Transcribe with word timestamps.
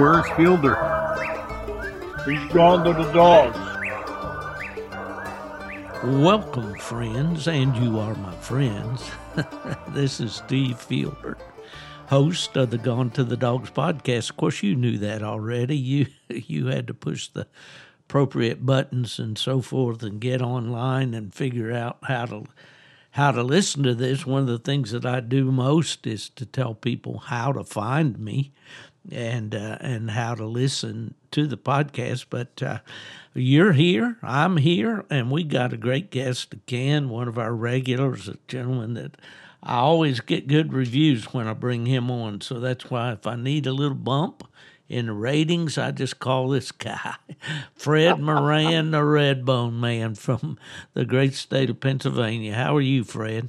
Where's 0.00 0.26
Fielder? 0.30 0.76
He's 2.24 2.52
gone 2.54 2.86
to 2.86 2.94
the 2.94 3.12
dogs. 3.12 3.58
Welcome, 6.02 6.74
friends, 6.78 7.46
and 7.46 7.76
you 7.76 7.98
are 7.98 8.14
my 8.14 8.34
friends. 8.36 9.10
this 9.88 10.18
is 10.18 10.32
Steve 10.32 10.78
Fielder, 10.78 11.36
host 12.06 12.56
of 12.56 12.70
the 12.70 12.78
Gone 12.78 13.10
to 13.10 13.24
the 13.24 13.36
Dogs 13.36 13.68
podcast. 13.68 14.30
Of 14.30 14.38
course, 14.38 14.62
you 14.62 14.74
knew 14.74 14.96
that 14.96 15.22
already. 15.22 15.76
You 15.78 16.06
you 16.30 16.68
had 16.68 16.86
to 16.86 16.94
push 16.94 17.28
the 17.28 17.46
appropriate 18.08 18.64
buttons 18.64 19.18
and 19.18 19.36
so 19.36 19.60
forth, 19.60 20.02
and 20.02 20.18
get 20.18 20.40
online 20.40 21.12
and 21.12 21.34
figure 21.34 21.74
out 21.74 21.98
how 22.04 22.24
to 22.24 22.46
how 23.10 23.32
to 23.32 23.42
listen 23.42 23.82
to 23.82 23.94
this. 23.94 24.24
One 24.24 24.40
of 24.42 24.48
the 24.48 24.58
things 24.58 24.92
that 24.92 25.04
I 25.04 25.20
do 25.20 25.52
most 25.52 26.06
is 26.06 26.30
to 26.30 26.46
tell 26.46 26.74
people 26.74 27.18
how 27.18 27.52
to 27.52 27.64
find 27.64 28.18
me 28.18 28.52
and 29.10 29.54
uh, 29.54 29.78
and 29.80 30.10
how 30.10 30.34
to 30.34 30.44
listen 30.44 31.14
to 31.30 31.46
the 31.46 31.56
podcast. 31.56 32.26
But 32.30 32.62
uh, 32.62 32.78
you're 33.34 33.72
here, 33.72 34.18
I'm 34.22 34.56
here, 34.56 35.04
and 35.10 35.30
we 35.30 35.44
got 35.44 35.72
a 35.72 35.76
great 35.76 36.10
guest 36.10 36.52
again. 36.52 37.08
One 37.08 37.28
of 37.28 37.38
our 37.38 37.54
regulars, 37.54 38.28
a 38.28 38.36
gentleman 38.48 38.94
that 38.94 39.16
I 39.62 39.76
always 39.76 40.20
get 40.20 40.48
good 40.48 40.72
reviews 40.72 41.32
when 41.32 41.46
I 41.46 41.52
bring 41.52 41.86
him 41.86 42.10
on. 42.10 42.40
So 42.40 42.58
that's 42.60 42.90
why 42.90 43.12
if 43.12 43.26
I 43.26 43.36
need 43.36 43.66
a 43.66 43.72
little 43.72 43.96
bump 43.96 44.46
in 44.88 45.06
the 45.06 45.12
ratings, 45.12 45.78
I 45.78 45.92
just 45.92 46.18
call 46.18 46.48
this 46.48 46.72
guy 46.72 47.14
Fred 47.74 48.18
Moran, 48.18 48.90
the 48.90 48.98
Redbone 48.98 49.74
Man 49.74 50.14
from 50.14 50.58
the 50.94 51.04
great 51.04 51.34
state 51.34 51.70
of 51.70 51.80
Pennsylvania. 51.80 52.54
How 52.54 52.76
are 52.76 52.80
you, 52.80 53.04
Fred? 53.04 53.48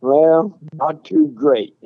Well, 0.00 0.58
not 0.72 1.04
too 1.04 1.28
great. 1.34 1.76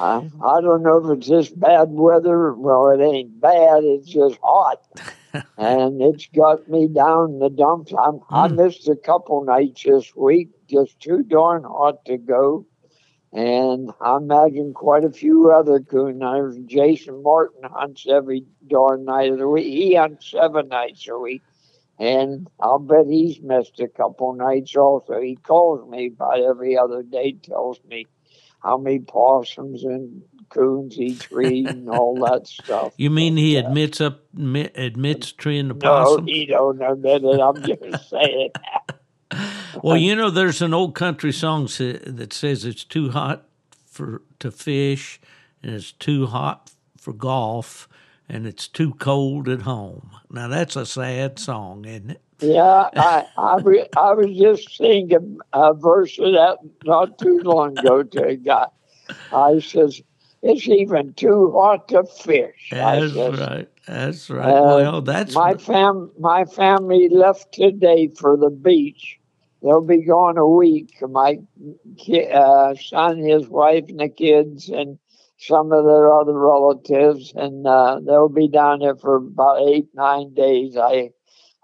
I, 0.00 0.30
I 0.44 0.60
don't 0.60 0.82
know 0.82 0.98
if 0.98 1.18
it's 1.18 1.28
just 1.28 1.58
bad 1.58 1.88
weather. 1.90 2.54
Well, 2.54 2.88
it 2.90 3.02
ain't 3.02 3.40
bad. 3.40 3.84
It's 3.84 4.08
just 4.08 4.38
hot, 4.42 4.80
and 5.58 6.00
it's 6.00 6.26
got 6.28 6.68
me 6.68 6.88
down 6.88 7.38
the 7.38 7.50
dumps. 7.50 7.92
I'm, 7.92 8.18
mm. 8.18 8.24
I 8.30 8.48
missed 8.48 8.88
a 8.88 8.96
couple 8.96 9.44
nights 9.44 9.82
this 9.84 10.14
week. 10.16 10.48
Just 10.68 10.98
too 11.00 11.22
darn 11.22 11.64
hot 11.64 12.04
to 12.06 12.16
go. 12.16 12.66
And 13.32 13.90
I 14.00 14.16
imagine 14.16 14.74
quite 14.74 15.04
a 15.04 15.10
few 15.10 15.50
other 15.50 15.80
coon 15.80 16.20
hunters. 16.20 16.58
Jason 16.66 17.22
Martin 17.22 17.62
hunts 17.64 18.06
every 18.08 18.44
darn 18.66 19.04
night 19.06 19.32
of 19.32 19.38
the 19.38 19.48
week. 19.48 19.66
He 19.66 19.94
hunts 19.94 20.30
seven 20.30 20.68
nights 20.68 21.08
a 21.08 21.18
week. 21.18 21.42
And 21.98 22.48
I'll 22.60 22.78
bet 22.78 23.06
he's 23.06 23.40
missed 23.40 23.80
a 23.80 23.88
couple 23.88 24.34
nights 24.34 24.76
also. 24.76 25.20
He 25.20 25.36
calls 25.36 25.88
me 25.88 26.08
about 26.08 26.40
every 26.40 26.76
other 26.76 27.02
day, 27.02 27.32
tells 27.32 27.80
me 27.88 28.06
how 28.62 28.78
many 28.78 29.00
possums 29.00 29.84
and 29.84 30.22
coons 30.48 30.94
he 30.94 31.14
treed 31.18 31.68
and 31.68 31.88
all 31.88 32.14
that 32.26 32.46
stuff. 32.46 32.94
You 32.96 33.10
mean 33.10 33.36
he 33.36 33.54
yeah. 33.54 33.60
Uh, 33.60 33.68
admits 33.68 34.00
up 34.00 34.22
admits 34.34 35.32
treeing 35.32 35.68
the 35.68 35.74
possum? 35.74 36.24
No, 36.24 36.32
he 36.32 36.46
don't 36.46 36.80
admit 36.80 37.24
it. 37.24 37.40
I'm 37.40 37.62
just 37.62 38.10
saying. 38.10 38.50
well, 39.82 39.96
you 39.96 40.14
know, 40.14 40.30
there's 40.30 40.62
an 40.62 40.74
old 40.74 40.94
country 40.94 41.32
song 41.32 41.64
that 41.64 42.32
says 42.32 42.64
it's 42.64 42.84
too 42.84 43.10
hot 43.10 43.46
for 43.86 44.22
to 44.38 44.50
fish, 44.50 45.20
and 45.62 45.74
it's 45.74 45.92
too 45.92 46.26
hot 46.26 46.70
for 46.96 47.12
golf, 47.12 47.88
and 48.28 48.46
it's 48.46 48.68
too 48.68 48.94
cold 48.94 49.48
at 49.48 49.62
home. 49.62 50.10
Now 50.30 50.48
that's 50.48 50.76
a 50.76 50.86
sad 50.86 51.38
song, 51.38 51.84
isn't 51.84 52.10
it? 52.10 52.22
Yeah, 52.42 52.90
I 52.96 53.24
I, 53.36 53.58
re, 53.62 53.86
I 53.96 54.12
was 54.14 54.36
just 54.36 54.76
singing 54.76 55.38
a 55.52 55.74
verse 55.74 56.18
of 56.18 56.32
that 56.32 56.58
not 56.84 57.18
too 57.18 57.40
long 57.44 57.78
ago 57.78 58.02
to 58.02 58.26
a 58.26 58.36
guy. 58.36 58.66
I 59.32 59.60
says, 59.60 60.02
"It's 60.42 60.66
even 60.66 61.14
too 61.14 61.52
hot 61.52 61.88
to 61.88 62.04
fish." 62.04 62.70
That's 62.72 63.12
says, 63.14 63.38
right. 63.38 63.68
That's 63.86 64.30
right. 64.30 64.48
Uh, 64.48 64.62
well, 64.62 65.02
that's 65.02 65.34
my 65.34 65.54
fam. 65.54 66.10
My 66.18 66.44
family 66.44 67.08
left 67.08 67.52
today 67.52 68.08
for 68.08 68.36
the 68.36 68.50
beach. 68.50 69.18
They'll 69.62 69.80
be 69.80 70.04
gone 70.04 70.36
a 70.36 70.48
week. 70.48 70.96
My 71.00 71.38
uh, 72.34 72.74
son, 72.74 73.18
his 73.18 73.48
wife, 73.48 73.84
and 73.88 74.00
the 74.00 74.08
kids, 74.08 74.68
and 74.68 74.98
some 75.38 75.72
of 75.72 75.84
their 75.84 76.12
other 76.12 76.36
relatives, 76.36 77.32
and 77.36 77.66
uh, 77.66 78.00
they'll 78.04 78.28
be 78.28 78.48
down 78.48 78.80
there 78.80 78.96
for 78.96 79.16
about 79.16 79.60
eight, 79.68 79.86
nine 79.94 80.34
days. 80.34 80.76
I 80.76 81.10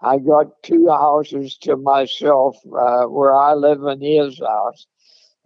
I 0.01 0.17
got 0.17 0.63
two 0.63 0.87
houses 0.87 1.57
to 1.59 1.75
myself 1.75 2.57
uh, 2.65 3.03
where 3.05 3.35
I 3.35 3.53
live 3.53 3.83
in 3.83 4.01
his 4.01 4.39
house, 4.39 4.87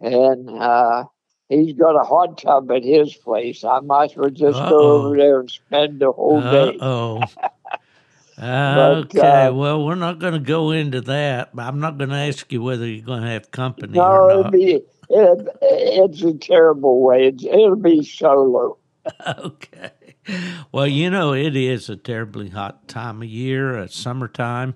and 0.00 0.48
uh, 0.48 1.04
he's 1.48 1.72
got 1.72 2.00
a 2.00 2.04
hot 2.04 2.38
tub 2.38 2.70
at 2.70 2.84
his 2.84 3.14
place. 3.14 3.64
I 3.64 3.80
might 3.80 4.12
as 4.12 4.16
well 4.16 4.30
just 4.30 4.58
Uh-oh. 4.58 4.70
go 4.70 4.78
over 4.78 5.16
there 5.16 5.40
and 5.40 5.50
spend 5.50 6.00
the 6.00 6.12
whole 6.12 6.40
day. 6.40 6.78
Oh. 6.80 7.24
okay, 8.38 9.46
uh, 9.46 9.52
well, 9.52 9.84
we're 9.84 9.94
not 9.96 10.20
going 10.20 10.34
to 10.34 10.40
go 10.40 10.70
into 10.70 11.00
that. 11.02 11.54
But 11.54 11.62
I'm 11.62 11.80
not 11.80 11.98
going 11.98 12.10
to 12.10 12.16
ask 12.16 12.52
you 12.52 12.62
whether 12.62 12.86
you're 12.86 13.04
going 13.04 13.22
to 13.22 13.28
have 13.28 13.50
company 13.50 13.94
no, 13.94 14.04
or 14.04 14.28
not. 14.28 14.38
It'll 14.38 14.50
be, 14.52 14.82
it, 15.10 15.48
it's 15.62 16.22
a 16.22 16.34
terrible 16.34 17.02
way. 17.02 17.26
It's, 17.28 17.44
it'll 17.44 17.76
be 17.76 18.04
solo. 18.04 18.78
okay. 19.38 19.90
Well, 20.72 20.86
you 20.86 21.10
know, 21.10 21.32
it 21.34 21.56
is 21.56 21.88
a 21.88 21.96
terribly 21.96 22.48
hot 22.50 22.88
time 22.88 23.22
of 23.22 23.28
year, 23.28 23.78
uh, 23.78 23.86
summertime. 23.86 24.74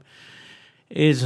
Is 0.90 1.22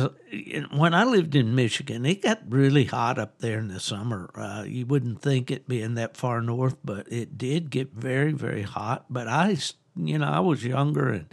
when 0.72 0.92
I 0.92 1.04
lived 1.04 1.36
in 1.36 1.54
Michigan, 1.54 2.04
it 2.04 2.20
got 2.22 2.40
really 2.48 2.84
hot 2.84 3.16
up 3.18 3.38
there 3.38 3.60
in 3.60 3.68
the 3.68 3.78
summer. 3.78 4.28
Uh, 4.34 4.64
you 4.66 4.86
wouldn't 4.86 5.22
think 5.22 5.52
it 5.52 5.68
being 5.68 5.94
that 5.94 6.16
far 6.16 6.42
north, 6.42 6.76
but 6.84 7.10
it 7.12 7.38
did 7.38 7.70
get 7.70 7.92
very, 7.92 8.32
very 8.32 8.62
hot. 8.62 9.04
But 9.08 9.28
I, 9.28 9.56
you 9.94 10.18
know, 10.18 10.26
I 10.26 10.40
was 10.40 10.64
younger 10.64 11.10
and 11.10 11.26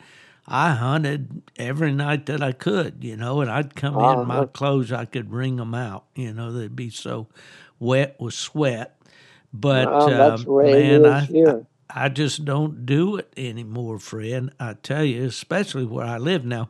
I 0.48 0.72
hunted 0.74 1.42
every 1.58 1.92
night 1.92 2.28
that 2.28 2.44
I 2.44 2.52
could, 2.52 3.04
you 3.04 3.16
know, 3.18 3.42
and 3.42 3.50
I'd 3.50 3.76
come 3.76 4.00
in 4.00 4.24
my 4.24 4.46
clothes, 4.46 4.92
I 4.92 5.06
could 5.06 5.32
wring 5.32 5.56
them 5.58 5.74
out, 5.74 6.06
you 6.16 6.32
know, 6.34 6.52
they'd 6.52 6.76
be 6.76 6.90
so 6.92 7.28
wet 7.80 8.16
with 8.20 8.36
sweat. 8.36 8.96
But 9.54 10.02
uh, 10.08 10.38
man, 10.62 11.06
I, 11.06 11.30
I, 11.44 11.56
I 11.90 12.10
just 12.10 12.46
don't 12.46 12.86
do 12.86 13.18
it 13.18 13.34
anymore, 13.38 14.00
friend. 14.00 14.52
I 14.60 14.74
tell 14.76 15.04
you, 15.04 15.26
especially 15.26 15.86
where 15.86 16.06
I 16.06 16.18
live 16.18 16.46
now. 16.46 16.70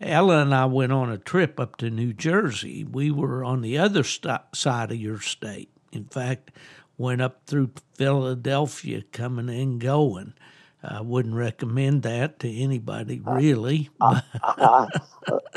Ella 0.00 0.40
and 0.42 0.54
I 0.54 0.66
went 0.66 0.92
on 0.92 1.10
a 1.10 1.18
trip 1.18 1.60
up 1.60 1.76
to 1.78 1.90
New 1.90 2.12
Jersey. 2.14 2.84
We 2.84 3.10
were 3.10 3.44
on 3.44 3.60
the 3.62 3.78
other 3.78 4.02
st- 4.04 4.40
side 4.54 4.90
of 4.90 4.98
your 4.98 5.20
state. 5.20 5.70
In 5.92 6.04
fact, 6.06 6.52
went 6.96 7.22
up 7.22 7.42
through 7.46 7.72
Philadelphia, 7.96 9.02
coming 9.12 9.50
and 9.50 9.80
going. 9.80 10.34
I 10.82 11.00
wouldn't 11.00 11.34
recommend 11.34 12.02
that 12.02 12.38
to 12.40 12.52
anybody, 12.52 13.20
really. 13.20 13.90
Uh, 14.00 14.20
uh, 14.42 14.86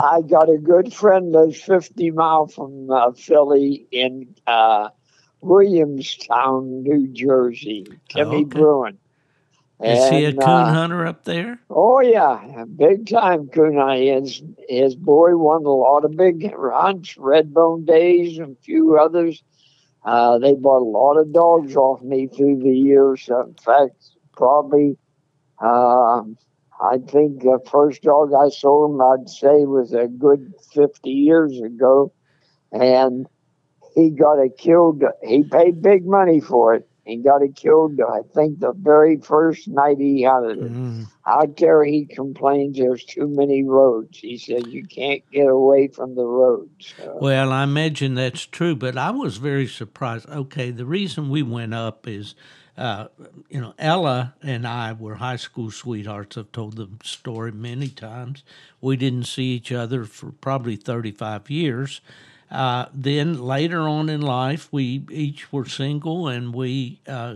I 0.01 0.21
got 0.21 0.49
a 0.49 0.57
good 0.57 0.93
friend 0.93 1.35
that's 1.35 1.61
50 1.61 2.11
miles 2.11 2.55
from 2.55 2.89
uh, 2.89 3.11
Philly 3.11 3.87
in 3.91 4.35
uh, 4.47 4.89
Williamstown, 5.41 6.83
New 6.83 7.07
Jersey, 7.07 7.85
Timmy 8.09 8.37
okay. 8.37 8.43
Bruin. 8.43 8.97
Is 9.79 10.05
and, 10.05 10.15
he 10.15 10.25
a 10.25 10.33
coon 10.33 10.41
uh, 10.41 10.73
hunter 10.73 11.05
up 11.05 11.23
there? 11.25 11.59
Oh 11.69 11.99
yeah, 11.99 12.65
big 12.75 13.07
time 13.07 13.47
coon 13.49 13.77
hunter. 13.77 14.21
His 14.21 14.41
his 14.67 14.95
boy 14.95 15.37
won 15.37 15.65
a 15.65 15.69
lot 15.69 16.03
of 16.03 16.17
big 16.17 16.51
hunts, 16.51 17.15
Redbone 17.15 17.85
Days, 17.85 18.39
and 18.39 18.57
a 18.57 18.61
few 18.61 18.97
others. 18.97 19.43
Uh, 20.03 20.39
they 20.39 20.55
bought 20.55 20.81
a 20.81 20.85
lot 20.85 21.17
of 21.17 21.31
dogs 21.31 21.75
off 21.75 22.01
me 22.01 22.27
through 22.27 22.59
the 22.63 22.71
years. 22.71 23.27
in 23.29 23.53
fact, 23.63 24.11
probably, 24.31 24.97
uh, 25.61 26.21
I 26.81 26.97
think 27.07 27.41
the 27.43 27.59
first 27.69 28.01
dog 28.01 28.31
I 28.33 28.49
sold 28.49 28.95
him, 28.95 29.01
I'd 29.01 29.29
say, 29.29 29.65
was 29.65 29.93
a 29.93 30.07
good 30.07 30.53
fifty 30.73 31.11
years 31.11 31.59
ago, 31.61 32.11
and 32.71 33.27
he 33.97 34.11
got 34.11 34.37
it 34.37 34.59
killed. 34.59 35.03
He 35.23 35.43
paid 35.43 35.81
big 35.81 36.05
money 36.05 36.39
for 36.39 36.75
it. 36.75 36.87
He 37.03 37.17
got 37.17 37.41
it 37.41 37.55
killed, 37.55 37.99
I 37.99 38.19
think, 38.35 38.59
the 38.59 38.73
very 38.73 39.17
first 39.17 39.67
night 39.67 39.97
he 39.97 40.21
had 40.21 40.43
it. 40.43 40.59
Mm. 40.59 41.07
Out 41.25 41.57
there, 41.57 41.83
he 41.83 42.05
complains 42.05 42.77
there's 42.77 43.03
too 43.03 43.27
many 43.27 43.63
roads. 43.63 44.19
He 44.19 44.37
said 44.37 44.67
you 44.67 44.85
can't 44.85 45.23
get 45.31 45.47
away 45.47 45.87
from 45.87 46.13
the 46.13 46.25
roads. 46.25 46.93
So. 46.95 47.17
Well, 47.19 47.51
I 47.51 47.63
imagine 47.63 48.13
that's 48.13 48.45
true, 48.45 48.75
but 48.75 48.97
I 48.97 49.09
was 49.09 49.37
very 49.37 49.65
surprised. 49.65 50.29
Okay, 50.29 50.69
the 50.69 50.85
reason 50.85 51.29
we 51.29 51.41
went 51.41 51.73
up 51.73 52.07
is. 52.07 52.35
Uh, 52.77 53.07
you 53.49 53.59
know, 53.59 53.73
Ella 53.79 54.35
and 54.43 54.67
I 54.67 54.93
were 54.93 55.15
high 55.15 55.37
school 55.37 55.71
sweethearts. 55.71 56.37
I've 56.37 56.51
told 56.51 56.75
the 56.75 56.87
story 57.03 57.51
many 57.51 57.89
times. 57.89 58.43
We 58.81 58.97
didn't 58.97 59.23
see 59.23 59.45
each 59.45 59.71
other 59.71 60.05
for 60.05 60.31
probably 60.31 60.75
35 60.75 61.49
years. 61.49 62.01
Uh, 62.49 62.85
then 62.93 63.39
later 63.39 63.81
on 63.87 64.09
in 64.09 64.21
life, 64.21 64.69
we 64.71 65.05
each 65.11 65.51
were 65.51 65.65
single 65.65 66.27
and 66.27 66.53
we 66.53 67.01
uh, 67.07 67.35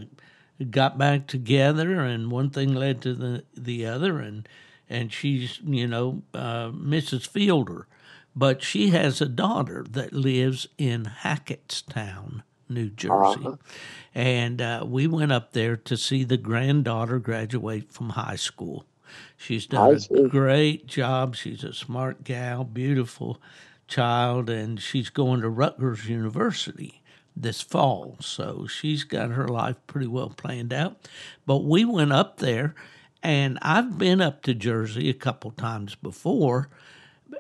got 0.69 0.98
back 0.98 1.28
together, 1.28 2.02
and 2.02 2.31
one 2.31 2.50
thing 2.50 2.74
led 2.74 3.02
to 3.02 3.13
the 3.13 3.44
the 3.56 3.86
other, 3.86 4.19
and 4.19 4.48
and 4.90 5.12
she's 5.12 5.60
you 5.66 5.88
know 5.88 6.24
uh, 6.34 6.69
Mrs. 6.69 7.28
Fielder, 7.28 7.88
but 8.36 8.62
she 8.63 8.90
has 8.90 9.22
a 9.22 9.28
daughter 9.28 9.86
that 9.90 10.13
lives 10.13 10.68
in 10.78 11.04
Hackettstown, 11.24 12.44
New 12.69 12.90
Jersey. 12.90 13.58
And 14.13 14.62
uh, 14.62 14.84
we 14.86 15.08
went 15.08 15.31
up 15.31 15.54
there 15.54 15.75
to 15.78 15.98
see 15.98 16.24
the 16.24 16.38
granddaughter 16.38 17.19
graduate 17.19 17.92
from 17.92 18.10
high 18.10 18.36
school. 18.36 18.86
She's 19.38 19.66
done 19.66 20.00
a 20.10 20.28
great 20.28 20.88
job. 20.88 21.36
She's 21.36 21.63
a 21.63 21.74
smart 21.74 22.24
gal, 22.24 22.63
beautiful 22.63 23.42
child, 23.92 24.50
and 24.50 24.82
she's 24.82 25.10
going 25.10 25.42
to 25.42 25.50
Rutgers 25.50 26.08
University 26.08 27.04
this 27.36 27.62
fall. 27.62 28.18
So 28.20 28.66
she's 28.68 29.04
got 29.04 29.32
her 29.32 29.48
life 29.48 29.76
pretty 29.86 30.08
well 30.08 30.30
planned 30.30 30.74
out. 30.74 31.08
But 31.46 31.60
we 31.60 31.86
went 31.86 32.12
up 32.12 32.38
there, 32.38 32.74
and 33.22 33.60
I've 33.62 33.98
been 33.98 34.22
up 34.22 34.42
to 34.44 34.54
Jersey 34.54 35.10
a 35.10 35.14
couple 35.14 35.52
times 35.52 35.96
before, 35.96 36.70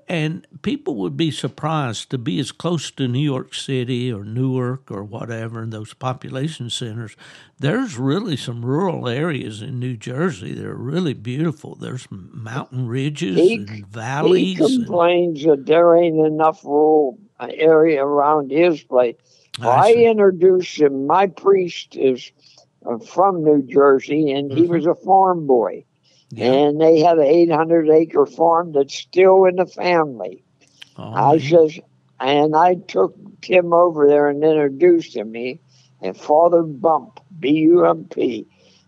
and 0.07 0.45
people 0.61 0.95
would 0.95 1.15
be 1.17 1.31
surprised 1.31 2.09
to 2.09 2.17
be 2.17 2.39
as 2.39 2.51
close 2.51 2.91
to 2.91 3.07
New 3.07 3.19
York 3.19 3.53
City 3.53 4.11
or 4.11 4.23
Newark 4.23 4.91
or 4.91 5.03
whatever, 5.03 5.61
and 5.61 5.71
those 5.71 5.93
population 5.93 6.69
centers. 6.69 7.15
There's 7.59 7.97
really 7.97 8.35
some 8.37 8.65
rural 8.65 9.07
areas 9.07 9.61
in 9.61 9.79
New 9.79 9.95
Jersey 9.97 10.53
that 10.53 10.65
are 10.65 10.75
really 10.75 11.13
beautiful. 11.13 11.75
There's 11.75 12.07
mountain 12.11 12.87
ridges 12.87 13.37
He- 13.37 13.55
and 13.55 13.69
He 13.69 13.81
valleys. 13.89 14.59
and- 14.59 14.85
complains 14.85 15.43
that 15.45 15.65
there 15.65 15.95
ain't 15.95 16.25
enough 16.25 16.63
rural 16.63 17.17
area 17.39 18.03
around 18.05 18.51
his 18.51 18.83
place. 18.83 19.15
I 19.61 19.91
I 19.91 19.93
introduced 19.93 20.79
him. 20.79 21.05
My 21.07 21.27
priest 21.27 21.95
is 21.95 22.31
uh, 22.85 22.97
from 22.97 23.43
New 23.43 23.61
Jersey, 23.63 24.31
and 24.31 24.51
he 24.51 24.63
Mhm. 24.63 24.69
was 24.69 24.85
a 24.87 24.95
farm 24.95 25.45
boy. 25.45 25.83
Yeah. 26.31 26.55
And 26.55 26.79
they 26.81 26.99
have 27.01 27.17
an 27.19 27.25
800 27.25 27.89
acre 27.89 28.25
farm 28.25 28.71
that's 28.73 28.93
still 28.95 29.45
in 29.45 29.55
the 29.57 29.65
family. 29.65 30.43
Oh, 30.97 31.13
I 31.13 31.37
man. 31.37 31.39
says, 31.39 31.79
and 32.19 32.55
I 32.55 32.75
took 32.75 33.15
Tim 33.41 33.73
over 33.73 34.07
there 34.07 34.29
and 34.29 34.43
introduced 34.43 35.15
him. 35.15 35.33
He 35.33 35.61
and 36.01 36.15
Father 36.17 36.63
Bump, 36.63 37.19
B 37.39 37.49
U 37.71 37.85
M 37.85 38.05
P. 38.09 38.47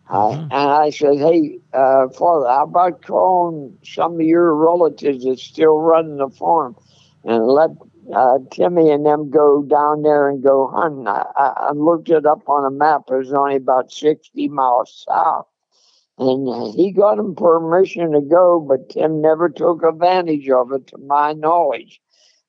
I 0.10 0.16
Mhm. 0.34 0.52
And 0.52 0.70
I 0.72 0.90
said, 0.90 1.18
hey, 1.18 1.60
uh, 1.74 2.08
Father, 2.10 2.48
how 2.48 2.64
about 2.64 3.02
calling 3.02 3.78
some 3.84 4.16
of 4.16 4.22
your 4.22 4.54
relatives 4.56 5.26
that's 5.26 5.44
still 5.44 5.80
running 5.80 6.18
the 6.18 6.30
farm 6.30 6.76
and 7.24 7.46
let 7.48 7.72
uh, 8.14 8.40
Timmy 8.52 8.90
and 8.92 9.06
them 9.06 9.30
go 9.30 9.64
down 9.64 10.02
there 10.04 10.30
and 10.30 10.44
go 10.44 10.68
hunting? 10.68 11.08
I, 11.08 11.26
I, 11.36 11.68
I 11.70 11.72
looked 11.74 12.10
it 12.10 12.26
up 12.26 12.48
on 12.48 12.66
a 12.66 12.72
map. 12.76 13.04
It 13.10 13.16
was 13.16 13.34
only 13.34 13.56
about 13.56 13.92
60 13.92 14.48
miles 14.48 15.06
south. 15.08 15.48
And 16.18 16.74
he 16.76 16.92
got 16.92 17.18
him 17.18 17.36
permission 17.36 18.12
to 18.12 18.22
go, 18.22 18.60
but 18.60 18.90
Tim 18.90 19.22
never 19.22 19.50
took 19.50 19.84
advantage 19.84 20.48
of 20.50 20.72
it, 20.72 20.88
to 20.88 20.98
my 21.00 21.34
knowledge. 21.34 22.00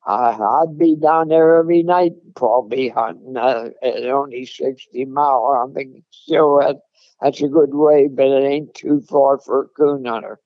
Uh, 0.07 0.37
I'd 0.63 0.79
be 0.79 0.97
down 0.97 1.29
there 1.29 1.57
every 1.57 1.83
night, 1.83 2.13
probably 2.37 2.91
hunting 2.91 3.37
uh, 3.39 3.71
at 3.83 4.05
only 4.05 4.45
60 4.45 5.05
mile. 5.07 5.67
I 5.67 5.73
think 5.73 6.05
still 6.11 6.59
that, 6.59 6.81
that's 7.23 7.41
a 7.41 7.49
good 7.49 7.75
way, 7.75 8.09
but 8.09 8.27
it 8.27 8.45
ain't 8.45 8.75
too 8.75 9.01
far 9.09 9.39
for 9.39 9.63
a 9.63 9.69
coon 9.69 10.05
hunter. 10.05 10.41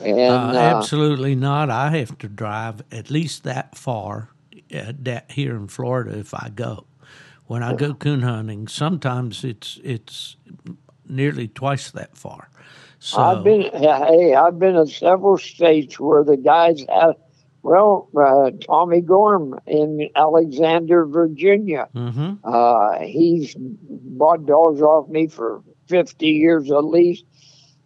And 0.00 0.56
uh, 0.56 0.58
uh, 0.58 0.76
absolutely 0.76 1.36
not. 1.36 1.70
I 1.70 1.90
have 1.90 2.18
to 2.18 2.28
drive 2.28 2.82
at 2.90 3.10
least 3.10 3.44
that 3.44 3.76
far 3.76 4.30
uh, 4.74 4.92
that 4.98 5.30
here 5.30 5.54
in 5.54 5.68
Florida 5.68 6.18
if 6.18 6.34
I 6.34 6.50
go. 6.54 6.86
When 7.46 7.62
I 7.62 7.74
go 7.74 7.94
coon 7.94 8.22
hunting, 8.22 8.66
sometimes 8.66 9.44
it's 9.44 9.78
it's 9.84 10.36
nearly 11.08 11.48
twice 11.48 11.90
that 11.92 12.16
far. 12.16 12.48
So 12.98 13.18
I've 13.22 13.44
been 13.44 13.62
hey, 13.72 14.34
I've 14.34 14.58
been 14.58 14.76
in 14.76 14.86
several 14.86 15.38
states 15.38 15.98
where 16.00 16.24
the 16.24 16.36
guys 16.36 16.84
have. 16.88 17.14
Well, 17.62 18.08
uh, 18.16 18.52
Tommy 18.64 19.00
Gorm 19.00 19.58
in 19.66 20.08
Alexandria, 20.14 21.04
Virginia. 21.04 21.88
hmm 21.92 22.34
Uh, 22.44 23.00
he's 23.00 23.56
bought 23.58 24.46
dogs 24.46 24.80
off 24.80 25.08
me 25.08 25.26
for 25.26 25.62
50 25.88 26.26
years 26.28 26.70
at 26.70 26.84
least. 26.84 27.24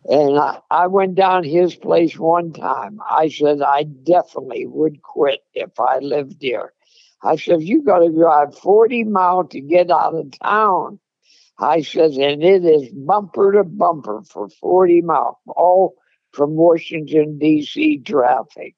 And 0.04 0.38
I, 0.38 0.58
I 0.70 0.86
went 0.86 1.14
down 1.14 1.44
his 1.44 1.74
place 1.74 2.18
one 2.18 2.52
time. 2.52 3.00
I 3.08 3.28
said, 3.28 3.62
I 3.62 3.84
definitely 3.84 4.66
would 4.66 5.02
quit 5.02 5.40
if 5.54 5.78
I 5.78 5.98
lived 5.98 6.36
here. 6.40 6.72
I 7.22 7.36
said, 7.36 7.62
you 7.62 7.82
got 7.82 7.98
to 7.98 8.10
drive 8.10 8.56
40 8.58 9.04
miles 9.04 9.48
to 9.50 9.60
get 9.60 9.90
out 9.90 10.14
of 10.14 10.30
town. 10.42 10.98
I 11.60 11.82
says, 11.82 12.16
and 12.18 12.42
it 12.42 12.64
is 12.64 12.88
bumper 12.90 13.52
to 13.52 13.64
bumper 13.64 14.22
for 14.22 14.48
40 14.48 15.02
miles, 15.02 15.36
all 15.46 15.94
from 16.32 16.54
Washington, 16.56 17.38
D.C. 17.38 17.98
traffic. 17.98 18.74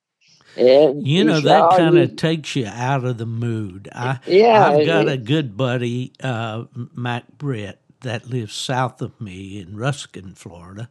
And 0.57 1.07
You 1.07 1.25
know 1.25 1.41
that 1.41 1.65
"Oh, 1.73 1.77
kind 1.77 1.97
of 1.97 2.17
takes 2.17 2.57
you 2.57 2.67
out 2.67 3.05
of 3.05 3.17
the 3.19 3.27
mood. 3.27 3.89
I 3.95 4.19
Yeah, 4.27 4.69
I've 4.69 4.87
got 4.87 5.09
it- 5.09 5.13
a 5.13 5.17
good 5.17 5.57
buddy, 5.57 6.13
uh, 6.23 6.65
Mac 6.95 7.39
Britt, 7.39 7.79
that 8.03 8.29
lives 8.29 8.53
south 8.55 9.01
of 9.01 9.19
me 9.21 9.61
in 9.61 9.77
Ruskin, 9.77 10.35
Florida, 10.35 10.91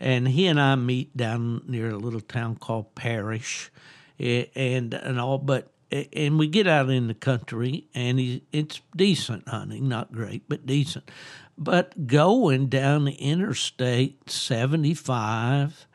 and 0.00 0.28
he 0.28 0.46
and 0.46 0.60
I 0.60 0.76
meet 0.76 1.16
down 1.16 1.62
near 1.66 1.90
a 1.90 1.96
little 1.98 2.20
town 2.20 2.56
called 2.56 2.94
Parrish, 2.94 3.70
and 4.18 4.94
and 4.94 5.20
all. 5.20 5.38
But 5.38 5.71
and 5.92 6.38
we 6.38 6.46
get 6.46 6.66
out 6.66 6.88
in 6.90 7.08
the 7.08 7.14
country, 7.14 7.86
and 7.94 8.40
it's 8.52 8.80
decent 8.96 9.48
hunting, 9.48 9.88
not 9.88 10.12
great, 10.12 10.48
but 10.48 10.64
decent. 10.66 11.10
But 11.58 12.06
going 12.06 12.68
down 12.68 13.04
the 13.04 13.12
Interstate 13.12 14.30
75 14.30 15.86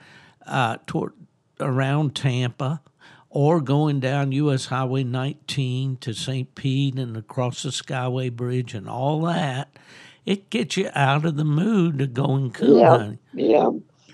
uh, 0.45 0.77
toward 0.85 1.13
around 1.59 2.15
Tampa, 2.15 2.81
or 3.29 3.59
going 3.59 3.99
down 3.99 4.31
U.S. 4.31 4.67
Highway 4.67 5.03
19 5.03 5.97
to 5.97 6.13
St. 6.13 6.53
Pete 6.55 6.97
and 6.97 7.17
across 7.17 7.63
the 7.63 7.69
Skyway 7.69 8.31
Bridge 8.31 8.73
and 8.73 8.87
all 8.87 9.21
that, 9.23 9.77
it 10.25 10.49
gets 10.49 10.77
you 10.77 10.89
out 10.93 11.25
of 11.25 11.35
the 11.37 11.43
mood 11.43 11.99
to 11.99 12.07
going 12.07 12.51
coon 12.51 12.77
Yeah. 12.77 12.89
hunting. 12.89 13.19
Yeah, 13.33 13.69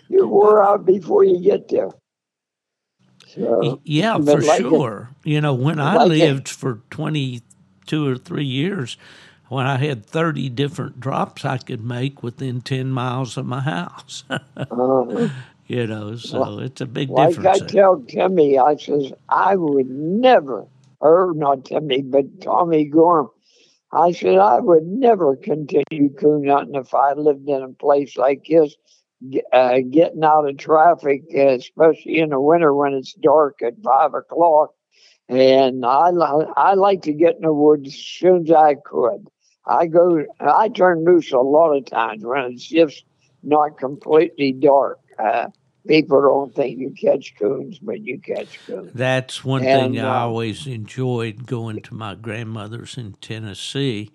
you 0.08 0.28
wore 0.28 0.64
out 0.64 0.86
before 0.86 1.24
you 1.24 1.42
get 1.42 1.68
there. 1.68 1.90
Y- 3.38 3.78
Yeah, 3.84 4.18
for 4.18 4.42
like 4.42 4.60
it- 4.62 4.64
sure. 4.64 5.10
you 5.24 5.42
know, 5.42 5.54
when 5.54 5.80
I 5.80 5.96
like 5.96 6.12
it- 6.12 6.20
lived 6.20 6.50
for 6.50 6.82
22 6.92 8.08
or 8.08 8.18
3 8.18 8.46
years, 8.46 8.98
when 9.50 9.66
I 9.66 9.78
had 9.78 10.06
30 10.06 10.50
different 10.50 11.00
drops 11.00 11.46
I 11.46 11.58
could 11.58 11.84
make 11.84 12.24
within 12.24 12.62
10 12.62 12.92
miles 12.92 13.38
of 13.38 13.46
my 13.46 13.60
house. 13.62 14.24
uh, 14.30 15.30
you 15.68 15.88
know, 15.88 16.16
so 16.16 16.60
it's 16.60 16.82
a 16.82 16.86
big 16.86 17.10
like 17.10 17.30
I 17.30 17.32
difference. 17.32 17.60
there. 17.60 17.68
tell 17.70 18.02
Timmy, 18.08 18.58
I 18.58 18.76
says 18.78 19.14
I 19.30 19.56
would 19.56 19.90
never, 19.90 20.66
or 21.00 21.34
not 21.36 21.66
Timmy, 21.66 22.02
but 22.02 22.42
Tommy 22.42 22.86
Gorm. 22.86 23.30
I 23.92 24.12
said 24.12 24.38
I 24.40 24.60
would 24.60 24.88
never 24.88 25.36
continue 25.36 26.10
coon 26.20 26.48
hunting 26.48 26.76
if 26.76 26.94
I 26.96 27.14
lived 27.14 27.48
in 27.48 27.62
a 27.62 27.70
place 27.70 28.18
like 28.18 28.46
this, 28.50 28.76
uh, 29.52 29.80
getting 29.90 30.24
out 30.24 30.48
of 30.48 30.58
traffic, 30.58 31.24
especially 31.34 32.20
in 32.20 32.30
the 32.30 32.40
winter 32.40 32.74
when 32.74 32.94
it's 32.94 33.14
dark 33.14 33.62
at 33.62 33.82
five 33.84 34.14
o'clock. 34.14 34.72
And 35.30 35.86
I, 35.86 36.10
li- 36.12 36.52
I 36.56 36.74
like 36.74 37.04
to 37.04 37.14
get 37.14 37.36
in 37.36 37.42
the 37.44 37.54
woods 37.54 37.88
as 37.88 37.96
soon 37.96 38.44
as 38.44 38.52
I 38.52 38.76
could. 38.76 39.28
I 39.66 39.88
go, 39.88 40.26
I 40.40 40.68
turn 40.70 41.06
loose 41.06 41.32
a 41.32 41.40
lot 41.40 41.72
of 41.74 41.86
times 41.86 42.24
when 42.26 42.52
it's 42.52 42.68
just 42.68 43.06
not 43.42 43.78
completely 43.78 44.52
dark. 44.52 45.00
Uh, 45.18 45.48
people 45.88 46.22
don't 46.22 46.54
think 46.54 46.80
you 46.80 46.92
catch 46.92 47.34
coons, 47.40 47.80
but 47.80 48.02
you 48.02 48.20
catch 48.20 48.60
coons. 48.66 48.92
That's 48.94 49.44
one 49.46 49.64
And, 49.64 49.94
thing 49.96 50.04
I 50.04 50.18
uh, 50.18 50.26
always 50.26 50.68
enjoyed 50.68 51.46
going 51.46 51.82
to 51.82 51.94
my 51.94 52.16
grandmother's 52.16 52.98
in 52.98 53.14
Tennessee. 53.22 54.12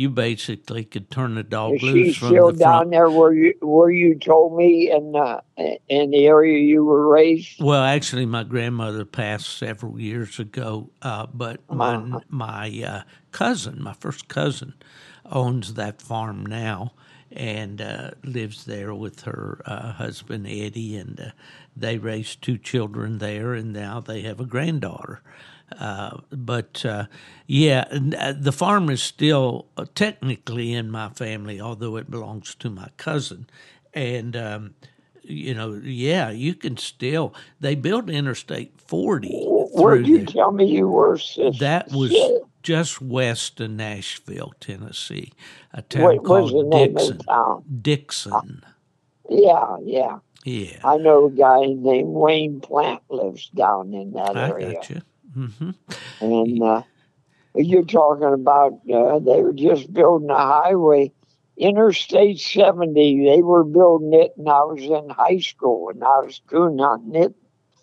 You 0.00 0.10
basically 0.10 0.84
could 0.84 1.10
turn 1.10 1.34
the 1.36 1.42
dog 1.44 1.74
Is 1.76 1.82
loose 1.82 2.16
from 2.16 2.28
still 2.28 2.52
down 2.52 2.90
there 2.90 3.10
where 3.10 3.32
you 3.32 3.54
where 3.60 3.90
you 3.90 4.18
told 4.18 4.56
me 4.56 4.90
in 4.90 5.14
uh, 5.16 5.40
in 5.88 6.10
the 6.10 6.26
area 6.26 6.58
you 6.58 6.84
were 6.84 7.08
raised? 7.08 7.60
Well, 7.60 7.84
actually, 7.84 8.26
my 8.26 8.44
grandmother 8.44 9.04
passed 9.04 9.58
several 9.58 10.00
years 10.00 10.38
ago, 10.38 10.90
uh, 11.02 11.26
but 11.32 11.60
my 11.70 11.96
Uh-huh. 11.96 12.20
my 12.28 12.68
uh, 12.86 13.02
cousin, 13.32 13.82
my 13.82 13.94
first 13.94 14.28
cousin, 14.28 14.74
owns 15.30 15.74
that 15.74 16.02
farm 16.02 16.46
now 16.46 16.92
and 17.32 17.80
uh, 17.80 18.10
lives 18.24 18.64
there 18.64 18.94
with 18.94 19.22
her 19.22 19.62
uh, 19.66 19.92
husband 19.92 20.46
Eddie, 20.46 20.96
and 20.96 21.20
uh, 21.20 21.30
they 21.76 21.98
raised 21.98 22.42
two 22.42 22.58
children 22.58 23.18
there, 23.18 23.54
and 23.54 23.72
now 23.72 24.00
they 24.00 24.22
have 24.22 24.40
a 24.40 24.46
granddaughter. 24.46 25.22
Uh, 25.78 26.18
but 26.30 26.84
uh, 26.84 27.06
yeah, 27.46 27.84
uh, 28.18 28.34
the 28.38 28.52
farm 28.52 28.90
is 28.90 29.02
still 29.02 29.66
uh, 29.76 29.86
technically 29.94 30.72
in 30.74 30.90
my 30.90 31.08
family, 31.10 31.60
although 31.60 31.96
it 31.96 32.10
belongs 32.10 32.54
to 32.56 32.70
my 32.70 32.88
cousin, 32.96 33.48
and. 33.94 34.36
Um, 34.36 34.74
you 35.22 35.54
know, 35.54 35.80
yeah, 35.84 36.30
you 36.30 36.54
can 36.54 36.76
still. 36.76 37.34
They 37.60 37.76
built 37.76 38.10
Interstate 38.10 38.80
40 38.80 39.50
Where'd 39.72 40.06
through 40.06 40.06
you 40.06 40.26
tell 40.26 40.52
me 40.52 40.66
you 40.66 40.88
were? 40.88 41.18
Sis? 41.18 41.58
That 41.58 41.90
was 41.90 42.32
just 42.62 43.00
west 43.02 43.60
of 43.60 43.70
Nashville, 43.70 44.52
Tennessee, 44.60 45.32
a 45.72 45.82
town 45.82 46.16
was 46.28 46.54
called 46.54 46.70
Dickson. 46.70 47.18
town? 47.28 47.64
Dickson, 47.82 48.64
Yeah, 49.28 49.76
yeah. 49.84 50.18
yeah, 50.44 50.80
I 50.84 50.98
know 50.98 51.26
a 51.26 51.30
guy 51.30 51.66
named 51.66 52.08
Wayne 52.14 52.60
Plant 52.60 53.02
lives 53.10 53.48
down 53.50 53.94
in 53.94 54.12
that 54.12 54.36
I 54.36 54.48
area, 54.48 54.80
you. 55.34 55.46
hmm 55.46 55.70
and 56.20 56.62
uh, 56.62 56.82
you're 57.54 57.84
talking 57.84 58.32
about 58.32 58.80
uh, 58.92 59.18
they 59.18 59.42
were 59.42 59.52
just 59.52 59.92
building 59.92 60.30
a 60.30 60.36
highway, 60.36 61.12
Interstate 61.56 62.38
70. 62.38 63.24
They 63.24 63.42
were 63.42 63.64
building 63.64 64.14
it, 64.14 64.32
and 64.36 64.48
I 64.48 64.62
was 64.62 64.82
in 64.82 65.10
high 65.10 65.38
school, 65.38 65.90
and 65.90 66.02
I 66.02 66.20
was 66.20 66.40
coon 66.48 66.78
hunting 66.78 67.22
it. 67.22 67.34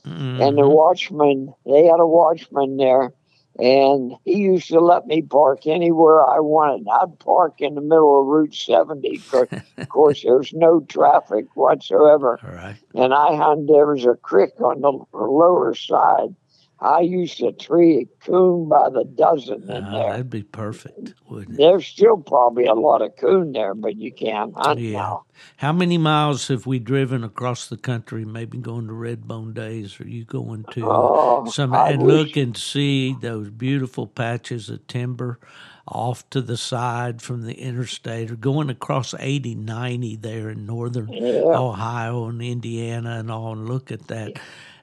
Mm-hmm. 0.06 0.42
And 0.42 0.58
the 0.58 0.68
watchman, 0.68 1.54
they 1.66 1.86
had 1.86 2.00
a 2.00 2.08
watchman 2.08 2.78
there, 2.78 3.12
and 3.60 4.14
he 4.24 4.38
used 4.38 4.70
to 4.70 4.80
let 4.80 5.06
me 5.06 5.22
park 5.22 5.68
anywhere 5.68 6.26
I 6.26 6.40
wanted. 6.40 6.88
I'd 6.90 7.20
park 7.20 7.60
in 7.60 7.76
the 7.76 7.82
middle 7.82 8.22
of 8.22 8.28
Route 8.28 8.56
70 8.56 9.10
because, 9.18 9.48
of 9.78 9.90
course, 9.90 10.24
there's 10.24 10.54
no 10.54 10.80
traffic 10.82 11.46
whatsoever. 11.56 12.40
All 12.44 12.56
right. 12.56 12.78
And 12.96 13.14
I 13.14 13.36
hunted, 13.36 13.68
there 13.68 13.88
was 13.88 14.06
a 14.06 14.16
creek 14.16 14.62
on 14.62 14.82
the 14.82 15.06
lower 15.12 15.74
side. 15.76 16.36
I 16.80 17.00
used 17.02 17.38
to 17.40 17.52
tree 17.54 17.98
a 18.02 18.26
coon 18.26 18.70
by 18.70 18.90
the 18.90 19.04
dozen 19.04 19.64
in 19.64 19.84
Uh, 19.86 19.92
there. 19.92 20.10
that'd 20.12 20.30
be 20.30 20.44
perfect, 20.44 21.16
wouldn't 21.28 21.56
it? 21.56 21.58
There's 21.58 21.88
still 21.88 22.18
probably 22.18 22.66
a 22.66 22.74
lot 22.76 23.02
of 23.02 23.16
coon 23.16 23.52
there, 23.52 23.74
but 23.74 23.96
you 23.96 24.12
can't 24.12 24.54
hunt 24.56 24.80
Yeah. 24.80 24.98
now. 25.00 25.24
How 25.58 25.74
many 25.74 25.98
miles 25.98 26.48
have 26.50 26.68
we 26.68 26.78
driven 26.78 27.24
across 27.24 27.68
the 27.68 27.78
country? 27.78 28.26
Maybe 28.26 28.60
going 28.60 28.88
to 28.88 28.94
Redbone 28.94 29.54
Days, 29.56 30.00
or 30.00 30.08
you 30.08 30.24
going 30.24 30.66
to 30.72 30.86
Oh, 30.86 31.46
some 31.46 31.74
I 31.74 31.90
and 31.92 32.04
wish- 32.04 32.14
look 32.14 32.38
and 32.38 32.56
see 32.56 33.16
those 33.22 33.50
beautiful 33.50 34.06
patches 34.06 34.70
of 34.70 34.86
timber 34.86 35.40
off 35.88 36.30
to 36.32 36.42
the 36.42 36.58
side 36.58 37.22
from 37.22 37.44
the 37.44 37.54
interstate, 37.56 38.30
or 38.30 38.36
going 38.36 38.70
across 38.70 39.16
80, 39.20 39.56
90 39.56 40.16
there 40.18 40.50
in 40.50 40.66
northern 40.66 41.08
Yeah. 41.12 41.42
Ohio 41.46 42.26
and 42.26 42.42
Indiana 42.42 43.12
and 43.20 43.32
all, 43.32 43.54
and 43.54 43.68
look 43.68 43.92
at 43.92 44.08
that. 44.10 44.34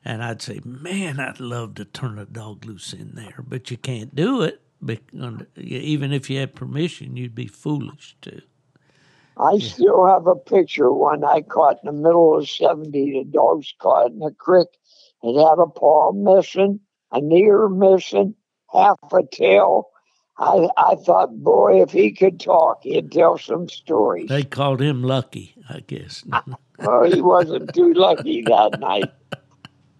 And 0.05 0.23
I'd 0.23 0.43
say, 0.43 0.61
man, 0.65 1.19
I'd 1.19 1.41
love 1.41 1.75
to 1.77 1.85
turn 1.85 2.19
a 2.19 2.27
dog 2.27 2.65
loose 2.67 2.93
in 2.93 3.15
there, 3.15 3.43
but 3.47 3.71
you 3.71 3.77
can't 3.77 4.15
do 4.15 4.43
it. 4.43 4.61
Because 4.85 5.47
even 5.57 6.13
if 6.13 6.29
you 6.29 6.39
had 6.41 6.55
permission, 6.55 7.17
you'd 7.17 7.35
be 7.35 7.47
foolish 7.47 8.17
to. 8.23 8.43
I 9.39 9.59
still 9.59 10.07
have 10.07 10.27
a 10.27 10.37
picture 10.37 10.89
of 10.89 10.97
one 10.97 11.25
I 11.25 11.41
caught 11.41 11.79
in 11.83 11.87
the 11.87 11.93
middle 11.93 12.37
of 12.37 12.49
70. 12.49 12.91
The 12.91 13.25
dog's 13.25 13.75
caught 13.79 14.13
in 14.13 14.23
a 14.23 14.31
creek. 14.31 14.69
It 15.23 15.35
had 15.43 15.59
a 15.59 15.67
paw 15.67 16.13
missing, 16.13 16.81
an 17.13 17.33
ear 17.33 17.69
missing, 17.69 18.35
half 18.73 18.99
a 19.13 19.23
tail. 19.33 19.89
I, 20.37 20.69
I 20.77 20.97
thought, 20.97 21.43
boy, 21.43 21.81
if 21.81 21.93
he 21.93 22.13
could 22.13 22.41
talk, 22.41 22.83
he'd 22.83 23.11
tell 23.11 23.39
some 23.39 23.69
stories. 23.69 24.29
They 24.29 24.43
called 24.43 24.83
him 24.83 25.03
lucky, 25.03 25.55
I 25.69 25.81
guess. 25.81 26.25
Well, 26.77 27.05
he 27.05 27.23
wasn't 27.23 27.73
too 27.73 27.95
lucky 27.95 28.43
that 28.43 28.81
night. 28.81 29.09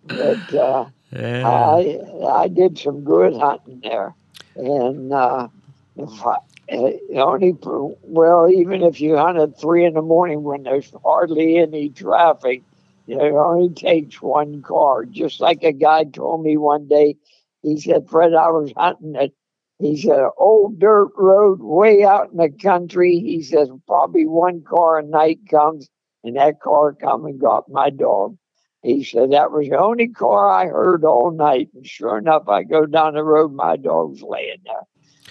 But 0.07 0.55
uh, 0.55 0.87
yeah. 1.13 1.49
I 1.49 1.99
I 2.27 2.49
did 2.49 2.79
some 2.79 3.05
good 3.05 3.35
hunting 3.37 3.81
there, 3.83 4.15
and 4.57 5.13
uh, 5.13 5.49
if 5.97 6.27
I, 6.27 6.37
uh, 6.73 7.23
only 7.23 7.55
well, 7.63 8.51
even 8.51 8.83
if 8.83 9.01
you 9.01 9.17
hunt 9.17 9.39
at 9.39 9.61
three 9.61 9.85
in 9.85 9.95
the 9.95 10.03
morning 10.03 10.43
when 10.43 10.63
there's 10.63 10.93
hardly 11.05 11.59
any 11.59 11.89
traffic, 11.89 12.63
it 13.07 13.19
only 13.19 13.73
takes 13.75 14.21
one 14.21 14.63
car. 14.63 15.05
Just 15.05 15.41
like 15.41 15.63
a 15.63 15.73
guy 15.73 16.05
told 16.05 16.43
me 16.43 16.57
one 16.57 16.87
day, 16.87 17.17
he 17.63 17.81
said, 17.81 18.09
"Fred, 18.09 18.35
I 18.35 18.51
was 18.51 18.73
hunting 18.77 19.17
at." 19.17 19.31
He 19.79 19.97
said, 19.97 20.19
"An 20.19 20.31
old 20.39 20.79
dirt 20.79 21.13
road 21.17 21.61
way 21.61 22.05
out 22.05 22.31
in 22.31 22.37
the 22.37 22.51
country." 22.51 23.19
He 23.19 23.43
says, 23.43 23.71
"Probably 23.87 24.27
one 24.27 24.63
car 24.63 24.99
a 24.99 25.03
night 25.03 25.41
comes, 25.51 25.89
and 26.23 26.37
that 26.37 26.61
car 26.61 26.93
come 26.95 27.25
and 27.25 27.41
got 27.41 27.69
my 27.69 27.91
dog." 27.91 28.37
He 28.85 29.03
said 29.03 29.33
that 29.33 29.51
was 29.51 29.69
the 29.69 29.79
only 29.79 30.09
car 30.09 30.51
I 30.51 30.67
heard 30.67 31.05
all 31.05 31.31
night. 31.31 31.71
And 31.75 31.87
sure 31.87 32.19
enough, 32.19 32.49
I 32.49 32.63
go 32.65 32.85
down 32.87 33.15
the 33.15 33.25
road, 33.25 33.53
my 33.53 33.77
dog's 33.77 34.23
laying 34.23 34.59
there 34.65 34.83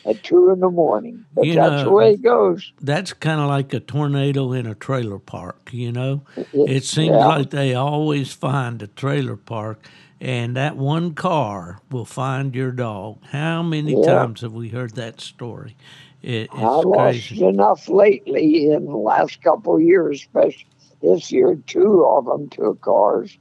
at 0.05 0.23
two 0.23 0.49
in 0.49 0.59
the 0.59 0.69
morning. 0.71 1.23
But 1.35 1.45
You 1.45 1.53
that's 1.55 1.71
know- 1.71 1.83
the 1.85 1.91
way 1.91 2.13
it 2.13 2.21
goes. 2.23 2.73
That's 2.81 3.13
kind 3.13 3.39
of 3.39 3.47
like 3.47 3.71
a 3.73 3.79
tornado 3.79 4.51
in 4.53 4.65
a 4.65 4.73
trailer 4.75 5.19
park, 5.19 5.69
you 5.71 5.91
know? 5.91 6.23
It 6.51 6.83
seems 6.83 7.15
yeah. 7.15 7.27
like 7.27 7.51
they 7.51 7.75
always 7.75 8.33
find 8.33 8.81
a 8.81 8.87
trailer 8.87 9.37
park, 9.37 9.87
and 10.19 10.57
that 10.57 10.75
one 10.75 11.13
car 11.13 11.79
will 11.91 12.05
find 12.05 12.55
your 12.55 12.71
dog. 12.71 13.19
How 13.31 13.61
many 13.61 13.93
Yeah. 14.01 14.13
times 14.15 14.41
have 14.41 14.53
we 14.53 14.69
heard 14.69 14.95
that 14.95 15.21
story? 15.21 15.77
It, 16.23 16.49
it's 16.51 16.53
I 16.55 16.65
lost 16.65 16.87
crazy. 17.27 17.45
enough 17.45 17.87
lately 17.87 18.71
in 18.71 18.85
the 18.85 18.97
last 18.97 19.41
couple 19.43 19.75
of 19.75 19.81
years, 19.81 20.21
especially 20.21 20.65
this 21.01 21.31
year. 21.31 21.55
Two 21.67 22.03
of 22.05 22.25
them 22.25 22.49
took 22.49 22.81
cars, 22.81 23.37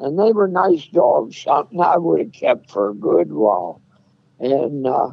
and 0.00 0.18
they 0.18 0.32
were 0.32 0.48
nice 0.48 0.86
dogs. 0.88 1.38
Something 1.42 1.80
I 1.80 1.98
would 1.98 2.20
have 2.20 2.32
kept 2.32 2.70
for 2.70 2.90
a 2.90 2.94
good 2.94 3.32
while. 3.32 3.82
And 4.40 4.86
uh, 4.86 5.10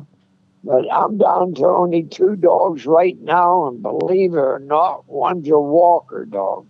but 0.63 0.85
I'm 0.93 1.17
down 1.17 1.55
to 1.55 1.65
only 1.67 2.03
two 2.03 2.35
dogs 2.35 2.85
right 2.85 3.17
now, 3.19 3.67
and 3.67 3.81
believe 3.81 4.33
it 4.33 4.37
or 4.37 4.59
not, 4.59 5.05
one's 5.07 5.49
a 5.49 5.59
walker 5.59 6.25
dog. 6.25 6.67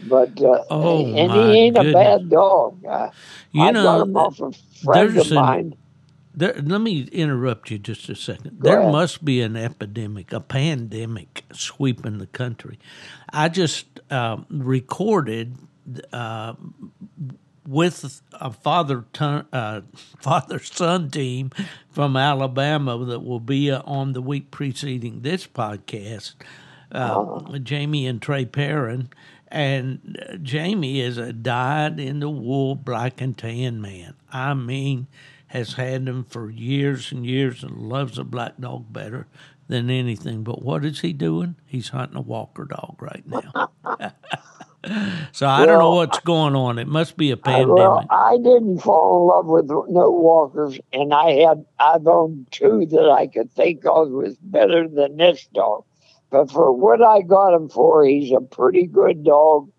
But 0.00 0.40
uh, 0.42 0.64
Oh, 0.70 1.04
and 1.12 1.34
he 1.34 1.58
ain't 1.66 1.76
goodness. 1.76 1.78
a 1.78 1.84
bad 1.84 2.28
dog. 2.30 2.84
Uh, 2.88 3.10
You 3.52 3.70
I 3.70 3.72
know, 3.72 3.80
got 3.80 4.02
him 4.02 4.16
off 4.16 4.40
a 4.40 4.52
friend 4.84 5.18
of 5.18 5.32
an- 5.32 5.74
There, 6.34 6.54
let 6.62 6.80
me 6.82 7.02
interrupt 7.12 7.70
you 7.70 7.78
just 7.78 8.08
a 8.08 8.16
second. 8.16 8.60
Go 8.60 8.70
there 8.70 8.80
ahead. 8.80 9.00
must 9.00 9.24
be 9.24 9.42
an 9.42 9.56
epidemic, 9.56 10.32
a 10.32 10.40
pandemic 10.40 11.44
sweeping 11.52 12.18
the 12.18 12.26
country. 12.26 12.78
I 13.32 13.48
just 13.48 13.86
um, 14.10 14.46
recorded 14.50 15.56
uh, 16.12 16.54
with 17.66 18.22
a 18.32 18.52
father 18.52 19.04
ton, 19.12 19.46
uh, 19.52 19.82
father 20.20 20.58
son 20.58 21.10
team 21.10 21.50
from 21.90 22.16
Alabama 22.16 23.04
that 23.04 23.20
will 23.20 23.40
be 23.40 23.70
uh, 23.70 23.82
on 23.84 24.12
the 24.12 24.22
week 24.22 24.50
preceding 24.50 25.22
this 25.22 25.46
podcast. 25.46 26.34
Uh, 26.92 27.58
Jamie 27.58 28.06
and 28.06 28.22
Trey 28.22 28.44
Perrin, 28.44 29.08
and 29.48 30.18
uh, 30.28 30.36
Jamie 30.36 31.00
is 31.00 31.18
a 31.18 31.32
dyed 31.32 31.98
in 31.98 32.20
the 32.20 32.30
wool 32.30 32.76
black 32.76 33.20
and 33.20 33.36
tan 33.36 33.80
man. 33.80 34.14
I 34.32 34.54
mean, 34.54 35.08
has 35.48 35.74
had 35.74 36.06
them 36.06 36.24
for 36.24 36.50
years 36.50 37.10
and 37.12 37.26
years 37.26 37.62
and 37.62 37.76
loves 37.76 38.18
a 38.18 38.24
black 38.24 38.58
dog 38.58 38.92
better 38.92 39.26
than 39.68 39.90
anything. 39.90 40.42
But 40.42 40.62
what 40.62 40.84
is 40.84 41.00
he 41.00 41.12
doing? 41.12 41.56
He's 41.66 41.88
hunting 41.88 42.16
a 42.16 42.20
walker 42.20 42.64
dog 42.64 42.96
right 43.00 43.24
now. 43.26 43.70
so 45.32 45.46
I 45.46 45.66
don't 45.66 45.78
know 45.78 45.94
what's 45.94 46.20
going 46.20 46.54
on. 46.54 46.78
It 46.78 46.86
must 46.88 47.16
be 47.16 47.30
a 47.30 47.36
pandemic. 47.36 47.76
Well, 47.76 48.06
I 48.10 48.36
didn't 48.36 48.78
fall 48.78 49.22
in 49.22 49.28
love 49.28 49.46
with 49.46 49.68
no 49.90 50.10
walkers, 50.10 50.78
and 50.92 51.12
I 51.12 51.32
had 51.32 51.64
I've 51.78 52.06
owned 52.06 52.48
two 52.50 52.86
that 52.90 53.10
I 53.10 53.26
could 53.26 53.50
think 53.52 53.84
of 53.84 54.10
was 54.10 54.36
better 54.38 54.88
than 54.88 55.16
this 55.16 55.46
dog. 55.54 55.84
But 56.30 56.50
for 56.50 56.72
what 56.72 57.02
I 57.02 57.22
got 57.22 57.54
him 57.54 57.68
for, 57.68 58.04
he's 58.04 58.32
a 58.32 58.40
pretty 58.40 58.86
good 58.86 59.24
dog, 59.24 59.70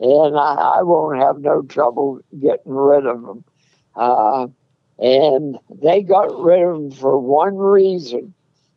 and 0.00 0.36
I, 0.36 0.78
I 0.78 0.82
won't 0.82 1.18
have 1.18 1.38
no 1.40 1.62
trouble 1.62 2.20
getting 2.38 2.72
rid 2.72 3.06
of 3.06 3.16
him. 3.22 3.44
Uh, 3.96 4.48
and 4.98 5.58
they 5.74 6.02
got 6.02 6.38
rid 6.38 6.62
of 6.62 6.76
him 6.76 6.90
for 6.90 7.18
one 7.18 7.56
reason: 7.56 8.34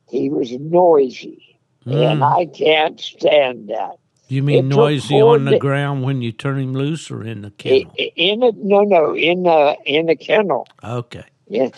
he 0.10 0.30
was 0.30 0.52
noisy, 0.52 1.60
and 1.86 2.22
Mm. 2.22 2.38
I 2.38 2.46
can't 2.46 3.00
stand 3.00 3.70
that. 3.70 3.98
You 4.28 4.44
mean 4.44 4.58
it 4.60 4.76
noisy 4.76 5.22
on 5.22 5.46
the 5.46 5.58
ground 5.58 6.04
when 6.04 6.22
you 6.22 6.32
turn 6.32 6.60
him 6.60 6.74
loose 6.74 7.10
or 7.10 7.24
in 7.24 7.42
the 7.42 7.52
kennel? 7.52 7.94
In 7.98 8.44
a 8.44 8.52
no, 8.54 8.82
no, 8.82 9.16
in 9.16 9.44
the 9.44 9.78
in 9.86 10.08
the 10.08 10.16
kennel. 10.16 10.68
Okay. 10.84 11.24
Yeah. 11.48 11.70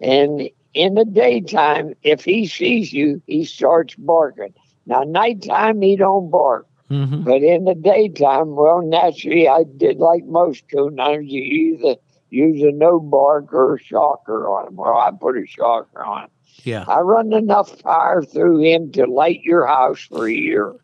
And 0.00 0.50
in 0.74 0.94
the 0.94 1.04
daytime, 1.04 1.94
if 2.02 2.24
he 2.24 2.46
sees 2.46 2.92
you, 2.92 3.22
he 3.26 3.44
starts 3.44 3.94
barking. 3.94 4.54
Now, 4.86 5.02
nighttime, 5.02 5.80
he 5.80 5.96
don't 5.96 6.30
bark. 6.30 6.66
hmm 6.88 7.22
But 7.22 7.42
in 7.42 7.64
the 7.64 7.74
daytime, 7.74 8.54
well, 8.56 8.82
naturally, 8.82 9.48
I 9.48 9.64
did 9.76 9.98
like 9.98 10.24
most 10.26 10.64
coon 10.70 10.98
hunters. 10.98 11.26
You 11.28 11.42
either 11.42 11.96
use 12.30 12.62
a 12.62 12.72
no 12.72 13.00
bark 13.00 13.52
or 13.52 13.76
a 13.76 13.78
shocker 13.78 14.48
on 14.48 14.68
him. 14.68 14.76
Well, 14.76 14.96
I 14.96 15.10
put 15.18 15.36
a 15.38 15.46
shocker 15.46 16.04
on 16.04 16.24
him. 16.24 16.30
Yeah. 16.64 16.84
I 16.88 17.00
run 17.00 17.32
enough 17.32 17.80
fire 17.80 18.22
through 18.22 18.60
him 18.60 18.92
to 18.92 19.06
light 19.06 19.42
your 19.42 19.66
house 19.66 20.00
for 20.00 20.26
a 20.26 20.32
year. 20.32 20.74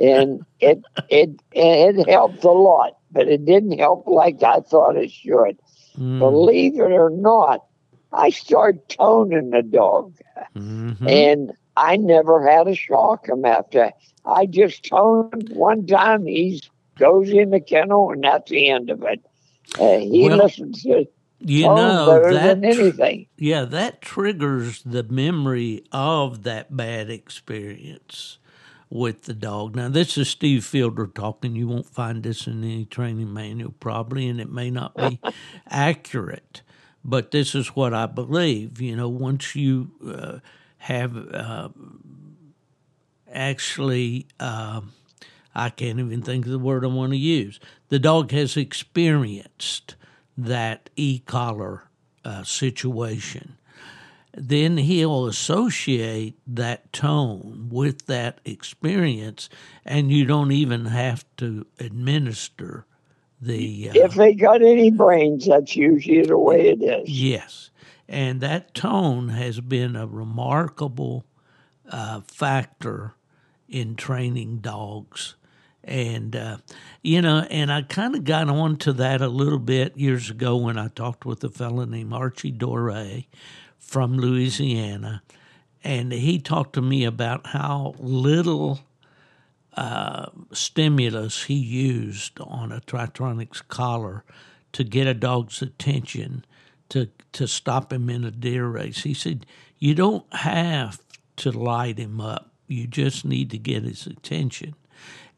And 0.00 0.44
it, 0.60 0.82
it, 1.08 1.30
it 1.52 2.08
helped 2.08 2.44
a 2.44 2.50
lot, 2.50 2.96
but 3.10 3.26
it 3.28 3.44
didn't 3.44 3.78
help 3.78 4.06
like 4.06 4.42
I 4.42 4.60
thought 4.60 4.96
it 4.96 5.10
should. 5.10 5.58
Mm. 5.98 6.18
Believe 6.20 6.74
it 6.76 6.92
or 6.92 7.10
not, 7.10 7.64
I 8.12 8.30
started 8.30 8.88
toning 8.88 9.50
the 9.50 9.62
dog, 9.62 10.14
Mhm. 10.56 11.06
and 11.08 11.52
I 11.76 11.96
never 11.96 12.46
had 12.48 12.68
a 12.68 12.74
shock 12.74 13.28
him 13.28 13.44
after. 13.44 13.92
I 14.24 14.46
just 14.46 14.84
toned 14.88 15.34
him 15.50 15.56
one 15.56 15.86
time. 15.86 16.26
He 16.26 16.62
goes 16.98 17.28
in 17.30 17.50
the 17.50 17.60
kennel, 17.60 18.10
and 18.12 18.22
that's 18.24 18.50
the 18.50 18.68
end 18.68 18.90
of 18.90 19.02
it. 19.02 19.20
Uh, 19.78 19.98
he 19.98 20.28
Well, 20.28 20.38
listens 20.38 20.82
to 20.84 21.06
You 21.40 21.64
tone 21.64 21.76
know 21.76 22.06
better 22.06 22.34
that 22.34 22.64
anything. 22.64 23.26
yeah, 23.36 23.64
that 23.64 24.00
triggers 24.00 24.82
the 24.84 25.02
memory 25.04 25.84
of 25.92 26.44
that 26.44 26.76
bad 26.76 27.10
experience 27.10 28.38
with 28.90 29.24
the 29.24 29.34
dog. 29.34 29.76
Now, 29.76 29.88
this 29.88 30.16
is 30.18 30.28
Steve 30.28 30.64
Fielder 30.64 31.06
talking. 31.06 31.56
You 31.56 31.68
won't 31.68 31.86
find 31.88 32.22
this 32.22 32.46
in 32.46 32.64
any 32.64 32.84
training 32.86 33.32
manual, 33.32 33.74
probably, 33.80 34.28
and 34.28 34.40
it 34.40 34.50
may 34.50 34.70
not 34.70 34.96
be 34.96 35.20
accurate. 35.68 36.62
but 37.04 37.30
this 37.30 37.54
is 37.54 37.68
what 37.68 37.94
I 37.94 38.06
believe. 38.06 38.80
You 38.80 38.96
know, 38.96 39.08
once 39.08 39.54
you 39.56 39.90
uh, 40.06 40.38
have 40.78 41.16
uh, 41.34 41.68
actually, 43.32 44.26
uh, 44.40 44.82
I 45.54 45.70
can't 45.70 46.00
even 46.00 46.22
think 46.22 46.46
of 46.46 46.52
the 46.52 46.58
word 46.58 46.84
I 46.84 46.88
want 46.88 47.12
to 47.12 47.18
use. 47.18 47.60
The 47.88 47.98
dog 47.98 48.32
has 48.32 48.56
experienced 48.56 49.96
that 50.36 50.90
e 50.96 51.20
collar 51.20 51.84
uh, 52.24 52.44
situation. 52.44 53.57
Then 54.34 54.76
he'll 54.76 55.26
associate 55.26 56.38
that 56.46 56.92
tone 56.92 57.68
with 57.70 58.06
that 58.06 58.40
experience, 58.44 59.48
and 59.84 60.12
you 60.12 60.24
don't 60.24 60.52
even 60.52 60.86
have 60.86 61.24
to 61.38 61.66
administer 61.80 62.86
the. 63.40 63.90
Uh, 63.90 63.92
If 63.94 64.14
they 64.14 64.34
got 64.34 64.62
any 64.62 64.90
brains, 64.90 65.46
that's 65.46 65.74
usually 65.76 66.22
the 66.22 66.38
way 66.38 66.68
it 66.68 66.82
is. 66.82 67.08
Yes. 67.08 67.70
And 68.08 68.40
that 68.40 68.74
tone 68.74 69.30
has 69.30 69.60
been 69.60 69.96
a 69.96 70.06
remarkable 70.06 71.24
uh, 71.90 72.20
factor 72.20 73.14
in 73.68 73.96
training 73.96 74.58
dogs. 74.58 75.34
And, 75.84 76.36
uh, 76.36 76.58
you 77.02 77.22
know, 77.22 77.46
and 77.50 77.72
I 77.72 77.82
kind 77.82 78.14
of 78.14 78.24
got 78.24 78.48
onto 78.48 78.92
that 78.92 79.20
a 79.20 79.28
little 79.28 79.58
bit 79.58 79.96
years 79.96 80.30
ago 80.30 80.56
when 80.56 80.78
I 80.78 80.88
talked 80.88 81.24
with 81.24 81.42
a 81.44 81.48
fellow 81.48 81.84
named 81.84 82.12
Archie 82.12 82.52
Doré 82.52 83.26
from 83.88 84.18
Louisiana. 84.18 85.22
And 85.82 86.12
he 86.12 86.38
talked 86.38 86.74
to 86.74 86.82
me 86.82 87.04
about 87.04 87.46
how 87.48 87.94
little 87.98 88.80
uh, 89.76 90.26
stimulus 90.52 91.44
he 91.44 91.54
used 91.54 92.38
on 92.38 92.70
a 92.70 92.80
Tritronics 92.80 93.66
collar 93.66 94.24
to 94.72 94.84
get 94.84 95.06
a 95.06 95.14
dog's 95.14 95.62
attention 95.62 96.44
to 96.90 97.08
to 97.32 97.46
stop 97.46 97.92
him 97.92 98.10
in 98.10 98.24
a 98.24 98.30
deer 98.30 98.66
race. 98.66 99.02
He 99.04 99.14
said, 99.14 99.46
"You 99.78 99.94
don't 99.94 100.30
have 100.34 101.02
to 101.36 101.50
light 101.50 101.98
him 101.98 102.20
up. 102.20 102.50
You 102.66 102.86
just 102.86 103.24
need 103.24 103.50
to 103.50 103.58
get 103.58 103.84
his 103.84 104.06
attention." 104.06 104.74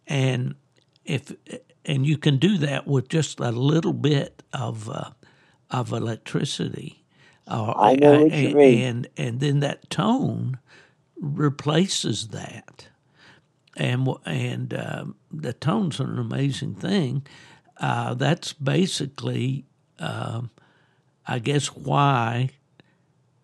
And 0.07 0.57
if 1.05 1.33
and 1.85 2.07
you 2.07 2.19
can 2.19 2.39
do 2.39 2.59
that 2.59 2.87
with 2.87 3.09
just 3.09 3.39
a 3.41 3.53
little 3.53 3.93
bit 3.93 4.43
of 4.53 4.89
uh, 4.89 5.11
of 5.71 5.93
electricity. 5.93 7.00
Uh, 7.47 7.75
I 7.77 7.95
know 7.97 8.25
what 8.25 8.33
you 8.33 8.49
and, 8.49 8.57
mean. 8.57 8.83
and 8.83 9.09
and 9.17 9.41
then 9.41 9.61
that 9.61 9.91
tone 9.91 10.59
replaces 11.17 12.29
that 12.29 12.89
and 13.77 14.09
and 14.27 14.75
um, 14.75 15.15
the 15.33 15.53
tone's 15.53 16.01
are 16.01 16.05
an 16.05 16.19
amazing 16.19 16.75
thing. 16.75 17.27
Uh, 17.79 18.15
that's 18.15 18.53
basically, 18.53 19.65
um, 19.99 20.51
I 21.27 21.39
guess, 21.39 21.69
why 21.69 22.51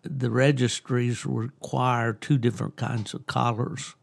the 0.03 0.29
registries 0.29 1.25
require 1.25 2.13
two 2.13 2.37
different 2.37 2.75
kinds 2.75 3.13
of 3.13 3.25
collars 3.27 3.95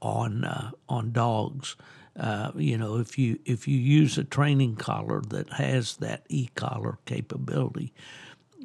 on 0.00 0.44
uh, 0.44 0.70
on 0.88 1.12
dogs. 1.12 1.76
Uh, 2.18 2.52
you 2.56 2.78
know, 2.78 2.96
if 2.98 3.18
you 3.18 3.38
if 3.44 3.68
you 3.68 3.78
use 3.78 4.16
a 4.16 4.24
training 4.24 4.76
collar 4.76 5.20
that 5.28 5.50
has 5.54 5.96
that 5.98 6.24
e 6.28 6.48
collar 6.54 6.98
capability, 7.04 7.92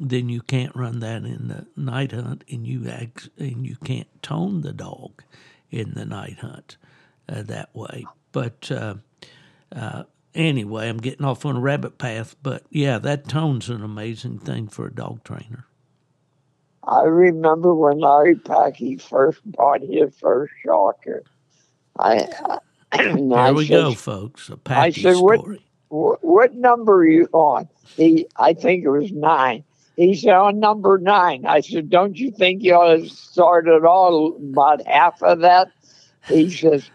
then 0.09 0.29
you 0.29 0.41
can't 0.41 0.75
run 0.75 0.99
that 0.99 1.23
in 1.23 1.47
the 1.47 1.67
night 1.79 2.11
hunt, 2.11 2.43
and 2.51 2.65
you 2.65 2.89
act, 2.89 3.29
and 3.37 3.65
you 3.65 3.75
can't 3.83 4.07
tone 4.23 4.61
the 4.61 4.73
dog 4.73 5.23
in 5.69 5.93
the 5.93 6.05
night 6.05 6.39
hunt 6.39 6.77
uh, 7.29 7.43
that 7.43 7.73
way. 7.75 8.05
But 8.31 8.71
uh, 8.71 8.95
uh, 9.75 10.03
anyway, 10.33 10.89
I'm 10.89 10.97
getting 10.97 11.25
off 11.25 11.45
on 11.45 11.55
a 11.57 11.59
rabbit 11.61 11.97
path. 11.99 12.35
But 12.41 12.63
yeah, 12.71 12.97
that 12.99 13.27
tone's 13.27 13.69
an 13.69 13.83
amazing 13.83 14.39
thing 14.39 14.67
for 14.67 14.87
a 14.87 14.93
dog 14.93 15.23
trainer. 15.23 15.65
I 16.83 17.03
remember 17.03 17.75
when 17.75 17.99
Larry 17.99 18.35
Packy 18.37 18.97
first 18.97 19.39
bought 19.45 19.81
his 19.81 20.15
first 20.19 20.51
shocker. 20.65 21.23
I, 21.99 22.27
and 22.91 23.29
There 23.31 23.37
I 23.39 23.51
we 23.51 23.67
said, 23.67 23.73
go, 23.73 23.93
folks. 23.93 24.49
A 24.49 24.57
Packy 24.57 25.03
said, 25.03 25.17
what- 25.17 25.41
story. 25.41 25.63
"Wh- 25.89 26.23
What 26.23 26.55
number 26.55 26.93
are 27.01 27.05
you 27.07 27.27
on? 27.33 27.69
He, 27.95 28.25
I 28.35 28.53
think 28.53 28.83
it 28.83 28.89
was 28.89 29.11
nine. 29.11 29.63
He 29.95 30.15
said, 30.15 30.33
on 30.33 30.59
number 30.59 30.97
nine. 30.97 31.45
I 31.45 31.59
said, 31.61 31.89
don't 31.89 32.17
you 32.17 32.31
think 32.31 32.63
you 32.63 32.73
ought 32.75 32.95
to 32.97 33.09
start 33.09 33.67
it 33.67 33.85
all 33.85 34.35
about 34.37 34.85
half 34.87 35.21
of 35.21 35.39
that? 35.41 35.67
He 36.27 36.49
says, 36.49 36.89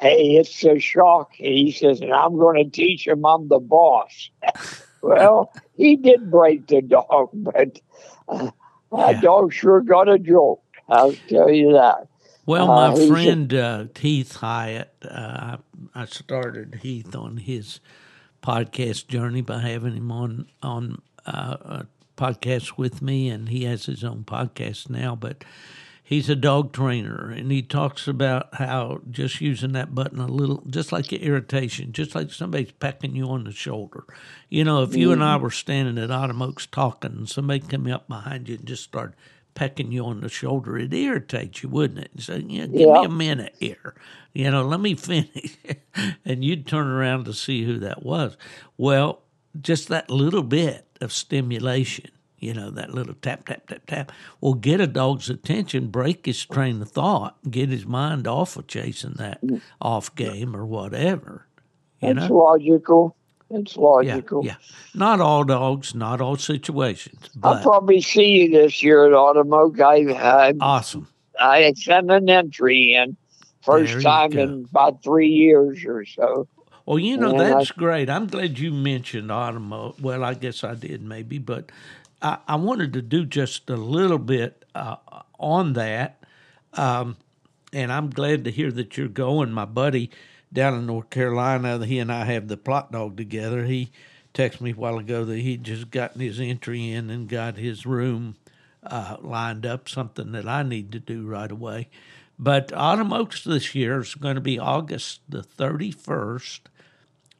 hey, 0.00 0.36
it's 0.36 0.64
a 0.64 0.78
shock. 0.78 1.32
He 1.34 1.72
says, 1.72 2.00
and 2.00 2.12
I'm 2.12 2.36
going 2.38 2.64
to 2.64 2.70
teach 2.70 3.06
him 3.06 3.24
I'm 3.26 3.48
the 3.48 3.58
boss. 3.58 4.30
well, 5.02 5.52
he 5.76 5.96
did 5.96 6.30
break 6.30 6.66
the 6.68 6.80
dog, 6.82 7.30
but 7.34 7.80
uh, 8.28 8.50
Yeah. 8.92 9.12
that 9.12 9.22
dog 9.22 9.52
sure 9.52 9.80
got 9.82 10.08
a 10.08 10.18
joke. 10.18 10.62
I'll 10.88 11.12
tell 11.28 11.50
you 11.50 11.72
that. 11.72 12.06
Well, 12.46 12.70
Uh, 12.70 12.90
my 12.92 12.98
he's 12.98 13.10
a- 13.10 13.12
friend 13.12 13.54
uh, 13.54 13.84
Heath 13.98 14.36
Hyatt, 14.36 14.94
uh, 15.04 15.56
I, 15.94 16.02
I 16.02 16.04
started 16.06 16.78
Heath 16.82 17.14
on 17.14 17.36
his 17.38 17.80
podcast 18.42 19.08
journey 19.08 19.42
by 19.42 19.60
having 19.60 19.94
him 19.96 20.10
on 20.12 20.46
on 20.62 21.02
uh, 21.26 21.82
podcast 22.18 22.76
with 22.76 23.00
me, 23.00 23.28
and 23.30 23.48
he 23.48 23.64
has 23.64 23.86
his 23.86 24.04
own 24.04 24.24
podcast 24.24 24.90
now. 24.90 25.14
But 25.14 25.44
he's 26.02 26.28
a 26.28 26.36
dog 26.36 26.72
trainer, 26.72 27.30
and 27.30 27.50
he 27.52 27.62
talks 27.62 28.08
about 28.08 28.54
how 28.54 29.00
just 29.10 29.40
using 29.40 29.72
that 29.72 29.94
button 29.94 30.18
a 30.18 30.26
little, 30.26 30.62
just 30.66 30.90
like 30.90 31.12
your 31.12 31.20
irritation, 31.20 31.92
just 31.92 32.14
like 32.14 32.32
somebody's 32.32 32.72
pecking 32.72 33.14
you 33.14 33.26
on 33.26 33.44
the 33.44 33.52
shoulder. 33.52 34.04
You 34.48 34.64
know, 34.64 34.82
if 34.82 34.96
you 34.96 35.12
and 35.12 35.22
I 35.22 35.34
mm-hmm. 35.34 35.44
were 35.44 35.50
standing 35.50 36.02
at 36.02 36.10
Autumn 36.10 36.42
Oaks 36.42 36.66
talking, 36.66 37.12
and 37.12 37.28
somebody 37.28 37.60
come 37.60 37.86
up 37.86 38.08
behind 38.08 38.48
you 38.48 38.56
and 38.56 38.66
just 38.66 38.84
started 38.84 39.14
pecking 39.54 39.92
you 39.92 40.04
on 40.06 40.20
the 40.20 40.28
shoulder, 40.28 40.78
it 40.78 40.94
irritates 40.94 41.62
you, 41.62 41.68
wouldn't 41.68 42.00
it? 42.00 42.10
So, 42.18 42.36
yeah, 42.36 42.66
give 42.66 42.72
me 42.72 43.04
a 43.04 43.08
minute 43.08 43.56
here. 43.58 43.94
You 44.32 44.50
know, 44.50 44.64
let 44.64 44.80
me 44.80 44.94
finish. 44.94 45.58
and 46.24 46.42
you'd 46.42 46.66
turn 46.66 46.86
around 46.86 47.26
to 47.26 47.34
see 47.34 47.64
who 47.64 47.78
that 47.80 48.02
was. 48.02 48.36
Well, 48.76 49.22
just 49.60 49.88
that 49.88 50.10
little 50.10 50.42
bit 50.42 50.86
of 51.00 51.12
stimulation, 51.12 52.10
you 52.38 52.54
know, 52.54 52.70
that 52.70 52.94
little 52.94 53.14
tap, 53.14 53.46
tap, 53.46 53.66
tap, 53.66 53.82
tap, 53.86 54.12
will 54.40 54.54
get 54.54 54.80
a 54.80 54.86
dog's 54.86 55.28
attention, 55.28 55.88
break 55.88 56.26
his 56.26 56.44
train 56.44 56.80
of 56.80 56.90
thought, 56.90 57.36
get 57.50 57.68
his 57.68 57.86
mind 57.86 58.26
off 58.26 58.56
of 58.56 58.66
chasing 58.66 59.14
that 59.14 59.42
mm. 59.42 59.60
off 59.80 60.14
game 60.14 60.54
or 60.54 60.64
whatever. 60.64 61.46
You 62.00 62.10
It's 62.10 62.28
know? 62.28 62.34
logical. 62.34 63.16
It's 63.50 63.76
logical. 63.76 64.44
yeah. 64.44 64.56
Not 64.94 65.20
all 65.20 65.42
dogs, 65.42 65.94
not 65.94 66.20
all 66.20 66.36
situations, 66.36 67.30
I'll 67.42 67.62
probably 67.62 68.02
see 68.02 68.26
you 68.26 68.50
this 68.50 68.82
year 68.82 69.06
at 69.06 69.14
Autumn 69.14 69.54
Oaks. 69.54 69.80
I, 69.80 69.94
I, 70.12 70.52
awesome. 70.60 71.08
I 71.40 71.72
sent 71.74 72.10
an 72.10 72.28
entry 72.28 72.94
in 72.94 73.16
first 73.62 74.02
time 74.02 74.30
go. 74.30 74.42
in 74.42 74.66
about 74.70 75.02
three 75.02 75.28
years 75.28 75.82
or 75.86 76.04
so. 76.04 76.46
Well, 76.88 77.00
you 77.00 77.18
know, 77.18 77.30
And 77.30 77.42
I- 77.42 77.50
that's 77.58 77.72
great. 77.72 78.10
I'm 78.10 78.28
glad 78.28 78.58
you 78.58 78.72
mentioned 78.72 79.30
Autumn 79.32 79.72
Oaks. 79.74 80.00
Well, 80.00 80.24
I 80.24 80.34
guess 80.34 80.64
I 80.64 80.74
did 80.74 81.02
maybe, 81.02 81.38
but 81.38 81.70
I, 82.22 82.38
I 82.48 82.56
wanted 82.56 82.94
to 82.94 83.02
do 83.02 83.26
just 83.26 83.70
a 83.70 83.76
little 83.76 84.18
bit 84.18 84.64
uh, 84.74 84.96
on 85.38 85.74
that. 85.74 86.24
Um, 86.74 87.16
and 87.74 87.92
I'm 87.92 88.10
glad 88.10 88.44
to 88.44 88.52
hear 88.52 88.72
that 88.72 88.96
you're 88.96 89.08
going. 89.08 89.52
My 89.52 89.66
buddy 89.66 90.10
down 90.52 90.74
in 90.78 90.86
North 90.86 91.10
Carolina, 91.10 91.84
he 91.86 91.98
and 91.98 92.10
I 92.12 92.24
have 92.24 92.48
the 92.48 92.56
Plott 92.56 92.92
dog 92.92 93.18
together. 93.18 93.66
He 93.66 93.90
texted 94.34 94.62
me 94.62 94.72
a 94.72 94.74
while 94.76 94.98
ago 94.98 95.26
that 95.26 95.38
he'd 95.40 95.64
just 95.64 95.90
gotten 95.90 96.22
his 96.22 96.40
entry 96.40 96.90
in 96.90 97.10
and 97.10 97.28
got 97.28 97.58
his 97.58 97.86
room 97.86 98.36
uh, 98.84 99.18
lined 99.20 99.66
up, 99.66 99.88
something 99.90 100.32
that 100.32 100.48
I 100.48 100.62
need 100.62 100.92
to 100.92 101.00
do 101.00 101.26
right 101.26 101.52
away. 101.52 101.90
But 102.38 102.72
Autumn 102.74 103.12
Oaks 103.12 103.44
this 103.44 103.74
year 103.74 104.00
is 104.00 104.14
going 104.14 104.36
to 104.36 104.40
be 104.42 104.58
August 104.58 105.20
the 105.28 105.42
31st, 105.42 106.60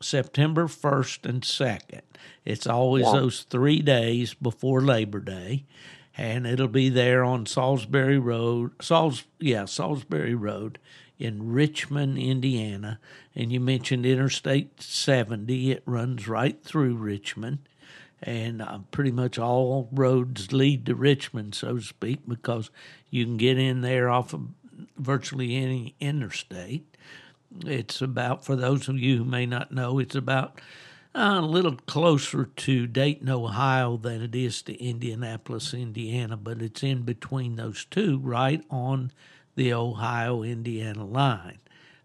September 0.01 0.67
1st, 0.69 1.27
and 1.29 1.43
2nd. 1.43 2.03
It's 2.45 2.67
always 2.67 3.05
Yeah. 3.07 3.13
those 3.13 3.43
three 3.43 3.81
days 3.83 4.35
before 4.35 4.81
Labor 4.81 5.21
Day. 5.21 5.65
And 6.17 6.47
it'll 6.47 6.67
be 6.69 6.89
there 6.89 7.23
on 7.23 7.47
Salisbury 7.47 8.19
Road, 8.19 8.77
Sals, 8.79 9.25
yeah, 9.39 9.67
Salisbury 9.67 10.35
Road 10.35 10.79
in 11.19 11.53
Richmond, 11.53 12.19
Indiana. 12.19 12.99
And 13.37 13.53
you 13.53 13.61
mentioned 13.61 14.05
Interstate 14.05 14.83
70. 14.83 15.71
It 15.71 15.83
runs 15.87 16.27
right 16.27 16.61
through 16.63 16.97
Richmond 16.97 17.59
and 18.21 18.61
uh, 18.61 18.81
pretty 18.91 19.13
much 19.13 19.39
all 19.39 19.89
roads 19.93 20.53
lead 20.53 20.87
to 20.87 20.95
Richmond, 20.97 21.55
so 21.55 21.77
to 21.77 21.83
speak, 21.83 22.21
because 22.27 22.71
you 23.11 23.25
can 23.25 23.37
get 23.37 23.59
in 23.59 23.81
there 23.81 24.09
off 24.11 24.33
of 24.35 24.49
virtually 24.97 25.55
any 25.57 25.95
interstate. 26.01 26.97
It's 27.65 28.03
about, 28.03 28.45
for 28.45 28.57
those 28.57 28.89
of 28.89 28.99
you 28.99 29.19
who 29.19 29.25
may 29.25 29.47
not 29.47 29.73
know, 29.73 29.99
it's 29.99 30.15
about 30.15 30.61
uh, 31.15 31.39
a 31.39 31.41
little 31.41 31.77
closer 31.87 32.45
to 32.45 32.87
Dayton, 32.87 33.29
Ohio 33.31 33.97
than 33.97 34.23
it 34.23 34.35
is 34.35 34.63
to 34.63 34.75
Indianapolis, 34.83 35.73
Indiana, 35.73 36.37
but 36.37 36.61
it's 36.61 36.83
in 36.83 37.03
between 37.03 37.57
those 37.57 37.87
two, 37.87 38.19
right 38.19 38.63
on 38.71 39.11
the 39.55 39.73
Ohio 39.73 40.43
Indiana 40.43 41.05
line. 41.05 41.59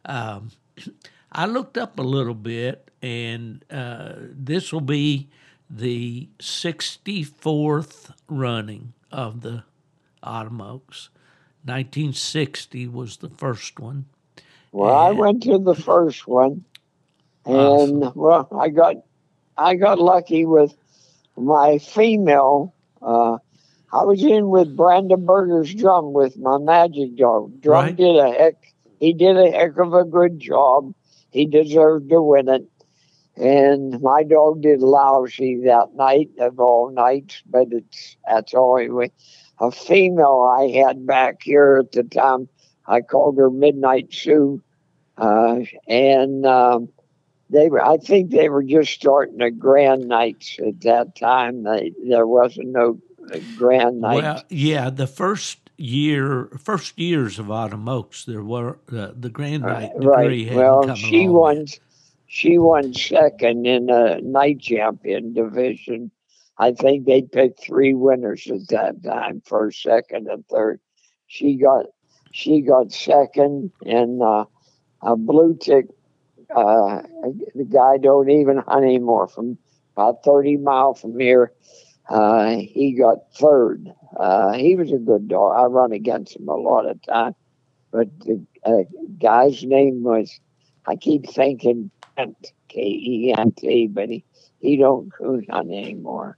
Um, 0.06 0.52
I 1.32 1.46
looked 1.46 1.78
up 1.78 2.00
a 2.00 2.04
little 2.04 2.36
bit, 2.36 2.92
and 3.02 3.66
uh, 3.70 4.14
this 4.18 4.72
will 4.72 4.82
be 4.82 5.30
the 5.70 6.30
64th 6.40 8.12
running 8.30 8.94
of 9.12 9.42
the 9.42 9.64
Autumn 10.22 10.62
Oaks. 10.62 11.10
1960 11.66 12.88
was 12.88 13.18
the 13.18 13.30
first 13.30 13.80
one. 13.80 14.06
Well, 14.74 14.96
I 14.96 15.12
went 15.14 15.44
to 15.44 15.60
the 15.60 15.76
first 15.76 16.28
one, 16.28 16.66
and 17.46 18.04
Awesome. 18.04 18.14
well, 18.16 18.50
I 18.60 18.70
got 18.70 18.98
I 19.58 19.76
got 19.76 20.00
lucky 20.00 20.46
with 20.46 20.76
my 21.38 21.80
female. 21.80 22.74
Uh, 23.02 23.38
I 23.92 24.04
was 24.04 24.24
in 24.24 24.50
with 24.50 24.76
Brandon 24.76 25.26
Brandenburger's 25.26 25.74
drum 25.76 26.14
with 26.14 26.38
my 26.38 26.58
magic 26.60 27.16
dog. 27.18 27.62
Drum 27.62 27.86
Right. 27.86 27.96
did 27.96 28.18
a 28.18 28.32
heck. 28.32 28.56
He 29.00 29.14
did 29.14 29.38
a 29.38 29.52
heck 29.52 29.78
of 29.80 29.94
a 29.94 30.06
good 30.06 30.40
job. 30.40 30.94
He 31.32 31.46
deserved 31.46 32.10
to 32.10 32.22
win 32.22 32.50
it. 32.50 32.68
And 33.38 34.02
my 34.02 34.24
dog 34.24 34.62
did 34.62 34.82
lousy 34.82 35.62
that 35.66 35.96
night 35.96 36.32
of 36.40 36.60
all 36.60 36.92
nights, 36.92 37.42
but 37.46 37.68
it's 37.72 38.18
that's 38.28 38.54
all 38.54 38.78
anyway. 38.78 39.12
A 39.60 39.72
female 39.72 40.42
I 40.58 40.70
had 40.70 41.06
back 41.08 41.42
here 41.44 41.80
at 41.84 41.92
the 41.92 42.04
time, 42.04 42.50
I 42.86 43.02
called 43.02 43.38
her 43.38 43.50
Midnight 43.50 44.14
Sue, 44.14 44.62
uh, 45.18 45.60
and 45.88 46.46
um, 46.46 46.90
they 47.50 47.70
were. 47.70 47.84
I 47.84 47.98
think 47.98 48.32
they 48.32 48.50
were 48.50 48.64
just 48.64 48.92
starting 48.92 49.38
the 49.38 49.52
grand 49.52 50.08
nights 50.08 50.58
at 50.66 50.82
that 50.82 51.16
time. 51.16 51.64
They, 51.64 51.94
there 52.08 52.28
wasn't 52.28 52.70
no 52.70 53.00
uh, 53.32 53.40
grand 53.58 54.02
nights. 54.02 54.22
Well, 54.22 54.44
yeah, 54.50 54.90
the 54.90 55.08
first 55.08 55.60
year, 55.78 56.50
first 56.60 56.98
years 57.00 57.40
of 57.40 57.50
Autumn 57.52 57.88
Oaks, 57.88 58.26
there 58.26 58.44
were 58.44 58.80
uh, 58.92 59.12
the 59.16 59.30
Grand 59.30 59.64
Night 59.64 59.92
degree 59.94 60.48
right. 60.48 60.56
Well, 60.56 60.96
she 60.96 61.28
won. 61.28 61.62
yet. 61.62 61.80
She 62.28 62.58
won 62.58 62.96
second 62.96 63.68
in 63.68 63.92
a 63.92 64.20
night 64.22 64.60
champion 64.60 65.34
division. 65.34 66.10
I 66.58 66.72
think 66.72 67.06
they 67.06 67.22
picked 67.22 67.64
three 67.64 67.94
winners 67.94 68.48
at 68.50 68.68
that 68.70 69.04
time: 69.04 69.42
first, 69.46 69.84
second, 69.84 70.28
and 70.28 70.44
third. 70.48 70.80
She 71.28 71.58
got 71.58 71.86
she 72.34 72.62
got 72.62 72.92
second, 72.92 73.72
and 73.86 74.22
uh, 74.22 74.46
a 75.02 75.16
blue 75.16 75.56
tick. 75.56 75.86
Uh, 76.54 77.04
the 77.56 77.64
guy 77.64 77.98
don't 77.98 78.30
even 78.30 78.58
hunt 78.58 78.84
anymore. 78.84 79.28
From 79.28 79.58
about 79.96 80.24
thirty 80.26 80.58
mile 80.58 80.96
from 80.96 81.18
here, 81.20 81.54
uh, 82.10 82.58
he 82.58 82.94
got 83.00 83.32
third. 83.36 83.94
Uh, 84.18 84.54
he 84.54 84.76
was 84.76 84.92
a 84.92 84.98
good 84.98 85.28
dog. 85.28 85.54
I 85.56 85.66
run 85.66 85.92
against 85.94 86.36
him 86.36 86.50
a 86.50 86.56
lot 86.56 86.90
of 86.90 87.02
time, 87.04 87.36
but 87.92 88.08
the 88.22 88.44
uh, 88.66 88.84
guy's 89.22 89.64
name 89.64 90.04
was 90.04 90.40
I 90.88 90.96
keep 90.96 91.30
thinking 91.30 91.92
Kent, 92.18 92.52
K 92.68 92.82
E 92.82 93.34
N 93.38 93.52
T, 93.52 93.88
but 93.88 94.10
he, 94.10 94.26
he 94.60 94.78
don't 94.78 95.12
coon 95.14 95.46
hunt 95.50 95.72
anymore. 95.72 96.38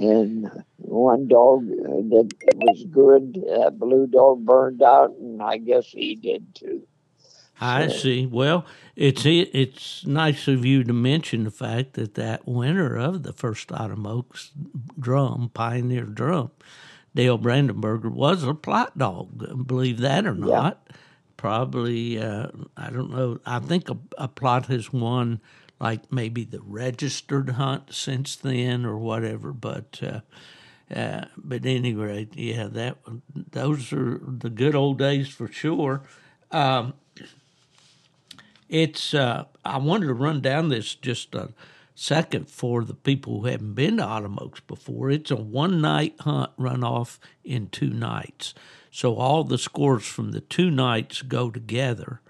And 0.00 0.48
one 0.76 1.26
dog 1.28 1.64
uh, 1.64 1.82
that 2.10 2.28
was 2.54 2.84
good, 2.84 3.42
uh, 3.52 3.70
blue 3.70 4.06
dog 4.06 4.44
burned 4.44 4.82
out, 4.82 5.10
and 5.18 5.42
I 5.42 5.56
guess 5.58 5.86
he 5.86 6.14
did 6.14 6.54
too. 6.54 6.82
I 7.60 7.88
So- 7.88 7.94
see. 7.96 8.26
Well, 8.26 8.64
it's 8.94 9.22
it's 9.26 10.06
nice 10.06 10.46
of 10.46 10.64
you 10.64 10.84
to 10.84 10.92
mention 10.92 11.42
the 11.44 11.50
fact 11.50 11.94
that 11.94 12.14
that 12.14 12.46
winner 12.46 12.96
of 12.96 13.24
the 13.24 13.32
first 13.32 13.72
Autumn 13.72 14.06
Oaks 14.06 14.52
drum, 14.98 15.50
Pioneer 15.52 16.04
drum, 16.04 16.52
Dale 17.16 17.38
Brandenburger, 17.38 18.12
was 18.12 18.44
a 18.44 18.54
Plott 18.54 18.96
dog. 18.96 19.66
Believe 19.66 19.98
that 19.98 20.26
or 20.26 20.34
not. 20.34 20.86
Probably, 21.36 22.18
uh, 22.20 22.48
I 22.76 22.90
don't 22.90 23.10
know. 23.10 23.38
I 23.46 23.58
think 23.60 23.88
a, 23.90 23.96
a 24.16 24.28
Plott 24.28 24.66
has 24.66 24.92
won 24.92 25.40
like 25.80 26.12
maybe 26.12 26.44
the 26.44 26.60
registered 26.60 27.50
hunt 27.50 27.94
since 27.94 28.36
then 28.36 28.84
or 28.84 28.98
whatever. 28.98 29.52
But 29.52 30.00
uh, 30.02 30.20
uh, 30.94 31.26
but 31.36 31.66
anyway, 31.66 32.28
yeah, 32.34 32.66
that 32.68 32.98
those 33.34 33.92
are 33.92 34.20
the 34.22 34.50
good 34.50 34.74
old 34.74 34.98
days 34.98 35.28
for 35.28 35.50
sure. 35.50 36.02
Um, 36.50 36.94
it's 38.68 39.14
uh, 39.14 39.44
I 39.64 39.78
wanted 39.78 40.06
to 40.06 40.14
run 40.14 40.40
down 40.40 40.68
this 40.68 40.94
just 40.94 41.34
a 41.34 41.50
second 41.94 42.48
for 42.48 42.84
the 42.84 42.94
people 42.94 43.40
who 43.40 43.46
haven't 43.46 43.74
been 43.74 43.96
to 43.96 44.04
Autumn 44.04 44.38
Oaks 44.40 44.60
before. 44.60 45.10
It's 45.10 45.30
a 45.30 45.36
one 45.36 45.80
night 45.80 46.14
hunt 46.20 46.50
run 46.56 46.84
off 46.84 47.18
in 47.44 47.68
two 47.68 47.90
nights. 47.90 48.54
So 48.90 49.16
all 49.16 49.44
the 49.44 49.58
scores 49.58 50.06
from 50.06 50.32
the 50.32 50.40
two 50.40 50.70
nights 50.70 51.22
go 51.22 51.50
together. 51.50 52.20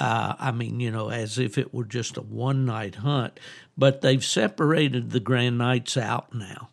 Uh, 0.00 0.34
I 0.38 0.52
mean, 0.52 0.80
you 0.80 0.90
know, 0.90 1.10
as 1.10 1.38
if 1.38 1.58
it 1.58 1.74
were 1.74 1.84
just 1.84 2.16
a 2.16 2.22
one 2.22 2.64
night 2.64 2.96
hunt, 2.96 3.40
but 3.76 4.00
they've 4.00 4.24
separated 4.24 5.10
the 5.10 5.20
Grand 5.20 5.58
Nights 5.58 5.96
out 5.96 6.32
now. 6.34 6.70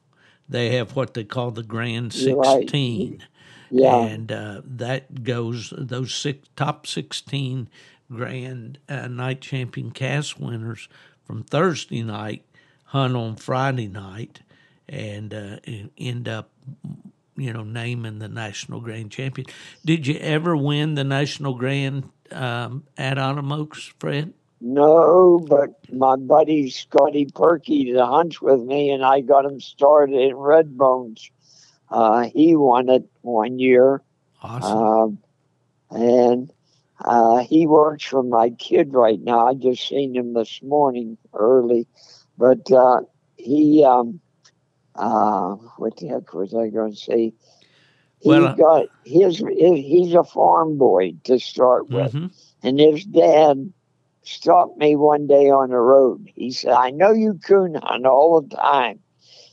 They 0.47 0.75
have 0.75 0.95
what 0.95 1.15
they 1.15 1.23
call 1.23 1.51
the 1.51 1.63
Grand 1.63 2.13
You're 2.15 2.37
right. 2.37 2.59
16 2.59 3.23
Yeah, 3.71 3.97
and 3.97 4.31
uh, 4.31 4.61
that 4.63 5.23
goes 5.23 5.73
those 5.75 6.13
six 6.13 6.47
top 6.55 6.85
sixteen 6.85 7.67
grand 8.11 8.77
uh, 8.87 9.07
night 9.07 9.41
champion 9.41 9.89
cast 9.89 10.39
winners 10.39 10.87
from 11.25 11.43
Thursday 11.43 12.03
night 12.03 12.45
hunt 12.85 13.15
on 13.15 13.35
Friday 13.35 13.87
night 13.87 14.41
and 14.87 15.33
uh, 15.33 15.57
end 15.97 16.27
up 16.27 16.51
you 17.35 17.51
know 17.51 17.63
naming 17.63 18.19
the 18.19 18.27
national 18.27 18.79
grand 18.79 19.11
champion. 19.11 19.47
Did 19.83 20.07
you 20.07 20.15
ever 20.19 20.55
win 20.55 20.95
the 20.95 21.03
national 21.03 21.55
grand 21.55 22.09
um, 22.31 22.83
at 22.97 23.17
Autumn 23.17 23.51
Oaks, 23.51 23.93
Fred? 23.99 24.33
no, 24.61 25.45
but 25.47 25.69
my 25.93 26.15
buddy 26.15 26.69
Scotty 26.71 27.27
Perky 27.33 27.93
that 27.93 28.05
hunts 28.05 28.41
with 28.41 28.61
me, 28.61 28.89
and 28.89 29.05
I 29.05 29.21
got 29.21 29.45
him 29.45 29.59
started 29.59 30.15
in 30.15 30.35
Red 30.35 30.75
Bones. 30.75 31.29
Uh, 31.89 32.29
he 32.33 32.55
won 32.55 32.89
it 32.89 33.07
one 33.21 33.59
year. 33.59 34.01
Awesome. 34.41 34.77
Um, 34.77 35.17
and 35.91 36.51
uh, 37.03 37.43
he 37.43 37.67
works 37.67 38.05
for 38.05 38.23
my 38.23 38.49
kid 38.49 38.93
right 38.93 39.19
now. 39.19 39.47
I 39.47 39.53
just 39.53 39.87
seen 39.87 40.15
him 40.15 40.33
this 40.33 40.61
morning 40.63 41.17
early, 41.33 41.87
but 42.37 42.71
uh, 42.71 43.01
he, 43.35 43.85
um, 43.85 44.19
uh, 44.95 45.55
what 45.77 45.97
the 45.97 46.07
heck 46.07 46.33
was 46.33 46.55
I 46.55 46.69
going 46.69 46.93
to 46.93 46.97
say? 46.97 47.33
He 48.25 48.41
Well, 48.41 48.47
uh, 48.47 48.57
got 48.57 48.87
his. 49.03 49.39
He's 49.39 50.13
a 50.15 50.23
farm 50.23 50.77
boy 50.77 51.13
to 51.25 51.39
start 51.39 51.89
with, 51.89 52.15
Mhm. 52.15 52.31
and 52.63 52.79
his 52.79 53.05
dad 53.05 53.73
stopped 54.23 54.77
me 54.77 54.95
one 54.95 55.27
day 55.27 55.49
on 55.49 55.69
the 55.69 55.77
road. 55.79 56.29
He 56.35 56.51
said, 56.51 56.71
"I 56.73 56.91
know 56.91 57.11
you 57.11 57.35
coon 57.35 57.75
hunt 57.75 58.05
all 58.05 58.41
the 58.41 58.55
time." 58.55 59.01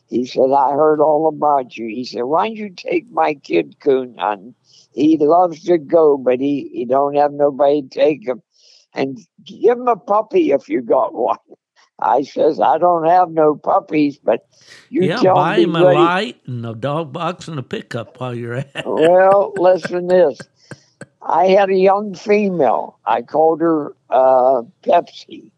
He 0.06 0.24
said, 0.26 0.50
"I 0.50 0.72
heard 0.72 1.00
all 1.00 1.26
about 1.28 1.76
you." 1.76 1.86
He 1.86 2.04
said, 2.04 2.22
"Why 2.24 2.48
don't 2.48 2.56
you 2.56 2.70
take 2.70 3.10
my 3.10 3.34
kid 3.34 3.78
coon 3.80 4.16
hunting? 4.18 4.54
He 4.92 5.16
loves 5.18 5.62
to 5.64 5.78
go, 5.78 6.16
but 6.16 6.40
he, 6.40 6.68
he 6.72 6.84
don't 6.86 7.16
have 7.16 7.32
nobody 7.32 7.82
to 7.82 7.88
take 7.88 8.26
him, 8.26 8.42
and 8.94 9.18
give 9.44 9.78
him 9.78 9.88
a 9.88 9.96
puppy 9.96 10.50
if 10.52 10.68
you 10.68 10.82
got 10.82 11.14
one." 11.14 11.38
I 12.02 12.22
says, 12.22 12.60
"I 12.60 12.78
don't 12.78 13.06
have 13.06 13.30
no 13.30 13.54
puppies, 13.54 14.18
but 14.18 14.46
you 14.90 15.04
yeah, 15.04 15.22
tell 15.22 15.36
buy 15.36 15.56
me 15.56 15.62
him 15.64 15.76
a 15.76 15.84
ready." 15.84 15.98
light 15.98 16.36
and 16.46 16.66
a 16.66 16.74
dog 16.74 17.12
box 17.12 17.48
and 17.48 17.58
a 17.58 17.62
pickup 17.62 18.20
while 18.20 18.34
you're 18.34 18.54
at. 18.54 18.70
it. 18.74 18.86
well, 18.86 19.52
listen 19.56 20.08
this. 20.08 20.38
I 21.22 21.46
had 21.48 21.70
a 21.70 21.76
young 21.76 22.14
female. 22.14 22.98
I 23.06 23.22
called 23.22 23.60
her 23.60 23.94
uh, 24.10 24.62
Pepsi, 24.82 25.50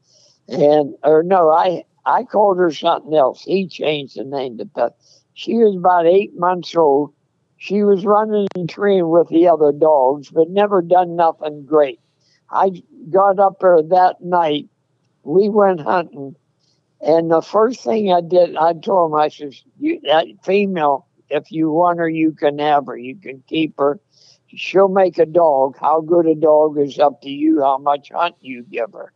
and 0.48 0.94
or 1.02 1.22
no, 1.22 1.50
I 1.50 1.85
I 2.04 2.24
called 2.24 2.59
her 2.59 2.70
something 2.70 3.14
else. 3.14 3.42
He 3.42 3.66
changed 3.66 4.16
the 4.18 4.24
name 4.24 4.59
to 4.59 4.66
Pepsi. 4.66 4.92
She 5.33 5.54
was 5.57 5.74
about 5.76 6.07
eight 6.07 6.38
months 6.38 6.76
old. 6.76 7.12
She 7.57 7.83
was 7.83 8.04
running 8.04 8.46
and 8.54 8.68
treeing 8.68 9.09
with 9.09 9.28
the 9.28 9.48
other 9.48 9.72
dogs, 9.72 10.28
but 10.30 10.50
never 10.50 10.83
done 10.83 11.16
nothing 11.16 11.64
great. 11.64 11.98
I 12.50 12.83
got 13.11 13.38
up 13.38 13.59
there 13.61 13.80
that 13.83 14.16
night. 14.20 14.68
We 15.24 15.48
went 15.48 15.80
hunting, 15.80 16.37
and 17.00 17.30
the 17.30 17.42
first 17.42 17.82
thing 17.82 18.12
I 18.12 18.20
did, 18.20 18.56
I 18.56 18.74
told 18.74 19.12
him, 19.12 19.16
I 19.16 19.28
said, 19.28 19.54
you, 19.78 20.00
"That 20.02 20.26
female, 20.42 21.06
if 21.30 21.50
you 21.50 21.70
want 21.70 21.98
her, 21.98 22.08
you 22.08 22.32
can 22.32 22.58
have 22.58 22.87
her. 22.87 22.96
You 22.96 23.16
can 23.16 23.42
keep 23.48 23.78
her." 23.78 24.00
she'll 24.56 24.88
make 24.88 25.18
a 25.18 25.26
dog. 25.26 25.76
How 25.78 26.00
good 26.00 26.26
a 26.26 26.34
dog 26.34 26.78
is 26.78 26.98
up 26.98 27.20
to 27.22 27.30
you. 27.30 27.60
How 27.62 27.78
much 27.78 28.10
hunt 28.12 28.37
you 28.40 28.62
give 28.64 28.92
her. 28.92 29.12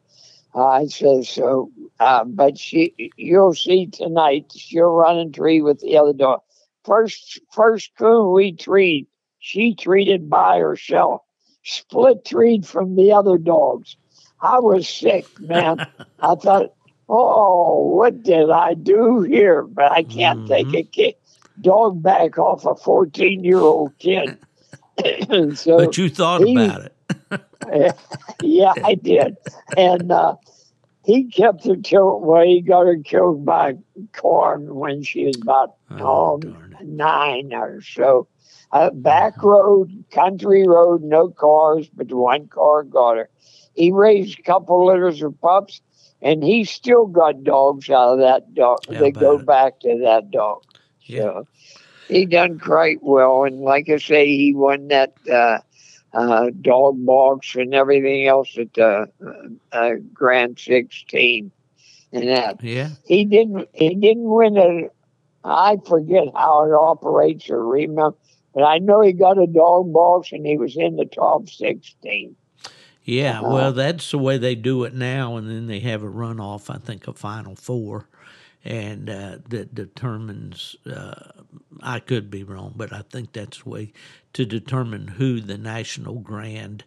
I 0.55 0.87
said 0.87 1.27
so, 1.27 1.71
uh, 2.01 2.25
but 2.25 2.59
she, 2.59 2.95
you'll 3.17 3.55
see 3.55 3.87
tonight. 3.87 4.51
She'll 4.57 4.87
run 4.87 5.19
and 5.19 5.35
tree 5.35 5.61
with 5.61 5.81
the 5.81 5.97
other 5.99 6.15
dog. 6.15 6.41
First, 6.85 7.41
first 7.53 7.93
coon 7.99 8.33
we 8.33 8.53
treed, 8.53 9.07
she 9.39 9.75
treated 9.75 10.31
by 10.31 10.59
herself, 10.59 11.21
split 11.65 12.25
treed 12.25 12.67
from 12.67 12.97
the 12.97 13.13
other 13.13 13.37
dogs. 13.37 13.97
I 14.41 14.59
was 14.61 14.89
sick, 14.89 15.27
man. 15.41 15.79
I 16.21 16.35
thought, 16.35 16.73
oh, 17.09 17.89
what 17.95 18.23
did 18.23 18.51
I 18.51 18.75
do 18.75 19.23
here? 19.23 19.63
But 19.63 19.93
I 19.93 20.03
can't 20.05 20.47
take 20.47 20.75
a 20.75 20.83
kid, 20.83 21.15
dog 21.61 22.03
back 22.03 22.39
off 22.39 22.65
a 22.65 22.75
14 22.75 23.45
year 23.45 23.61
old 23.61 23.93
kid. 23.99 24.39
so, 25.57 25.77
But 25.79 25.97
you 25.99 26.09
thought 26.09 26.43
he- 26.43 26.53
about 26.53 26.83
it. 26.83 26.95
yeah, 28.41 28.75
I 28.85 28.95
did. 28.95 29.37
And 29.77 30.11
uh, 30.11 30.37
he 31.05 31.25
kept 31.25 31.65
her 31.67 31.77
till 31.77 32.21
well, 32.21 32.45
he 32.45 32.61
got 32.61 32.87
her 32.87 32.99
killed 32.99 33.45
by 33.45 33.75
corn 34.15 34.75
when 34.75 35.03
she 35.03 35.27
was 35.27 35.37
about 35.43 35.75
Oh, 35.91 36.41
it. 36.43 36.87
nine 36.87 37.53
or 37.53 37.81
so. 37.81 38.29
Uh, 38.71 38.91
back 38.91 39.43
road, 39.43 40.05
country 40.13 40.67
road, 40.69 41.03
no 41.03 41.29
cars, 41.29 41.89
but 41.89 42.13
one 42.13 42.47
car 42.49 42.83
got 42.85 43.17
her. 43.17 43.31
He 43.79 43.93
raised 43.93 44.39
a 44.39 44.43
couple 44.43 44.87
litters 44.87 45.23
of 45.23 45.41
pups, 45.41 45.81
and 46.21 46.43
he 46.43 46.65
still 46.65 47.07
got 47.07 47.45
dogs 47.45 47.89
out 47.91 48.15
of 48.15 48.19
that 48.21 48.55
dog. 48.55 48.81
How 48.89 48.95
they 49.01 49.11
go 49.13 49.39
back 49.39 49.81
to 49.81 49.99
that 50.05 50.31
dog. 50.31 50.63
Yeah. 51.07 51.19
So 51.21 51.47
he 52.09 52.27
done 52.27 52.59
quite 52.59 52.99
well, 53.03 53.45
and 53.45 53.61
like 53.61 53.89
I 53.89 53.99
say, 53.99 54.27
he 54.27 54.53
won 54.55 54.89
that 54.89 55.15
uh, 55.31 55.59
uh, 56.13 56.51
dog 56.61 57.05
box 57.05 57.55
and 57.55 57.75
everything 57.75 58.27
else 58.27 58.57
at 58.59 58.75
the 58.75 59.07
uh, 59.25 59.77
uh, 59.77 59.95
Grand 60.13 60.59
Sixteen, 60.59 61.53
and 62.13 62.29
that 62.29 62.63
Yeah. 62.63 62.91
he 63.07 63.25
didn't. 63.25 63.69
He 63.75 63.95
didn't 63.95 64.29
win 64.31 64.57
it. 64.57 64.93
I 65.45 65.77
forget 65.87 66.25
how 66.35 66.65
it 66.65 66.73
operates 66.75 67.49
or 67.51 67.65
remember, 67.65 68.17
but 68.55 68.65
I 68.65 68.79
know 68.79 69.01
he 69.01 69.13
got 69.13 69.39
a 69.39 69.47
dog 69.47 69.93
box 69.93 70.33
and 70.33 70.45
he 70.47 70.59
was 70.59 70.77
in 70.77 70.97
the 70.97 71.07
top 71.07 71.49
sixteen. 71.49 72.37
Yeah, 73.09 73.41
Uh-huh. 73.41 73.49
well, 73.55 73.73
that's 73.73 74.11
the 74.11 74.19
way 74.19 74.37
they 74.39 74.55
do 74.55 74.85
it 74.85 74.95
now, 74.95 75.37
and 75.37 75.49
then 75.49 75.67
they 75.67 75.81
have 75.81 76.03
a 76.03 76.09
runoff. 76.09 76.69
I 76.69 76.79
think 76.79 77.09
a 77.09 77.15
final 77.15 77.57
four, 77.57 78.07
and 78.65 79.09
uh, 79.09 79.39
that 79.49 79.75
determines. 79.75 80.77
Uh, 80.87 81.15
I 81.83 82.01
could 82.01 82.31
be 82.31 82.45
wrong, 82.45 82.75
but 82.77 82.93
I 82.93 83.03
think 83.03 83.33
that's 83.33 83.63
the 83.63 83.69
way 83.71 83.93
to 84.35 84.45
determine 84.45 85.09
who 85.09 85.41
the 85.41 85.57
national 85.59 86.17
grand 86.21 86.85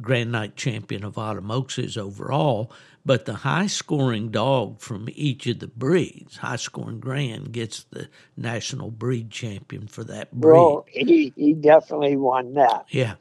Grand 0.00 0.32
Night 0.32 0.56
champion 0.56 1.04
of 1.04 1.16
Autumn 1.16 1.50
Oaks 1.50 1.78
is 1.78 1.96
overall. 1.96 2.70
But 3.06 3.26
the 3.26 3.36
high 3.36 3.68
scoring 3.68 4.30
dog 4.30 4.82
from 4.82 5.08
each 5.14 5.46
of 5.48 5.60
the 5.60 5.68
breeds, 5.68 6.38
high 6.38 6.56
scoring 6.56 7.00
grand, 7.00 7.52
gets 7.52 7.84
the 7.84 8.10
national 8.36 8.92
breed 8.92 9.30
champion 9.32 9.88
for 9.88 10.04
that 10.06 10.32
breed. 10.32 10.74
Well, 10.74 10.86
he 10.88 11.32
he 11.36 11.54
definitely 11.54 12.16
won 12.16 12.54
that. 12.54 12.86
Yeah. 12.90 13.14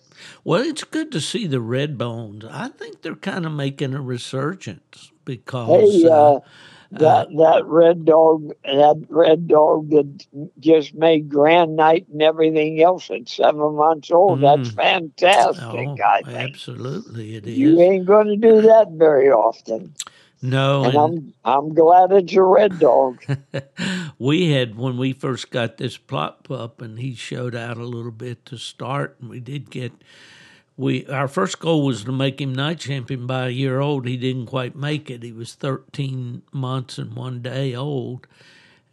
Well, 0.43 0.61
it's 0.63 0.83
good 0.85 1.11
to 1.13 1.21
see 1.21 1.47
the 1.47 1.61
red 1.61 1.97
bones. 1.97 2.45
I 2.45 2.69
think 2.69 3.01
they're 3.01 3.15
kind 3.15 3.45
of 3.45 3.53
making 3.53 3.93
a 3.95 4.01
resurgence 4.01 5.11
because 5.25 6.03
Hey, 6.03 6.09
uh, 6.09 6.31
uh, 6.35 6.39
that 6.99 7.27
that 7.37 7.63
red 7.65 8.05
dog, 8.05 8.51
that 8.63 9.03
red 9.09 9.47
dog 9.47 9.89
that 9.89 10.25
just 10.59 10.93
made 10.93 11.29
Grand 11.29 11.75
Night 11.75 12.05
and 12.11 12.21
everything 12.21 12.81
else 12.81 13.09
at 13.11 13.27
seven 13.29 13.75
months 13.75 14.11
old. 14.11 14.41
That's 14.41 14.69
Mm. 14.69 14.75
fantastic. 14.75 15.63
oh, 15.65 15.97
I 16.03 16.21
think 16.23 16.35
absolutely 16.37 17.35
it 17.35 17.45
is. 17.47 17.57
you 17.57 17.79
ain't 17.81 18.05
going 18.05 18.27
to 18.27 18.37
do 18.37 18.61
that 18.61 18.91
very 18.91 19.29
often, 19.29 19.93
no, 20.41 20.83
and 20.85 20.95
and 20.95 20.97
I'm 20.97 21.33
I'm 21.43 21.73
glad 21.73 22.11
it's 22.11 22.33
a 22.33 22.43
red 22.43 22.79
dog. 22.79 23.23
we 24.19 24.51
had 24.51 24.75
when 24.75 24.97
we 24.97 25.13
first 25.13 25.51
got 25.51 25.77
this 25.77 25.97
Plott 25.97 26.43
pup, 26.43 26.81
and 26.81 26.99
he 26.99 27.15
showed 27.15 27.55
out 27.55 27.77
a 27.77 27.83
little 27.85 28.11
bit 28.11 28.45
to 28.47 28.57
start, 28.57 29.17
and 29.19 29.29
we 29.29 29.39
did 29.39 29.69
get. 29.69 29.91
We 30.77 31.05
our 31.07 31.27
first 31.29 31.59
goal 31.59 31.85
was 31.85 32.03
to 32.03 32.11
make 32.11 32.41
him 32.41 32.53
night 32.53 32.79
champion 32.79 33.25
by 33.27 33.47
a 33.47 33.51
year 33.51 33.79
old. 33.79 34.05
He 34.07 34.17
didn't 34.17 34.47
quite 34.47 34.75
make 34.75 35.09
it. 35.09 35.23
He 35.23 35.31
was 35.31 35.53
13 35.53 36.41
months 36.51 36.97
and 36.97 37.13
one 37.15 37.41
day 37.41 37.73
old. 37.73 38.27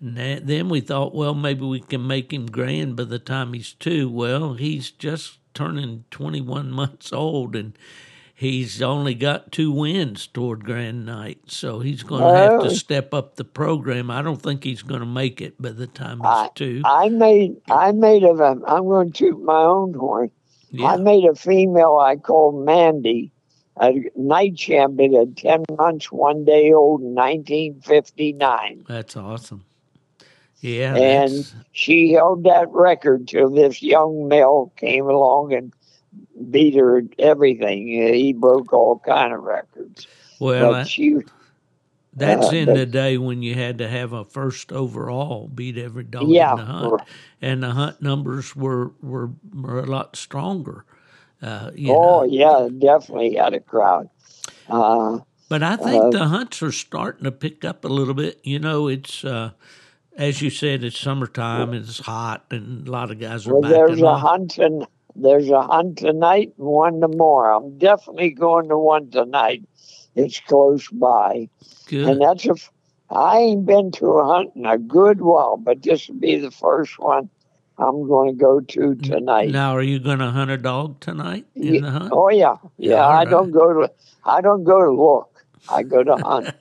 And 0.00 0.16
that, 0.16 0.46
then 0.46 0.68
we 0.68 0.80
thought, 0.80 1.14
well, 1.14 1.34
maybe 1.34 1.64
we 1.64 1.80
can 1.80 2.06
make 2.06 2.32
him 2.32 2.46
grand 2.46 2.96
by 2.96 3.04
the 3.04 3.18
time 3.18 3.52
he's 3.52 3.72
two. 3.72 4.08
Well, 4.10 4.54
he's 4.54 4.90
just 4.90 5.38
turning 5.54 6.04
21 6.10 6.70
months 6.72 7.12
old, 7.12 7.54
and 7.54 7.76
he's 8.34 8.80
only 8.82 9.14
got 9.14 9.52
two 9.52 9.70
wins 9.70 10.26
toward 10.26 10.64
Grand 10.64 11.04
Night. 11.06 11.40
So 11.46 11.78
he's 11.80 12.02
going 12.02 12.22
to 12.22 12.36
have 12.36 12.52
Oh. 12.60 12.64
to 12.64 12.70
step 12.74 13.12
up 13.14 13.36
the 13.36 13.44
program. 13.44 14.10
I 14.10 14.22
don't 14.22 14.42
think 14.42 14.64
he's 14.64 14.82
going 14.82 15.00
to 15.00 15.06
make 15.06 15.40
it 15.40 15.60
by 15.60 15.70
the 15.70 15.86
time 15.88 16.18
he's 16.18 16.26
I- 16.26 16.48
two. 16.54 16.82
I 16.84 17.08
made 17.08 17.56
I 17.70 17.92
made 17.92 18.24
of 18.24 18.40
him. 18.40 18.64
I'm 18.66 18.84
going 18.84 19.12
to 19.12 19.18
toot 19.18 19.40
my 19.42 19.62
own 19.62 19.94
horn. 19.94 20.30
I 20.80 20.96
made 20.96 21.24
a 21.24 21.34
female 21.34 21.98
I 21.98 22.16
called 22.16 22.64
Mandy, 22.64 23.30
a 23.80 23.92
night 24.16 24.56
champion 24.56 25.14
at 25.14 25.36
10 25.36 25.64
months, 25.76 26.10
one 26.10 26.44
day 26.44 26.72
old 26.72 27.00
in 27.02 27.14
1959. 27.14 28.84
That's 28.88 29.16
awesome. 29.16 29.64
Yeah. 30.60 30.94
And 30.94 31.30
that's- 31.30 31.54
she 31.72 32.12
held 32.12 32.44
that 32.44 32.70
record 32.70 33.28
till 33.28 33.50
this 33.50 33.82
young 33.82 34.28
male 34.28 34.72
came 34.76 35.06
along 35.06 35.52
and 35.52 35.72
beat 36.50 36.74
her 36.74 36.98
at 36.98 37.04
everything. 37.18 37.86
He 37.88 38.32
broke 38.32 38.72
all 38.72 38.98
kind 39.04 39.32
of 39.32 39.42
records. 39.42 40.06
well, 40.38 40.72
that- 40.72 40.88
she, 40.88 41.16
that's 42.12 42.52
uh, 42.52 42.56
in 42.56 42.74
the 42.74 42.86
day 42.86 43.16
when 43.18 43.42
you 43.42 43.54
had 43.54 43.78
to 43.78 43.88
have 43.88 44.12
a 44.12 44.24
first 44.24 44.72
overall, 44.72 45.48
beat 45.48 45.78
every 45.78 46.04
dog 46.04 46.28
yeah, 46.28 46.52
in 46.52 46.56
the 46.58 46.64
hunt. 46.64 47.02
and 47.40 47.62
the 47.62 47.70
hunt 47.70 48.02
numbers 48.02 48.54
were 48.56 48.92
were, 49.02 49.30
were 49.54 49.80
a 49.80 49.86
lot 49.86 50.16
stronger. 50.16 50.84
Uh, 51.42 51.70
you 51.74 51.92
oh 51.94 52.22
know. 52.22 52.24
yeah, 52.24 52.68
definitely 52.78 53.34
had 53.34 53.54
a 53.54 53.60
crowd. 53.60 54.08
Uh, 54.68 55.20
But 55.48 55.62
I 55.62 55.76
think 55.76 56.06
Uh, 56.06 56.10
the 56.10 56.26
hunts 56.26 56.62
are 56.62 56.72
starting 56.72 57.24
to 57.24 57.32
pick 57.32 57.64
up 57.64 57.84
a 57.84 57.88
little 57.88 58.14
bit. 58.14 58.40
You 58.42 58.58
know, 58.58 58.88
it's 58.88 59.24
uh, 59.24 59.52
as 60.16 60.42
you 60.42 60.50
said, 60.50 60.84
it's 60.84 60.98
summertime, 60.98 61.72
it's 61.74 61.98
hot, 62.00 62.46
and 62.50 62.86
a 62.86 62.90
lot 62.90 63.10
of 63.10 63.18
guys 63.18 63.46
are 63.46 63.54
well, 63.54 63.62
there's 63.70 64.00
a 64.02 64.16
hunt 64.16 64.58
and 64.58 64.86
there's 65.14 65.48
a 65.50 65.62
hunt 65.62 65.98
tonight 65.98 66.52
and 66.58 66.66
one 66.66 67.00
tomorrow. 67.00 67.58
I'm 67.58 67.78
definitely 67.78 68.30
going 68.30 68.68
to 68.68 68.78
one 68.78 69.10
tonight. 69.10 69.64
It's 70.14 70.40
close 70.40 70.88
by. 70.88 71.48
Good. 71.86 72.08
And 72.08 72.20
that's 72.22 72.46
a. 72.46 72.54
I 73.10 73.38
ain't 73.38 73.66
been 73.66 73.90
to 73.92 74.06
a 74.12 74.24
hunt 74.24 74.52
in 74.56 74.64
a 74.64 74.78
good 74.78 75.20
while, 75.20 75.56
but 75.58 75.82
this 75.82 76.08
will 76.08 76.16
be 76.16 76.36
the 76.38 76.50
first 76.50 76.98
one 76.98 77.28
I'm 77.76 78.06
going 78.08 78.30
to 78.30 78.40
go 78.40 78.60
to 78.60 78.94
tonight. 78.94 79.50
Now, 79.50 79.76
are 79.76 79.82
you 79.82 79.98
going 79.98 80.20
to 80.20 80.30
hunt 80.30 80.50
a 80.50 80.56
dog 80.56 81.00
tonight 81.00 81.46
in 81.54 81.74
Ye- 81.74 81.80
the 81.80 81.90
hunt? 81.90 82.12
Oh 82.12 82.30
yeah, 82.30 82.56
yeah. 82.78 83.04
all 83.04 83.10
I 83.12 83.14
right. 83.18 83.28
don't 83.28 83.50
go 83.50 83.72
to. 83.82 83.92
I 84.24 84.40
don't 84.40 84.64
go 84.64 84.80
to 84.82 84.90
look. 84.90 85.44
I 85.68 85.82
go 85.82 86.02
to 86.02 86.16
hunt. 86.16 86.54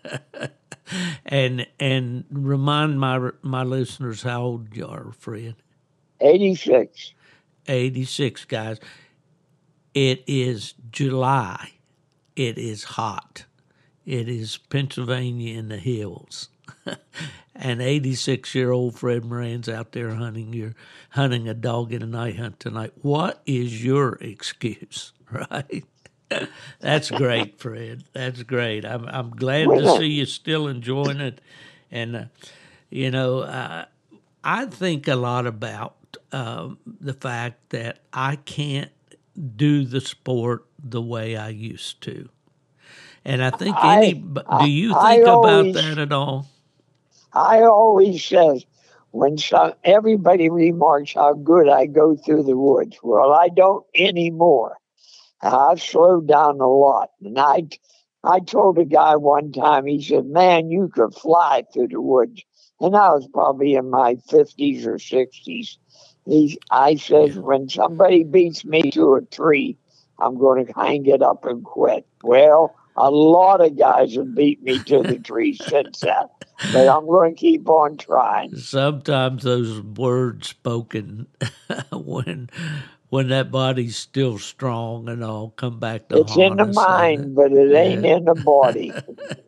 and 1.25 1.65
and 1.79 2.25
remind 2.29 2.99
my 2.99 3.31
my 3.41 3.63
listeners 3.63 4.23
how 4.23 4.41
old 4.43 4.75
you 4.75 4.87
are, 4.87 5.11
Fred. 5.17 5.55
Eighty 6.19 6.55
six. 6.55 7.13
86 7.67 8.45
guys 8.45 8.79
it 9.93 10.23
is 10.25 10.73
july 10.89 11.69
it 12.35 12.57
is 12.57 12.83
hot. 12.83 13.45
It 14.05 14.27
is 14.27 14.57
pennsylvania 14.57 15.57
in 15.57 15.69
the 15.69 15.77
hills. 15.77 16.49
And 17.53 17.79
86 17.79 18.55
year 18.55 18.71
old 18.71 18.97
fred 18.97 19.23
moran's 19.23 19.69
out 19.69 19.91
there 19.91 20.15
hunting 20.15 20.51
your 20.51 20.73
hunting 21.11 21.47
a 21.47 21.53
dog 21.53 21.93
in 21.93 22.01
a 22.01 22.07
night 22.07 22.37
hunt 22.37 22.59
tonight. 22.59 22.91
What 23.01 23.41
is 23.45 23.83
your 23.83 24.13
excuse 24.15 25.13
right? 25.31 25.85
That's 26.79 27.11
great 27.11 27.59
fred. 27.59 28.05
That's 28.13 28.41
great. 28.43 28.83
I'm, 28.83 29.05
I'm 29.07 29.31
glad 29.31 29.67
to 29.67 29.97
see 29.97 30.07
you 30.07 30.25
still 30.25 30.67
enjoying 30.67 31.19
it. 31.19 31.39
And 31.91 32.15
uh, 32.15 32.23
you 32.89 33.11
know 33.11 33.41
uh, 33.41 33.85
I 34.43 34.65
think 34.65 35.07
a 35.07 35.15
lot 35.15 35.45
about 35.45 35.95
um, 36.31 36.79
the 36.85 37.13
fact 37.13 37.69
that 37.69 37.99
I 38.11 38.37
can't 38.37 38.91
do 39.55 39.85
the 39.85 40.01
sport 40.01 40.65
the 40.83 41.01
way 41.01 41.35
I 41.37 41.49
used 41.49 42.01
to. 42.01 42.29
And 43.23 43.43
I 43.43 43.51
think 43.51 43.75
any, 43.83 44.13
but 44.13 44.45
do 44.59 44.69
you 44.69 44.95
I 44.95 45.15
think 45.15 45.27
about 45.27 45.73
that 45.73 45.97
at 45.97 46.11
all? 46.11 46.47
I 47.33 47.61
always 47.61 48.23
says 48.23 48.65
when 49.11 49.37
some, 49.37 49.73
everybody 49.83 50.49
remarks 50.49 51.13
how 51.13 51.33
good 51.33 51.69
I 51.69 51.85
go 51.85 52.15
through 52.15 52.43
the 52.43 52.57
woods. 52.57 52.97
Well, 53.03 53.31
I 53.31 53.49
don't 53.49 53.85
anymore. 53.95 54.77
I've 55.41 55.81
slowed 55.81 56.27
down 56.27 56.59
a 56.61 56.67
lot, 56.67 57.09
and 57.23 57.39
I, 57.39 57.67
I 58.23 58.39
told 58.39 58.77
a 58.77 58.85
guy 58.85 59.15
one 59.15 59.51
time. 59.51 59.87
He 59.87 60.01
said, 60.01 60.25
"Man, 60.25 60.69
you 60.69 60.89
could 60.93 61.15
fly 61.15 61.63
through 61.73 61.89
the 61.89 62.01
woods," 62.01 62.43
and 62.79 62.95
I 62.95 63.09
was 63.11 63.27
probably 63.33 63.73
in 63.75 63.89
my 63.89 64.15
fifties 64.29 64.85
or 64.85 64.99
sixties. 64.99 65.79
He, 66.25 66.59
I 66.69 66.95
said, 66.95 67.35
when 67.35 67.69
somebody 67.69 68.23
beats 68.23 68.63
me 68.63 68.91
to 68.91 69.15
a 69.15 69.21
tree, 69.21 69.77
I'm 70.19 70.37
going 70.37 70.65
to 70.65 70.73
hang 70.73 71.05
it 71.07 71.21
up 71.21 71.45
and 71.45 71.63
quit. 71.63 72.05
Well, 72.23 72.75
a 72.95 73.09
lot 73.09 73.61
of 73.65 73.77
guys 73.77 74.15
have 74.15 74.35
beat 74.35 74.61
me 74.61 74.79
to 74.79 75.03
the 75.03 75.19
tree 75.23 75.55
since 75.55 76.01
then, 76.01 76.27
but 76.71 76.87
I'm 76.87 77.07
going 77.07 77.35
to 77.35 77.39
keep 77.39 77.67
on 77.67 77.97
trying. 77.97 78.55
Sometimes 78.55 79.43
those 79.43 79.81
words 79.81 80.49
spoken 80.49 81.27
when 81.91 82.49
when 83.11 83.29
that 83.29 83.51
body's 83.51 83.97
still 83.97 84.39
strong 84.39 85.09
and 85.09 85.23
all 85.23 85.51
come 85.51 85.79
back 85.79 86.09
to 86.09 86.19
life. 86.19 86.21
It's 86.21 86.37
in 86.37 86.57
the 86.57 86.65
mind, 86.65 87.35
but 87.35 87.51
it 87.53 87.75
ain't 87.75 88.05
Yeah. 88.05 88.05
in 88.05 88.25
the 88.25 88.35
body. 88.35 88.97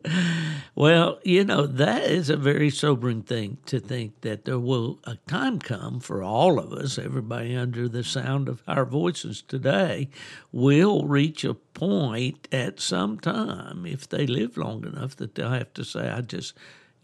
Well, 0.76 1.20
you 1.24 1.44
know, 1.44 1.66
that 1.66 2.04
is 2.04 2.30
a 2.30 2.36
very 2.38 2.70
sobering 2.70 3.22
thing 3.22 3.58
to 3.66 3.80
think 3.80 4.22
that 4.22 4.46
there 4.46 4.58
will 4.60 5.00
a 5.04 5.16
time 5.28 5.60
come 5.60 6.00
for 6.00 6.22
all 6.22 6.58
of 6.58 6.72
us, 6.72 6.98
everybody 6.98 7.56
under 7.56 7.88
the 7.88 8.04
sound 8.04 8.48
of 8.48 8.62
our 8.68 8.86
voices 8.86 9.42
today, 9.42 10.10
will 10.52 11.06
reach 11.06 11.44
a 11.44 11.54
point 11.54 12.48
at 12.52 12.80
some 12.80 13.20
time, 13.20 13.86
if 13.86 14.08
they 14.08 14.26
live 14.26 14.56
long 14.56 14.86
enough, 14.86 15.16
that 15.16 15.36
they'll 15.36 15.50
have 15.50 15.74
to 15.74 15.84
say, 15.84 16.10
I 16.10 16.22
just, 16.22 16.54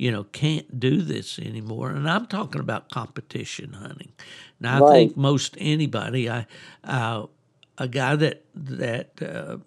you 0.00 0.10
know, 0.10 0.24
can't 0.24 0.80
do 0.80 1.02
this 1.02 1.38
anymore. 1.38 1.90
And 1.90 2.08
I'm 2.08 2.24
talking 2.24 2.62
about 2.62 2.90
competition 2.90 3.74
hunting. 3.74 4.12
Now, 4.58 4.86
I 4.86 4.92
think 4.92 5.14
most 5.14 5.58
anybody, 5.60 6.30
I, 6.30 6.46
uh, 6.84 7.26
a 7.76 7.86
guy 7.86 8.16
that, 8.16 8.42
that, 8.54 9.20
uh, 9.20 9.58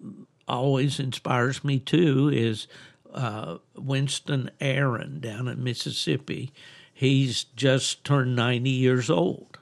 always 0.48 0.98
inspires 0.98 1.62
me 1.62 1.78
too 1.78 2.30
is 2.34 2.66
uh, 3.14 3.58
Winston 3.76 4.50
Aaron 4.60 5.20
down 5.20 5.46
in 5.46 5.62
Mississippi. 5.62 6.52
He's 6.92 7.44
just 7.44 8.02
turned 8.02 8.34
90 8.34 8.68
years 8.70 9.08
old 9.08 9.58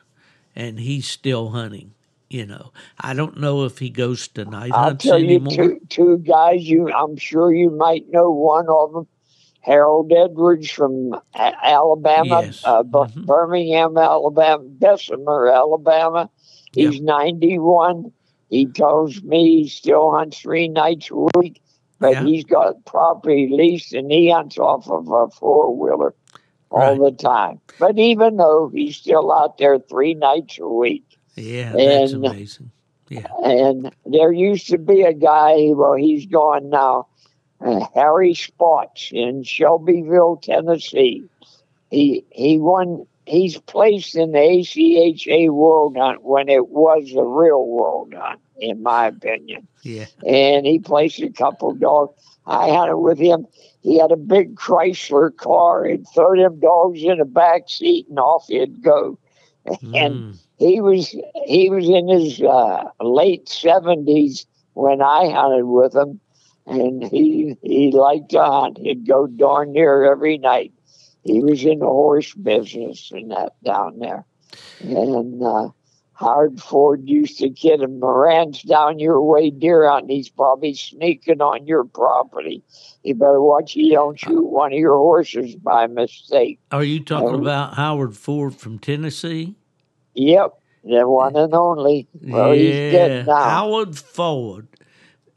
and 0.56 0.80
he's 0.80 1.06
still 1.06 1.50
hunting. 1.50 1.92
You 2.30 2.46
know, 2.46 2.72
I 2.98 3.12
don't 3.12 3.38
know 3.38 3.66
if 3.66 3.76
he 3.76 3.90
goes 3.90 4.26
to 4.28 4.46
night 4.46 4.72
I'll 4.72 4.84
hunts 4.84 5.04
tell 5.04 5.18
you 5.18 5.36
anymore. 5.36 5.54
two 5.54 5.80
two 5.90 6.16
guys. 6.16 6.62
You, 6.62 6.90
I'm 6.90 7.18
sure 7.18 7.52
you 7.52 7.68
might 7.68 8.08
know 8.08 8.30
one 8.30 8.70
of 8.70 8.92
them. 8.94 9.06
Harold 9.62 10.12
Edwards 10.12 10.70
from 10.70 11.14
Alabama, 11.34 12.42
Yes. 12.42 12.62
uh, 12.64 12.82
Mhm. 12.82 13.26
Birmingham, 13.26 13.96
Alabama, 13.96 14.62
Bessemer, 14.64 15.48
Alabama. 15.48 16.28
He's 16.72 17.00
91. 17.00 18.12
He 18.50 18.66
tells 18.66 19.22
me 19.22 19.62
he 19.62 19.68
still 19.68 20.10
hunts 20.10 20.40
three 20.40 20.68
nights 20.68 21.10
a 21.10 21.38
week, 21.38 21.62
but 22.00 22.12
Yeah. 22.12 22.24
he's 22.24 22.44
got 22.44 22.84
property 22.84 23.48
leased 23.50 23.94
and 23.94 24.10
he 24.10 24.30
hunts 24.30 24.58
off 24.58 24.90
of 24.90 25.08
a 25.10 25.28
four 25.30 25.74
wheeler 25.74 26.14
all 26.70 26.78
Right. 26.78 26.98
the 27.00 27.12
time. 27.12 27.60
But 27.78 27.98
even 27.98 28.36
though 28.36 28.68
he's 28.68 28.96
still 28.96 29.30
out 29.32 29.58
there 29.58 29.78
three 29.78 30.14
nights 30.14 30.58
a 30.58 30.68
week. 30.68 31.04
Yeah, 31.36 31.72
that's 31.72 32.12
amazing. 32.12 32.70
Yeah. 33.08 33.26
And 33.44 33.90
there 34.06 34.32
used 34.32 34.68
to 34.68 34.78
be 34.78 35.02
a 35.02 35.12
guy, 35.12 35.70
well, 35.72 35.94
he's 35.94 36.26
gone 36.26 36.68
now, 36.70 37.06
Harry 37.94 38.34
Spots 38.34 39.10
in 39.12 39.42
Shelbyville, 39.42 40.36
Tennessee. 40.42 41.24
He 41.90 42.24
he 42.30 42.58
won. 42.58 43.06
He's 43.26 43.58
placed 43.58 44.16
in 44.16 44.32
the 44.32 44.38
ACHA 44.38 45.50
World 45.50 45.96
Hunt 45.98 46.22
when 46.22 46.48
it 46.48 46.68
was 46.68 47.12
a 47.16 47.24
real 47.24 47.66
World 47.66 48.14
Hunt, 48.16 48.40
in 48.58 48.82
my 48.82 49.06
opinion. 49.06 49.68
Yeah. 49.82 50.06
And 50.26 50.66
he 50.66 50.78
placed 50.78 51.20
a 51.22 51.30
couple 51.30 51.72
dogs. 51.74 52.12
I 52.46 52.68
had 52.68 52.88
it 52.88 52.98
with 52.98 53.18
him. 53.18 53.46
He 53.82 53.98
had 53.98 54.10
a 54.12 54.16
big 54.16 54.56
Chrysler 54.56 55.34
car. 55.36 55.84
He'd 55.84 56.06
throw 56.14 56.36
them 56.36 56.60
dogs 56.60 57.02
in 57.02 57.18
the 57.18 57.24
back 57.24 57.68
seat, 57.68 58.06
and 58.08 58.18
off 58.18 58.46
he'd 58.48 58.82
go. 58.82 59.18
And 59.92 60.24
Mm. 60.24 60.38
he 60.56 60.80
was 60.80 61.14
he 61.46 61.70
was 61.70 61.88
in 61.88 62.08
his 62.08 62.40
uh, 62.42 62.84
late 63.00 63.48
seventies 63.48 64.46
when 64.74 65.02
I 65.02 65.30
hunted 65.30 65.64
with 65.66 65.94
him, 65.94 66.20
and 66.66 67.02
he 67.04 67.56
he 67.62 67.90
liked 67.92 68.30
to 68.30 68.44
hunt. 68.44 68.78
He'd 68.78 69.06
go 69.06 69.26
darn 69.26 69.72
near 69.72 70.10
every 70.10 70.38
night. 70.38 70.72
He 71.24 71.40
was 71.40 71.64
in 71.64 71.80
the 71.80 71.86
horse 71.86 72.34
business 72.34 73.10
and 73.12 73.30
that 73.30 73.54
down 73.64 73.98
there, 73.98 74.24
and 74.80 75.42
uh, 75.42 75.68
Howard 76.14 76.60
Ford 76.60 77.02
used 77.08 77.38
to 77.38 77.50
kid 77.50 77.80
him. 77.80 77.98
Moran's 77.98 78.62
down 78.62 78.98
your 78.98 79.20
way 79.22 79.50
deer 79.50 79.88
hunting. 79.88 80.16
He's 80.16 80.28
probably 80.28 80.74
sneaking 80.74 81.40
on 81.40 81.66
your 81.66 81.84
property. 81.84 82.62
You 83.02 83.14
better 83.14 83.40
watch 83.40 83.72
he 83.72 83.90
don't 83.90 84.18
shoot 84.18 84.46
one 84.46 84.72
of 84.72 84.78
your 84.78 84.96
horses 84.96 85.56
by 85.56 85.86
mistake. 85.86 86.60
Are 86.70 86.84
you 86.84 87.00
talking 87.00 87.34
about 87.34 87.74
Howard 87.74 88.16
Ford 88.16 88.54
from 88.54 88.78
Tennessee? 88.78 89.56
Yep, 90.14 90.52
the 90.84 91.08
one 91.08 91.36
and 91.36 91.54
only. 91.54 92.08
Well, 92.14 92.52
he's 92.52 92.92
dead 92.92 93.26
now. 93.26 93.34
Howard 93.42 93.96
Ford. 93.96 94.68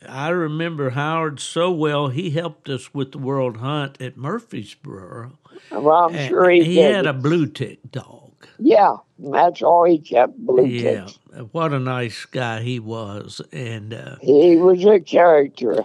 I 0.10 0.30
remember 0.30 0.92
Howard 0.92 1.40
so 1.40 1.72
well. 1.72 2.10
He 2.10 2.30
helped 2.32 2.70
us 2.70 2.94
with 2.94 3.12
the 3.12 3.18
World 3.18 3.58
Hunt 3.58 4.02
at 4.02 4.18
Murfreesboro. 4.18 5.34
Well, 5.72 5.92
I'm 5.92 6.28
sure 6.28 6.50
he, 6.50 6.64
he 6.64 6.78
had 6.78 7.06
a 7.06 7.14
blue 7.14 7.48
tick 7.48 7.80
dog. 7.92 8.48
yeah, 8.60 8.98
that's 9.20 9.62
all 9.62 9.84
he 9.86 10.00
kept. 10.00 10.38
Blue 10.38 10.66
yeah, 10.66 11.06
ticks. 11.06 11.20
Yeah, 11.34 11.42
what 11.52 11.74
a 11.74 11.80
nice 11.80 12.26
guy 12.26 12.62
he 12.62 12.80
was. 12.80 13.42
And 13.52 13.94
uh, 13.94 14.16
He 14.22 14.56
was 14.58 14.86
a 14.86 15.00
character. 15.00 15.84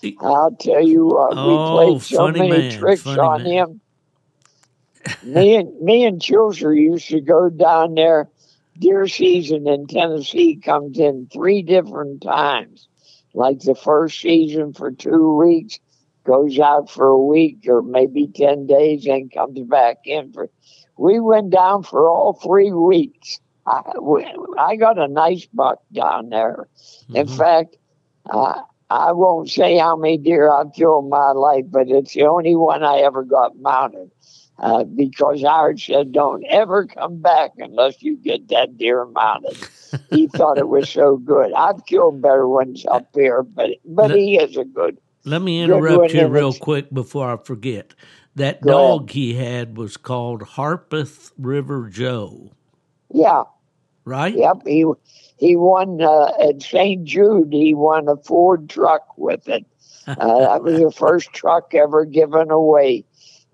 He- 0.00 0.16
I'll 0.20 0.50
tell 0.56 0.86
you 0.86 1.06
what, 1.06 1.34
Oh, 1.36 1.46
we 1.46 1.70
played 1.70 2.02
so 2.02 2.28
many 2.28 2.48
man, 2.50 2.70
tricks 2.70 3.02
funny 3.02 3.20
on 3.20 3.42
man. 3.44 3.46
him. 3.46 3.80
me 5.22 5.56
and 5.56 5.80
me 5.80 6.04
and 6.04 6.20
Chilser 6.20 6.76
used 6.76 7.08
to 7.08 7.20
go 7.20 7.48
down 7.50 7.94
there. 7.94 8.28
Deer 8.78 9.06
season 9.06 9.68
in 9.68 9.86
Tennessee 9.86 10.56
comes 10.56 10.98
in 10.98 11.28
three 11.32 11.62
different 11.62 12.22
times. 12.22 12.88
Like 13.34 13.60
the 13.60 13.74
first 13.74 14.20
season 14.20 14.72
for 14.72 14.90
two 14.90 15.36
weeks, 15.36 15.78
goes 16.24 16.58
out 16.58 16.90
for 16.90 17.06
a 17.08 17.18
week 17.22 17.64
or 17.68 17.82
maybe 17.82 18.26
ten 18.28 18.66
days, 18.66 19.06
and 19.06 19.32
comes 19.32 19.60
back 19.60 19.98
in 20.04 20.32
for. 20.32 20.50
We 20.98 21.20
went 21.20 21.50
down 21.50 21.82
for 21.82 22.08
all 22.08 22.32
three 22.34 22.72
weeks. 22.72 23.40
I, 23.66 23.80
we- 24.00 24.26
I 24.58 24.76
got 24.76 24.98
a 24.98 25.08
nice 25.08 25.46
buck 25.46 25.78
down 25.92 26.28
there. 26.30 26.68
In 27.12 27.26
mhm. 27.26 27.28
fact, 27.28 27.76
uh, 28.30 28.60
I 28.90 29.12
won't 29.12 29.48
say 29.50 29.76
how 29.78 29.96
many 29.96 30.18
deer 30.18 30.50
I've 30.50 30.72
killed 30.74 31.04
in 31.04 31.10
my 31.10 31.32
life, 31.32 31.64
but 31.70 31.88
it's 31.88 32.14
the 32.14 32.24
only 32.24 32.54
one 32.56 32.82
I 32.84 32.98
ever 32.98 33.22
got 33.24 33.56
mounted. 33.58 34.10
Uh, 34.58 34.84
because 34.84 35.42
Howard 35.42 35.80
said, 35.80 36.12
"Don't 36.12 36.44
ever 36.44 36.86
come 36.86 37.20
back 37.20 37.52
unless 37.58 38.02
you 38.02 38.16
get 38.16 38.48
that 38.48 38.76
deer 38.76 39.04
mounted." 39.06 39.56
he 40.10 40.26
thought 40.34 40.58
it 40.58 40.68
was 40.68 40.88
so 40.88 41.16
good. 41.16 41.52
I've 41.54 41.84
killed 41.86 42.22
better 42.22 42.48
ones 42.48 42.84
up 42.90 43.08
here, 43.14 43.42
but 43.42 43.70
but 43.84 44.10
Let- 44.10 44.18
he 44.18 44.38
is 44.38 44.56
a 44.56 44.64
good. 44.64 44.98
Let 45.24 45.40
me 45.40 45.62
interrupt 45.62 46.12
you 46.12 46.26
real 46.26 46.52
quick 46.52 46.92
before 46.92 47.32
I 47.32 47.36
forget. 47.36 47.94
That 48.34 48.60
Go 48.62 48.70
ahead. 48.70 48.88
dog 48.98 49.10
he 49.10 49.34
had 49.34 49.76
was 49.76 49.96
called 49.96 50.42
Harpeth 50.42 51.32
River 51.38 51.88
Joe, 51.90 52.50
Yeah, 53.12 53.42
right? 54.04 54.34
yep. 54.34 54.56
He 54.66 54.84
he 55.36 55.54
won 55.56 56.00
uh, 56.02 56.32
at 56.40 56.62
St. 56.62 57.04
Jude. 57.04 57.52
He 57.52 57.74
won 57.74 58.08
a 58.08 58.16
Ford 58.16 58.68
truck 58.68 59.16
with 59.16 59.48
it. 59.48 59.66
Uh, 60.08 60.40
that 60.40 60.64
was 60.64 60.80
the 60.80 60.90
first 60.90 61.32
truck 61.32 61.72
ever 61.74 62.04
given 62.04 62.50
away, 62.50 63.04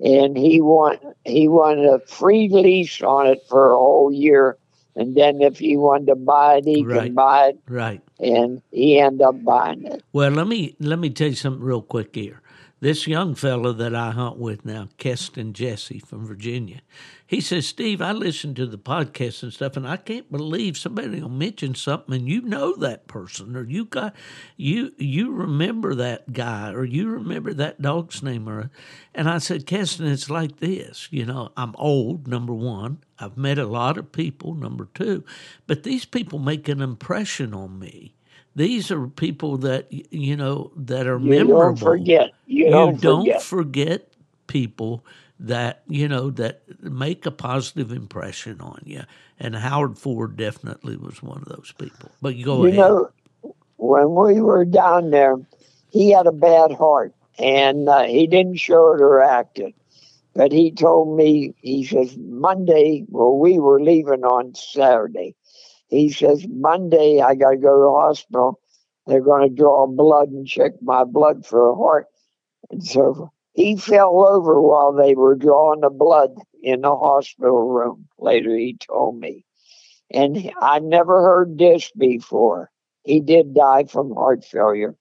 and 0.00 0.36
he 0.36 0.60
won. 0.60 0.98
He 1.24 1.48
won 1.48 1.78
a 1.84 1.98
free 2.00 2.48
lease 2.48 3.02
on 3.02 3.26
it 3.26 3.40
for 3.48 3.72
a 3.72 3.76
whole 3.76 4.12
year, 4.12 4.56
and 4.96 5.16
then 5.16 5.40
if 5.42 5.58
he 5.58 5.76
wanted 5.76 6.06
to 6.08 6.14
buy 6.16 6.56
it, 6.58 6.64
he 6.64 6.84
Right. 6.84 7.02
could 7.04 7.14
buy 7.14 7.48
it, 7.48 7.58
Right. 7.68 8.00
and 8.20 8.62
he 8.70 8.98
ended 8.98 9.22
up 9.22 9.42
buying 9.44 9.84
it. 9.84 10.02
Well, 10.12 10.30
let 10.30 10.46
me 10.46 10.76
let 10.80 10.98
me 10.98 11.10
tell 11.10 11.28
you 11.28 11.34
something 11.34 11.62
real 11.62 11.82
quick 11.82 12.14
here. 12.14 12.40
This 12.80 13.08
young 13.08 13.34
fellow 13.34 13.72
that 13.72 13.92
I 13.92 14.12
hunt 14.12 14.36
with 14.38 14.64
now, 14.64 14.88
Keston 14.98 15.52
Jesse 15.52 15.98
from 15.98 16.24
Virginia, 16.24 16.80
he 17.26 17.40
says, 17.40 17.66
Steve, 17.66 18.00
I 18.00 18.12
listen 18.12 18.54
to 18.54 18.66
the 18.66 18.78
podcast 18.78 19.42
and 19.42 19.52
stuff, 19.52 19.76
and 19.76 19.86
I 19.86 19.96
can't 19.96 20.30
believe 20.30 20.78
somebody 20.78 21.20
will 21.20 21.28
mention 21.28 21.74
something 21.74 22.14
and 22.14 22.28
you 22.28 22.40
know 22.40 22.76
that 22.76 23.08
person 23.08 23.56
or 23.56 23.64
you 23.64 23.84
got 23.84 24.14
you 24.56 24.92
you 24.96 25.32
remember 25.32 25.96
that 25.96 26.32
guy 26.32 26.70
or 26.72 26.84
you 26.84 27.08
remember 27.08 27.52
that 27.54 27.82
dog's 27.82 28.22
name 28.22 28.48
or 28.48 28.70
and 29.12 29.28
I 29.28 29.38
said, 29.38 29.66
Keston, 29.66 30.06
it's 30.06 30.30
like 30.30 30.58
this, 30.58 31.08
you 31.10 31.26
know, 31.26 31.50
I'm 31.56 31.74
old, 31.78 32.28
number 32.28 32.54
one. 32.54 32.98
I've 33.18 33.36
met 33.36 33.58
a 33.58 33.66
lot 33.66 33.98
of 33.98 34.12
people, 34.12 34.54
number 34.54 34.88
two, 34.94 35.24
but 35.66 35.82
these 35.82 36.04
people 36.04 36.38
make 36.38 36.68
an 36.68 36.80
impression 36.80 37.52
on 37.52 37.80
me. 37.80 38.14
These 38.58 38.90
are 38.90 39.06
people 39.06 39.58
that 39.58 39.86
you 39.92 40.36
know 40.36 40.72
that 40.76 41.06
are 41.06 41.20
You 41.20 41.30
memorable. 41.30 41.64
don't 41.64 41.78
forget. 41.78 42.32
You, 42.46 42.66
You 42.66 42.70
don't, 42.72 43.00
don't 43.00 43.20
forget. 43.24 43.42
forget 43.42 44.08
people 44.48 45.04
that 45.40 45.84
you 45.88 46.08
know 46.08 46.30
that 46.30 46.62
make 46.82 47.24
a 47.24 47.30
positive 47.30 47.92
impression 47.92 48.60
on 48.60 48.82
you. 48.84 49.02
And 49.38 49.54
Howard 49.54 49.96
Ford 49.96 50.36
definitely 50.36 50.96
was 50.96 51.22
one 51.22 51.38
of 51.38 51.44
those 51.48 51.72
people. 51.78 52.10
But 52.20 52.34
you 52.34 52.44
go 52.44 52.64
you 52.64 52.68
ahead. 52.70 52.78
know, 52.78 53.10
when 53.76 54.14
we 54.16 54.40
were 54.40 54.64
down 54.64 55.10
there, 55.10 55.36
he 55.90 56.10
had 56.10 56.26
a 56.26 56.32
bad 56.32 56.72
heart, 56.72 57.14
and 57.38 57.88
uh, 57.88 58.02
he 58.02 58.26
didn't 58.26 58.56
show 58.56 58.92
it 58.94 59.00
or 59.00 59.22
act 59.22 59.60
it. 59.60 59.74
But 60.34 60.52
he 60.52 60.72
told 60.72 61.16
me, 61.16 61.54
he 61.62 61.84
says, 61.84 62.16
Monday, 62.18 63.04
well, 63.08 63.38
we 63.38 63.60
were 63.60 63.80
leaving 63.80 64.24
on 64.24 64.54
Saturday. 64.54 65.36
He 65.88 66.10
says, 66.10 66.46
Monday, 66.48 67.20
I 67.20 67.34
got 67.34 67.50
to 67.50 67.56
go 67.56 67.74
to 67.76 67.82
the 67.84 67.90
hospital. 68.00 68.60
They're 69.06 69.20
going 69.22 69.48
to 69.48 69.54
draw 69.54 69.86
blood 69.86 70.28
and 70.30 70.46
check 70.46 70.72
my 70.82 71.04
blood 71.04 71.46
for 71.46 71.70
a 71.70 71.74
heart. 71.74 72.06
And 72.70 72.84
so 72.84 73.32
he 73.52 73.76
fell 73.76 74.26
over 74.26 74.60
while 74.60 74.92
they 74.92 75.14
were 75.14 75.34
drawing 75.34 75.80
the 75.80 75.90
blood 75.90 76.34
in 76.62 76.82
the 76.82 76.94
hospital 76.96 77.68
room. 77.68 78.08
Later, 78.18 78.54
he 78.56 78.76
told 78.78 79.18
me. 79.18 79.44
and 80.10 80.50
I 80.60 80.78
never 80.80 81.22
heard 81.22 81.58
this 81.58 81.90
before. 81.92 82.70
He 83.04 83.20
did 83.20 83.54
die 83.54 83.84
from 83.84 84.14
heart 84.14 84.44
failure, 84.44 84.96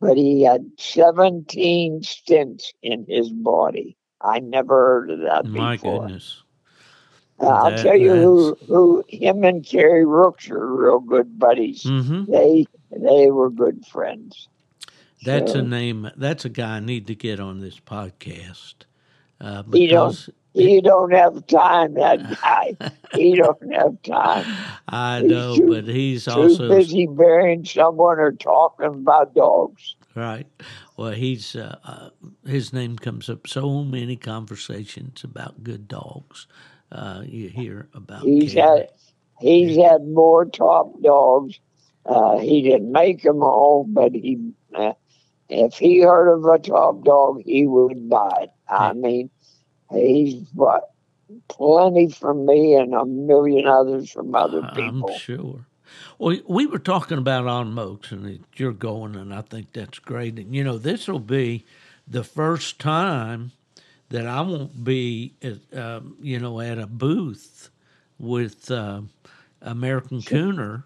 but 0.00 0.16
he 0.16 0.42
had 0.42 0.66
17 0.78 2.00
stents 2.02 2.64
in 2.82 3.06
his 3.08 3.30
body. 3.30 3.96
I 4.20 4.40
never 4.40 4.74
heard 4.74 5.10
of 5.10 5.20
that 5.20 5.50
My 5.50 5.76
before. 5.76 6.02
goodness. 6.04 6.42
I'll 7.40 7.70
That- 7.70 7.82
tell 7.82 7.96
you 7.96 8.14
who, 8.14 8.54
who 8.66 9.04
him 9.08 9.44
and 9.44 9.64
Kerry 9.64 10.04
Rooks 10.04 10.50
are 10.50 10.66
real 10.66 11.00
good 11.00 11.38
buddies. 11.38 11.82
hmm 11.84 12.24
They 12.28 12.66
they 12.90 13.30
were 13.30 13.50
good 13.50 13.84
friends. 13.86 14.48
That's 15.24 15.52
So- 15.52 15.60
a 15.60 15.62
name. 15.62 16.10
That's 16.16 16.44
a 16.44 16.48
guy 16.48 16.76
I 16.76 16.80
need 16.80 17.06
to 17.08 17.14
get 17.14 17.40
on 17.40 17.60
this 17.60 17.78
podcast. 17.80 18.74
Uh, 19.40 19.62
He 19.72 19.86
don't- 19.86 20.10
because 20.10 20.30
He 20.52 20.80
don't 20.80 21.12
have 21.12 21.46
time, 21.46 21.94
that 21.94 22.18
guy. 22.42 22.74
he 23.14 23.36
don't 23.36 23.72
have 23.72 24.02
time. 24.02 24.44
I 24.88 25.20
he's 25.20 25.30
know, 25.30 25.56
too- 25.56 25.68
but 25.68 25.84
he's 25.84 26.24
Too 26.24 26.32
also 26.32 26.68
busy 26.68 27.06
burying 27.06 27.64
someone 27.64 28.18
or 28.18 28.32
talking 28.32 28.86
about 28.86 29.34
dogs. 29.34 29.94
right. 30.16 30.46
Well, 30.96 31.12
he's 31.12 31.54
uh, 31.56 31.76
uh, 31.84 32.10
his 32.44 32.72
name 32.74 32.96
comes 32.96 33.30
up 33.30 33.46
so 33.46 33.84
many 33.84 34.16
conversations 34.16 35.22
about 35.24 35.62
good 35.64 35.86
dogs. 35.88 36.46
Uh, 36.92 37.22
you 37.24 37.48
hear 37.48 37.88
about 37.94 38.22
He's 38.22 38.54
Kerry. 38.54 38.78
had 38.78 38.88
he's 39.40 39.76
had 39.76 40.06
more 40.06 40.44
top 40.44 41.00
dogs. 41.02 41.58
Uh, 42.04 42.38
he 42.38 42.62
didn't 42.62 42.90
make 42.90 43.22
them 43.22 43.42
all, 43.42 43.84
but 43.88 44.12
he 44.12 44.52
uh, 44.74 44.92
if 45.48 45.74
he 45.74 46.00
heard 46.00 46.32
of 46.32 46.44
a 46.44 46.58
top 46.58 47.04
dog, 47.04 47.42
he 47.44 47.66
would 47.66 48.08
buy 48.08 48.30
it. 48.42 48.50
I 48.68 48.92
mean, 48.92 49.30
he's 49.92 50.34
bought 50.34 50.84
plenty 51.48 52.08
from 52.08 52.46
me 52.46 52.74
and 52.74 52.94
a 52.94 53.04
million 53.04 53.66
others 53.66 54.10
from 54.10 54.34
other 54.34 54.62
people. 54.74 55.10
I'm 55.10 55.18
sure. 55.18 55.66
Well, 56.18 56.38
we 56.46 56.66
were 56.66 56.78
talking 56.78 57.18
about 57.18 57.46
Autumn 57.46 57.78
Oaks, 57.78 58.12
and 58.12 58.44
you're 58.56 58.72
going, 58.72 59.16
and 59.16 59.34
I 59.34 59.42
think 59.42 59.72
that's 59.72 59.98
great. 59.98 60.38
And 60.38 60.54
you 60.54 60.62
know, 60.62 60.78
this 60.78 61.08
will 61.08 61.18
be 61.18 61.64
the 62.06 62.24
first 62.24 62.78
time 62.78 63.52
that 64.10 64.26
I 64.26 64.40
won't 64.42 64.84
be, 64.84 65.34
at, 65.42 65.78
um, 65.78 66.16
you 66.20 66.38
know, 66.38 66.60
at 66.60 66.78
a 66.78 66.86
booth 66.86 67.70
with 68.18 68.70
uh, 68.70 69.02
American 69.62 70.20
Cooner 70.20 70.84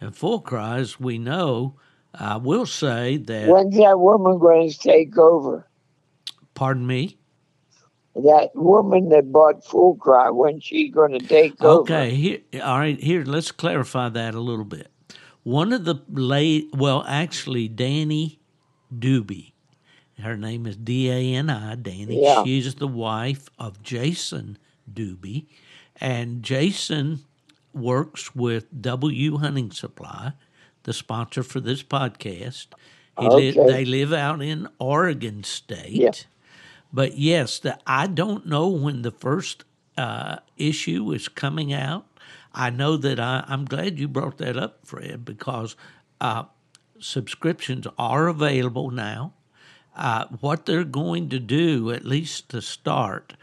and 0.00 0.14
Full 0.16 0.40
Cries. 0.40 0.98
We 1.00 1.18
know. 1.18 1.76
I 2.14 2.36
will 2.36 2.66
say 2.66 3.16
that. 3.16 3.48
When's 3.48 3.76
that 3.78 3.98
woman 3.98 4.38
going 4.38 4.70
to 4.70 4.78
take 4.78 5.16
over? 5.16 5.66
pardon 6.54 6.86
me. 6.86 7.18
That 8.14 8.50
woman 8.54 9.08
that 9.08 9.32
bought 9.32 9.64
Full 9.64 9.96
Cry, 9.96 10.28
when's 10.30 10.64
she 10.64 10.90
going 10.90 11.18
to 11.18 11.26
take 11.26 11.62
over? 11.62 11.80
Okay, 11.80 12.14
here, 12.14 12.40
all 12.62 12.78
right. 12.78 13.00
Here, 13.00 13.24
let's 13.24 13.50
clarify 13.50 14.10
that 14.10 14.34
a 14.34 14.40
little 14.40 14.66
bit. 14.66 14.90
One 15.44 15.72
of 15.72 15.84
the 15.84 15.96
late, 16.10 16.68
well, 16.74 17.04
actually, 17.08 17.68
Dani 17.70 18.38
Duby. 18.94 19.52
Her 20.20 20.36
name 20.36 20.66
is 20.66 20.76
D 20.76 21.10
A 21.10 21.34
N 21.36 21.50
I. 21.50 21.74
Dani. 21.76 22.22
Yeah. 22.22 22.44
She's 22.44 22.74
the 22.76 22.86
wife 22.88 23.48
of 23.58 23.82
Jason 23.82 24.58
Duby, 24.92 25.46
and 26.00 26.42
Jason 26.42 27.20
works 27.72 28.34
with 28.34 28.66
W 28.82 29.38
Hunting 29.38 29.70
Supply, 29.70 30.32
the 30.82 30.92
sponsor 30.92 31.42
for 31.42 31.60
this 31.60 31.82
podcast. 31.82 32.66
He 33.18 33.28
li- 33.28 33.50
Okay. 33.50 33.66
they 33.66 33.84
live 33.84 34.12
out 34.12 34.42
in 34.42 34.68
Oregon 34.78 35.42
State. 35.44 35.90
Yeah. 35.92 36.10
But 36.92 37.16
yes, 37.18 37.58
the, 37.58 37.78
I 37.86 38.06
don't 38.06 38.46
know 38.46 38.68
when 38.68 39.02
the 39.02 39.10
first 39.10 39.64
uh, 39.96 40.36
issue 40.58 41.10
is 41.12 41.28
coming 41.28 41.72
out. 41.72 42.06
I 42.54 42.68
know 42.70 42.98
that 42.98 43.18
I, 43.18 43.44
I'm 43.48 43.64
glad 43.64 43.98
you 43.98 44.08
brought 44.08 44.36
that 44.38 44.58
up, 44.58 44.80
Fred, 44.86 45.24
because 45.24 45.74
uh, 46.20 46.44
subscriptions 46.98 47.86
are 47.98 48.28
available 48.28 48.90
now. 48.90 49.32
Uh, 49.94 50.26
what 50.40 50.66
they're 50.66 50.84
going 50.84 51.28
to 51.28 51.38
do, 51.38 51.90
at 51.90 52.04
least 52.04 52.48
to 52.48 52.62
start, 52.62 53.34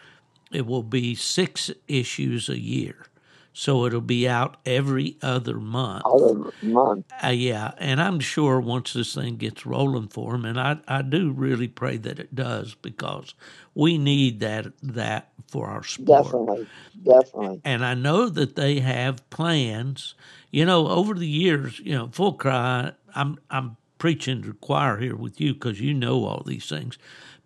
it 0.52 0.66
will 0.66 0.84
be 0.84 1.14
six 1.16 1.72
issues 1.88 2.50
a 2.50 2.60
year. 2.60 3.06
So 3.52 3.86
it'll 3.86 4.00
be 4.00 4.28
out 4.28 4.58
every 4.66 5.18
other 5.22 5.60
month. 5.60 6.04
Other 6.06 6.54
month. 6.62 7.06
Uh, 7.22 7.28
yeah, 7.28 7.74
and 7.78 8.02
I'm 8.02 8.20
sure 8.20 8.62
once 8.62 8.94
this 8.94 9.16
thing 9.16 9.36
gets 9.36 9.66
rolling 9.66 10.08
for 10.08 10.32
them, 10.32 10.46
and 10.46 10.60
I, 10.60 10.78
I 10.88 11.02
do 11.02 11.32
really 11.32 11.68
pray 11.68 11.98
that 11.98 12.20
it 12.20 12.34
does 12.34 12.76
because 12.76 13.34
we 13.76 13.98
need 13.98 14.40
that 14.40 14.68
that 14.82 15.32
for 15.48 15.68
our 15.68 15.84
sport. 15.84 16.24
Definitely. 16.24 16.68
Definitely. 17.04 17.62
And 17.66 17.84
I 17.84 17.96
know 17.96 18.30
that 18.30 18.56
they 18.56 18.80
have 18.80 19.30
plans. 19.30 20.14
You 20.52 20.66
know, 20.66 20.88
over 20.88 21.14
the 21.14 21.28
years, 21.28 21.80
you 21.80 21.96
know, 21.96 22.08
full 22.12 22.34
cry. 22.34 22.94
I'm 23.14 23.40
I'm 23.50 23.78
preaching 24.00 24.42
to 24.42 24.48
the 24.50 24.54
choir 24.56 24.98
here 24.98 25.16
with 25.16 25.40
you 25.40 25.54
because 25.54 25.80
you 25.80 25.94
know 25.94 26.26
all 26.26 26.44
these 26.46 26.68
things. 26.68 26.98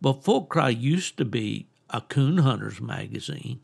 But 0.01 0.23
full 0.23 0.45
cry 0.45 0.69
used 0.69 1.17
to 1.17 1.25
be 1.25 1.67
a 1.89 1.99
coon 2.01 2.37
hunters 2.37 2.79
magazine 2.79 3.59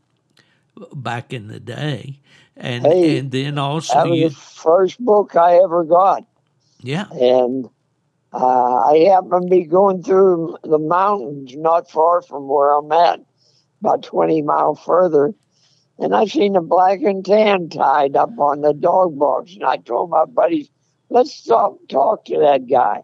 back 0.94 1.32
in 1.32 1.48
the 1.48 1.60
day, 1.60 2.20
and 2.56 2.84
Hey, 2.86 3.18
and 3.18 3.30
then 3.30 3.58
also 3.58 3.94
That 3.94 4.08
was 4.08 4.18
you 4.18 4.28
the 4.28 4.34
first 4.34 5.04
book 5.04 5.36
I 5.36 5.56
ever 5.56 5.84
got. 5.84 6.24
yeah 6.82 7.06
and 7.12 7.68
uh, 8.32 8.76
I 8.76 8.98
happened 9.10 9.50
to 9.50 9.56
be 9.56 9.64
going 9.64 10.02
through 10.02 10.56
the 10.62 10.78
mountains 10.78 11.54
not 11.56 11.90
far 11.90 12.22
from 12.22 12.46
where 12.48 12.76
I'm 12.76 12.92
at, 12.92 13.20
about 13.80 14.02
20 14.04 14.42
miles 14.42 14.78
further, 14.80 15.34
and 15.98 16.14
I 16.14 16.26
seen 16.26 16.54
a 16.56 16.62
black 16.62 17.02
and 17.02 17.24
tan 17.24 17.68
tied 17.68 18.16
up 18.16 18.38
on 18.38 18.60
the 18.60 18.72
dog 18.72 19.18
box, 19.18 19.54
and 19.54 19.64
I 19.64 19.76
told 19.78 20.10
my 20.10 20.24
buddies, 20.26 20.70
"Let's 21.10 21.32
stop 21.32 21.76
talk 21.88 22.24
to 22.26 22.38
that 22.38 22.68
guy," 22.68 23.02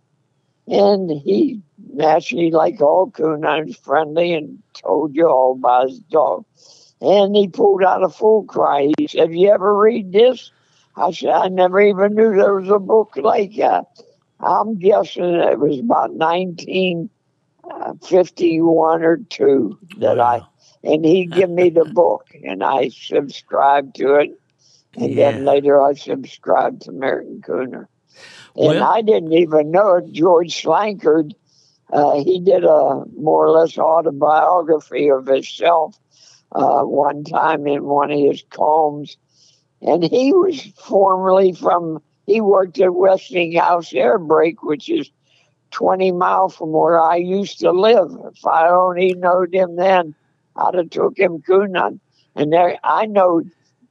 and 0.68 1.10
he 1.10 1.60
naturally, 1.92 2.52
like 2.52 2.80
all 2.80 3.10
coon 3.10 3.42
hunters, 3.42 3.76
friendly 3.76 4.32
and 4.32 4.62
told 4.74 5.16
you 5.16 5.26
all 5.26 5.56
about 5.58 5.88
his 5.88 5.98
dog. 6.00 6.44
And 7.00 7.34
he 7.36 7.48
pulled 7.48 7.82
out 7.82 8.04
a 8.04 8.08
full 8.08 8.44
cry. 8.44 8.92
He 8.96 9.08
said, 9.08 9.34
"You 9.34 9.50
ever 9.50 9.76
read 9.76 10.12
this?" 10.12 10.52
I 10.96 11.10
said, 11.10 11.30
"I 11.30 11.48
never 11.48 11.80
even 11.80 12.14
knew 12.14 12.36
there 12.36 12.54
was 12.54 12.70
a 12.70 12.78
book 12.78 13.16
like 13.16 13.56
that." 13.56 13.86
I'm 14.38 14.78
guessing 14.78 15.24
it 15.24 15.58
was 15.58 15.80
about 15.80 16.12
1951 16.12 19.02
uh, 19.02 19.06
or 19.06 19.16
two 19.30 19.78
that 19.98 20.20
I, 20.20 20.42
and 20.84 21.04
he 21.04 21.26
gave 21.26 21.50
me 21.50 21.70
the 21.70 21.86
book, 21.86 22.26
and 22.44 22.62
I 22.62 22.88
subscribed 22.88 23.96
to 23.96 24.14
it, 24.16 24.30
and 24.96 25.16
then 25.16 25.44
later 25.44 25.82
I 25.82 25.94
subscribed 25.94 26.82
to 26.82 26.90
American 26.90 27.40
Cooner. 27.40 27.88
And 28.56 28.66
Well- 28.66 28.84
I 28.84 29.02
didn't 29.02 29.32
even 29.32 29.70
know 29.70 29.96
it. 29.96 30.12
George 30.12 30.62
Slankard, 30.62 31.34
uh, 31.92 32.16
he 32.16 32.40
did 32.40 32.64
a 32.64 33.04
more 33.18 33.46
or 33.46 33.50
less 33.50 33.78
autobiography 33.78 35.10
of 35.10 35.26
himself 35.26 35.98
uh, 36.52 36.82
one 36.82 37.24
time 37.24 37.66
in 37.66 37.84
one 37.84 38.10
of 38.10 38.18
his 38.18 38.42
columns, 38.50 39.16
and 39.82 40.02
he 40.02 40.32
was 40.32 40.60
formerly 40.76 41.52
from 41.52 42.00
he 42.26 42.40
worked 42.40 42.80
at 42.80 42.94
Westinghouse 42.94 43.92
Air 43.94 44.18
Brake, 44.18 44.62
which 44.62 44.88
is 44.88 45.10
20 45.70 46.12
miles 46.12 46.56
from 46.56 46.72
where 46.72 47.00
I 47.00 47.16
used 47.16 47.60
to 47.60 47.70
live. 47.70 48.10
If 48.32 48.44
I 48.46 48.68
only 48.68 49.14
knowed 49.14 49.54
him 49.54 49.76
then, 49.76 50.14
I'd 50.56 50.74
have 50.74 50.90
took 50.90 51.18
him 51.18 51.42
hunting. 51.46 52.00
And 52.34 52.52
there, 52.52 52.78
I 52.82 53.06
know 53.06 53.42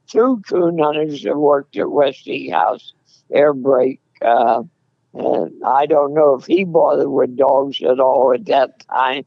two 0.06 0.42
hunters 0.50 1.22
that 1.22 1.36
worked 1.38 1.76
at 1.76 1.90
Westinghouse 1.90 2.92
Air 3.32 3.54
Brake. 3.54 4.00
Uh, 4.22 4.62
and 5.14 5.64
I 5.64 5.86
don't 5.86 6.14
know 6.14 6.34
if 6.34 6.46
he 6.46 6.64
bothered 6.64 7.08
with 7.08 7.36
dogs 7.36 7.82
at 7.82 8.00
all 8.00 8.32
at 8.34 8.44
that 8.46 8.86
time. 8.86 9.24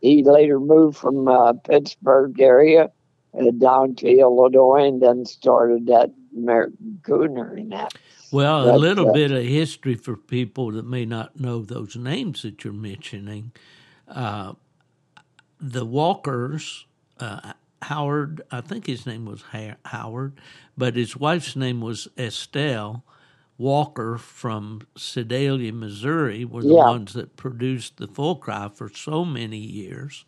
He 0.00 0.22
later 0.22 0.60
moved 0.60 0.98
from 0.98 1.28
uh, 1.28 1.54
Pittsburgh 1.54 2.38
area 2.40 2.90
uh, 3.38 3.50
down 3.58 3.94
to 3.96 4.08
Illinois 4.08 4.88
and 4.88 5.02
then 5.02 5.24
started 5.24 5.86
that 5.86 6.10
American 6.36 7.00
Cooner 7.02 7.56
and 7.56 7.72
that. 7.72 7.94
Well, 8.32 8.74
a 8.74 8.78
little 8.78 9.08
uh, 9.08 9.12
bit 9.12 9.32
of 9.32 9.44
history 9.44 9.94
for 9.94 10.16
people 10.16 10.70
that 10.72 10.86
may 10.86 11.04
not 11.04 11.40
know 11.40 11.62
those 11.62 11.96
names 11.96 12.42
that 12.42 12.62
you're 12.62 12.72
mentioning. 12.72 13.52
Uh, 14.06 14.54
the 15.60 15.84
Walkers, 15.84 16.86
uh, 17.18 17.52
Howard, 17.82 18.42
I 18.50 18.60
think 18.60 18.86
his 18.86 19.04
name 19.04 19.24
was 19.24 19.42
ha- 19.52 19.76
Howard, 19.84 20.34
but 20.76 20.96
his 20.96 21.16
wife's 21.16 21.56
name 21.56 21.80
was 21.80 22.08
Estelle 22.16 23.04
Walker 23.60 24.16
from 24.18 24.80
Sedalia, 24.96 25.72
Missouri, 25.72 26.46
were 26.46 26.62
the 26.62 26.74
Yeah. 26.76 26.88
ones 26.88 27.12
that 27.12 27.36
produced 27.36 27.98
the 27.98 28.06
full 28.08 28.36
cry 28.36 28.70
for 28.74 28.88
so 28.88 29.24
many 29.24 29.58
years. 29.58 30.24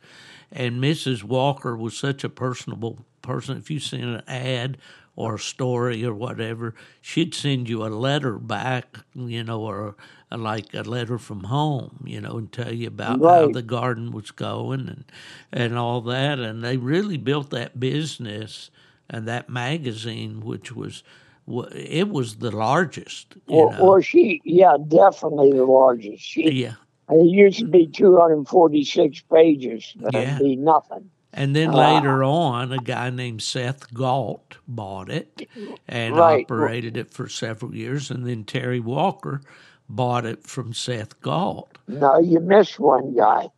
And 0.53 0.83
Mrs. 0.83 1.25
Walker 1.25 1.77
was 1.77 1.97
such 1.97 2.25
a 2.25 2.29
personable 2.29 3.07
person. 3.23 3.57
If 3.57 3.71
you 3.71 3.81
sent 3.81 4.05
an 4.05 4.23
ad 4.29 4.77
or 5.17 5.37
a 5.37 5.41
story 5.41 6.05
or 6.05 6.15
whatever, 6.15 6.75
she'd 7.01 7.35
send 7.35 7.71
you 7.71 7.87
a 7.87 7.89
letter 7.89 8.39
back, 8.39 8.99
you 9.15 9.43
know, 9.45 9.63
or 9.63 9.97
a, 10.31 10.37
like 10.37 10.75
a 10.75 10.83
letter 10.83 11.19
from 11.19 11.45
home, 11.45 12.05
you 12.07 12.21
know, 12.21 12.37
and 12.37 12.53
tell 12.53 12.73
you 12.75 12.89
about 12.89 13.21
how 13.21 13.49
the 13.55 13.63
garden 13.63 14.13
was 14.13 14.31
going 14.31 14.89
and 14.89 15.05
and 15.53 15.79
all 15.79 16.03
that. 16.03 16.39
And 16.39 16.63
they 16.63 16.77
really 16.77 17.17
built 17.17 17.51
that 17.51 17.81
business 17.81 18.71
and 19.09 19.27
that 19.29 19.49
magazine, 19.49 20.41
which 20.43 20.73
was 20.77 21.03
it 21.47 22.09
was 22.09 22.37
the 22.37 22.51
largest. 22.51 23.35
Or, 23.49 23.77
or, 23.79 24.03
she, 24.03 24.41
yeah, 24.45 24.77
definitely 24.89 25.53
the 25.53 25.65
largest. 25.65 26.23
She, 26.23 26.51
yeah. 26.51 26.75
It 27.11 27.31
used 27.31 27.59
to 27.59 27.67
be 27.67 27.87
246 27.87 29.21
pages. 29.23 29.93
Yeah. 30.13 30.39
be 30.39 30.57
nothing. 30.57 31.11
And 31.35 31.57
then 31.57 31.73
later 31.73 32.23
uh, 32.23 32.29
on, 32.29 32.73
a 32.73 32.79
guy 32.79 33.09
named 33.09 33.43
Seth 33.43 33.93
Galt 33.95 34.59
bought 34.69 35.09
it 35.09 35.49
and 35.89 36.17
right. 36.17 36.45
operated 36.45 36.97
it 36.97 37.11
for 37.11 37.27
several 37.29 37.75
years. 37.75 38.11
And 38.11 38.27
then 38.27 38.45
Terry 38.45 38.81
Walker 38.81 39.41
bought 39.89 40.27
it 40.27 40.45
from 40.47 40.75
Seth 40.75 41.21
Galt. 41.23 41.79
No, 41.89 42.19
you 42.21 42.39
missed 42.41 42.79
one 42.79 43.15
guy, 43.15 43.49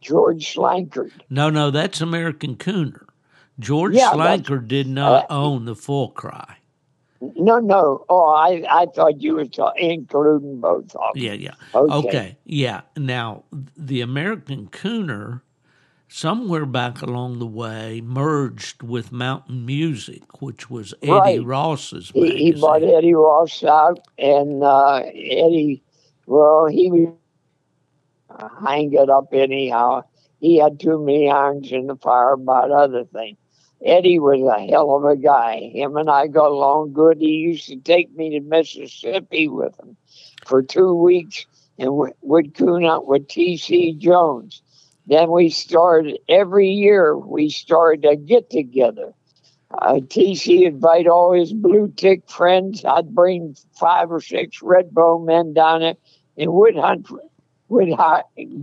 George 0.00 0.54
Slankard. 0.54 1.12
No, 1.28 1.50
no, 1.50 1.70
that's 1.70 2.00
American 2.00 2.56
Cooner. 2.56 3.06
George 3.58 3.94
yeah, 3.94 4.12
Slankard 4.12 4.68
did 4.68 4.86
not 4.86 5.24
uh, 5.24 5.34
own 5.34 5.64
the 5.64 5.74
full 5.74 6.10
cry. 6.10 6.58
No, 7.20 7.58
no. 7.58 8.04
Oh, 8.08 8.28
I, 8.34 8.64
I 8.70 8.86
thought 8.86 9.20
you 9.20 9.36
were 9.36 9.46
talking, 9.46 9.90
including 9.90 10.60
both 10.60 10.94
of 10.96 11.14
them. 11.14 11.22
Yeah, 11.22 11.32
yeah. 11.32 11.54
Okay. 11.74 12.08
okay. 12.08 12.36
Yeah. 12.44 12.82
Now, 12.96 13.44
the 13.76 14.00
American 14.00 14.68
Cooner, 14.68 15.40
somewhere 16.08 16.66
back 16.66 17.02
along 17.02 17.38
the 17.38 17.46
way, 17.46 18.00
merged 18.02 18.82
with 18.82 19.12
Mountain 19.12 19.64
Music, 19.66 20.42
which 20.42 20.70
was 20.70 20.94
Eddie 21.02 21.10
right. 21.10 21.44
Ross's 21.44 22.14
magazine. 22.14 22.38
He, 22.38 22.52
he 22.52 22.60
bought 22.60 22.82
Eddie 22.82 23.14
Ross 23.14 23.64
out, 23.64 24.00
and 24.18 24.62
uh, 24.62 25.02
Eddie, 25.06 25.82
well, 26.26 26.66
he 26.66 26.90
was 26.90 27.14
hang 28.64 28.92
it 28.92 29.10
up 29.10 29.28
anyhow. 29.32 30.02
He 30.40 30.58
had 30.58 30.78
too 30.78 31.02
many 31.02 31.30
irons 31.30 31.72
in 31.72 31.86
the 31.86 31.96
fire 31.96 32.32
about 32.32 32.70
other 32.70 33.04
things. 33.04 33.38
Eddie 33.84 34.18
was 34.18 34.40
a 34.40 34.66
hell 34.66 34.96
of 34.96 35.04
a 35.04 35.16
guy. 35.16 35.70
Him 35.72 35.96
and 35.96 36.10
I 36.10 36.26
got 36.26 36.50
along 36.50 36.92
good. 36.92 37.18
He 37.18 37.26
used 37.26 37.68
to 37.68 37.76
take 37.76 38.14
me 38.14 38.30
to 38.30 38.40
Mississippi 38.40 39.48
with 39.48 39.78
him 39.78 39.96
for 40.44 40.62
two 40.62 40.94
weeks 40.94 41.46
and 41.78 41.90
would 42.22 42.54
coon 42.54 42.84
out 42.84 43.06
with 43.06 43.28
T.C. 43.28 43.92
Jones. 43.94 44.62
Then 45.06 45.30
we 45.30 45.50
started 45.50 46.18
every 46.28 46.70
year. 46.70 47.16
We 47.16 47.50
started 47.50 48.04
a 48.04 48.16
get 48.16 48.50
together. 48.50 49.12
Uh, 49.70 49.94
TC 49.94 50.66
invite 50.66 51.06
all 51.06 51.32
his 51.32 51.52
blue 51.52 51.92
tick 51.96 52.28
friends. 52.30 52.84
I'd 52.84 53.14
bring 53.14 53.56
five 53.78 54.10
or 54.10 54.20
six 54.20 54.62
red 54.62 54.92
bone 54.92 55.26
men 55.26 55.54
down 55.54 55.80
there 55.80 55.94
and 56.38 56.52
would 56.52 56.76
hunt. 56.76 57.08
Would 57.68 57.96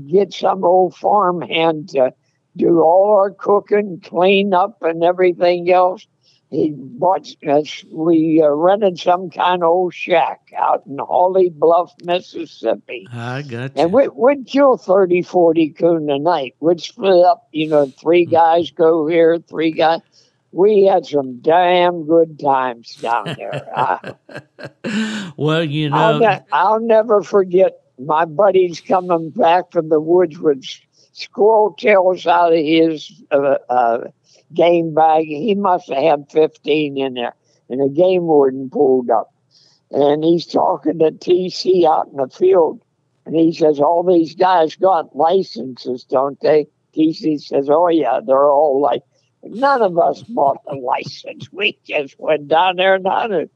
get 0.09 0.33
some 0.33 0.63
old 0.63 0.95
farm 0.95 1.41
hand 1.41 1.89
to 1.89 2.13
do 2.55 2.81
all 2.81 3.11
our 3.11 3.31
cooking, 3.31 4.01
clean 4.03 4.53
up, 4.53 4.77
and 4.81 5.03
everything 5.03 5.71
else. 5.71 6.05
He 6.53 6.71
bought 6.75 7.27
us. 7.47 7.83
We 7.91 8.39
uh, 8.43 8.49
rented 8.49 8.99
some 8.99 9.31
kind 9.31 9.63
of 9.63 9.69
old 9.69 9.95
shack 9.95 10.53
out 10.55 10.83
in 10.85 10.99
Holly 10.99 11.49
Bluff, 11.49 11.91
Mississippi. 12.03 13.07
I 13.11 13.41
got 13.41 13.75
you. 13.75 13.81
And 13.81 13.91
we, 13.91 14.07
we'd 14.09 14.45
kill 14.45 14.77
30, 14.77 15.23
40 15.23 15.69
coon 15.71 16.11
a 16.11 16.19
night. 16.19 16.53
We'd 16.59 16.79
split 16.79 17.25
up, 17.25 17.47
you 17.51 17.69
know, 17.69 17.87
three 17.99 18.25
guys 18.25 18.69
go 18.69 19.07
here, 19.07 19.39
three 19.39 19.71
guys. 19.71 20.01
We 20.51 20.83
had 20.83 21.07
some 21.07 21.39
damn 21.39 22.05
good 22.05 22.39
times 22.39 22.97
down 22.97 23.35
there. 23.35 23.67
uh, 24.85 25.31
well, 25.35 25.63
you 25.63 25.89
know. 25.89 25.97
I'll, 25.97 26.19
ne- 26.19 26.45
I'll 26.51 26.79
never 26.79 27.23
forget 27.23 27.81
my 27.97 28.25
buddies 28.25 28.79
coming 28.79 29.31
back 29.31 29.71
from 29.71 29.89
the 29.89 29.99
woods 29.99 30.37
with 30.37 30.63
squirrel 31.13 31.73
tails 31.77 32.27
out 32.27 32.51
of 32.51 32.59
his 32.59 33.23
uh, 33.31 33.57
uh, 33.69 34.07
game 34.53 34.93
bag. 34.93 35.25
He 35.25 35.55
must 35.55 35.89
have 35.89 36.03
had 36.03 36.31
15 36.31 36.97
in 36.97 37.13
there. 37.13 37.35
And 37.69 37.81
the 37.81 37.89
game 37.89 38.23
warden 38.23 38.69
pulled 38.69 39.09
up. 39.09 39.33
And 39.91 40.23
he's 40.23 40.45
talking 40.45 40.99
to 40.99 41.11
TC 41.11 41.85
out 41.85 42.07
in 42.07 42.17
the 42.17 42.27
field. 42.27 42.81
And 43.25 43.35
he 43.35 43.53
says, 43.53 43.79
All 43.79 44.03
these 44.03 44.35
guys 44.35 44.75
got 44.75 45.15
licenses, 45.15 46.03
don't 46.03 46.39
they? 46.41 46.67
TC 46.95 47.41
says, 47.41 47.69
Oh, 47.69 47.87
yeah, 47.87 48.19
they're 48.25 48.51
all 48.51 48.81
like, 48.81 49.03
none 49.43 49.81
of 49.81 49.97
us 49.97 50.23
bought 50.23 50.63
the 50.65 50.73
license. 50.73 51.51
We 51.51 51.77
just 51.85 52.19
went 52.19 52.47
down 52.47 52.75
there 52.75 52.95
and 52.95 53.07
hunted. 53.07 53.49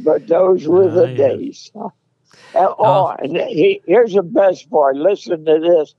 But 0.00 0.26
those 0.26 0.66
were 0.66 0.90
the 0.90 1.10
yeah. 1.10 1.28
days. 1.28 1.70
Uh, 2.54 2.74
oh, 2.78 3.08
and 3.18 3.36
he, 3.36 3.82
here's 3.86 4.14
the 4.14 4.22
best 4.22 4.70
part. 4.70 4.96
Listen 4.96 5.44
to 5.44 5.58
this. 5.58 5.94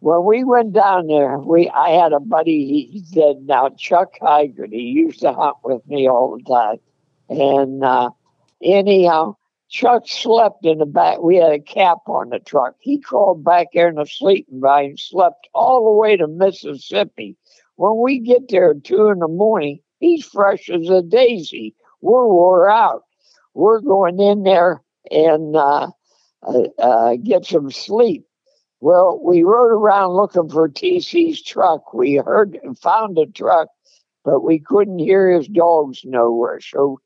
When 0.00 0.24
we 0.24 0.44
went 0.44 0.72
down 0.72 1.06
there, 1.06 1.38
we 1.38 1.70
I 1.70 1.90
had 1.90 2.12
a 2.12 2.20
buddy. 2.20 2.88
He 2.92 3.02
said, 3.04 3.46
"Now 3.46 3.70
Chuck 3.70 4.14
Hygert, 4.20 4.72
he 4.72 4.82
used 4.82 5.20
to 5.20 5.32
hunt 5.32 5.56
with 5.64 5.86
me 5.86 6.08
all 6.08 6.36
the 6.36 6.44
time." 6.44 6.78
And 7.28 7.82
uh, 7.82 8.10
anyhow, 8.62 9.36
Chuck 9.68 10.04
slept 10.06 10.64
in 10.64 10.78
the 10.78 10.86
back. 10.86 11.20
We 11.20 11.36
had 11.36 11.52
a 11.52 11.58
cap 11.58 11.98
on 12.06 12.28
the 12.28 12.38
truck. 12.38 12.76
He 12.78 12.98
crawled 12.98 13.42
back 13.42 13.68
there 13.72 13.88
in 13.88 13.96
the 13.96 14.06
sleeping 14.06 14.60
bag 14.60 14.86
and 14.86 15.00
slept 15.00 15.48
all 15.54 15.84
the 15.84 15.90
way 15.90 16.16
to 16.16 16.28
Mississippi. 16.28 17.36
When 17.76 18.00
we 18.00 18.20
get 18.20 18.48
there 18.48 18.70
at 18.70 18.84
two 18.84 19.08
in 19.08 19.18
the 19.18 19.28
morning, 19.28 19.80
he's 19.98 20.24
fresh 20.24 20.70
as 20.70 20.88
a 20.88 21.02
daisy. 21.02 21.74
We're 22.00 22.28
wore 22.28 22.70
out. 22.70 23.04
We're 23.54 23.80
going 23.80 24.20
in 24.20 24.44
there 24.44 24.82
and 25.10 25.56
uh, 25.56 25.90
uh, 26.42 26.62
uh 26.78 27.16
get 27.16 27.44
some 27.46 27.70
sleep. 27.70 28.24
Well, 28.80 29.18
we 29.22 29.42
rode 29.42 29.72
around 29.72 30.12
looking 30.12 30.48
for 30.48 30.68
TC's 30.68 31.42
truck. 31.42 31.94
We 31.94 32.16
heard 32.16 32.58
and 32.62 32.78
found 32.78 33.18
a 33.18 33.26
truck, 33.26 33.68
but 34.24 34.40
we 34.42 34.58
couldn't 34.58 34.98
hear 34.98 35.30
his 35.30 35.48
dogs 35.48 36.02
nowhere. 36.04 36.60
So 36.60 37.00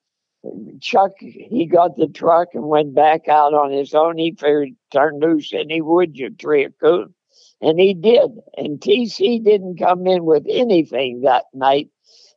Chuck, 0.80 1.12
he 1.18 1.66
got 1.66 1.96
the 1.96 2.08
truck 2.08 2.48
and 2.54 2.64
went 2.64 2.94
back 2.94 3.28
out 3.28 3.54
on 3.54 3.70
his 3.70 3.94
own. 3.94 4.18
He 4.18 4.32
figured 4.32 4.70
turn 4.90 5.20
loose 5.20 5.52
any 5.52 5.80
wood 5.80 6.16
you 6.16 6.30
tree 6.30 6.64
a 6.64 6.70
coon. 6.70 7.14
And 7.60 7.78
he 7.78 7.92
did. 7.94 8.30
And 8.56 8.80
TC 8.80 9.44
didn't 9.44 9.78
come 9.78 10.06
in 10.06 10.24
with 10.24 10.46
anything 10.48 11.20
that 11.22 11.44
night. 11.52 11.90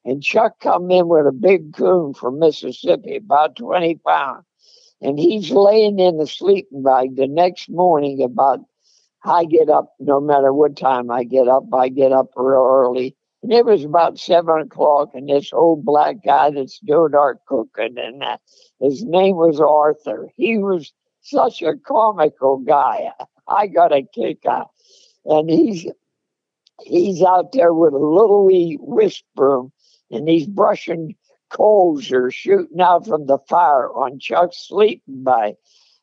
And 0.03 0.21
Chuck 0.21 0.59
come 0.59 0.91
in 0.91 1.07
with 1.07 1.25
a 1.25 1.31
big 1.31 1.73
coon 1.73 2.13
from 2.13 2.39
Mississippi, 2.39 3.15
about 3.15 3.55
20 3.55 3.95
pounds. 4.05 4.45
And 5.01 5.17
he's 5.17 5.49
laying 5.49 5.97
in 5.97 6.17
the 6.17 6.27
sleeping 6.27 6.83
bag 6.83 7.15
the 7.15 7.27
next 7.27 7.69
morning 7.69 8.21
about 8.21 8.59
I 9.25 9.45
get 9.45 9.69
up 9.69 9.93
no 9.99 10.19
matter 10.19 10.51
what 10.53 10.75
time 10.75 11.09
I 11.09 11.23
get 11.23 11.47
up. 11.47 11.63
I 11.73 11.89
get 11.89 12.11
up 12.11 12.31
real 12.35 12.67
early. 12.69 13.15
And 13.41 13.51
it 13.51 13.65
was 13.65 13.83
about 13.83 14.19
seven 14.19 14.61
o'clock, 14.61 15.09
and 15.13 15.27
this 15.27 15.51
old 15.51 15.83
black 15.83 16.23
guy 16.25 16.51
that's 16.51 16.79
doing 16.79 17.13
our 17.13 17.37
cooking, 17.45 17.97
and 17.97 18.23
uh, 18.23 18.37
his 18.79 19.03
name 19.03 19.35
was 19.35 19.59
Arthur. 19.59 20.29
He 20.37 20.57
was 20.57 20.93
such 21.21 21.61
a 21.61 21.75
comical 21.75 22.57
guy. 22.59 23.11
I 23.47 23.67
got 23.67 23.91
a 23.91 24.03
kick 24.03 24.45
out, 24.45 24.69
and 25.25 25.49
he's 25.49 25.85
he's 26.83 27.21
out 27.21 27.51
there 27.51 27.73
with 27.73 27.93
a 27.93 27.97
little 27.97 28.45
wee 28.45 28.77
whisk 28.79 29.23
broom, 29.35 29.73
and 30.09 30.27
he's 30.29 30.47
brushing 30.47 31.15
coals 31.49 32.13
or 32.13 32.31
shooting 32.31 32.79
out 32.79 33.05
from 33.05 33.25
the 33.25 33.39
fire 33.49 33.89
on 33.89 34.19
Chuck's 34.19 34.67
sleeping 34.67 35.23
bag, 35.25 35.55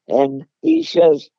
and 0.09 0.45
he 0.61 0.83
says, 0.83 1.31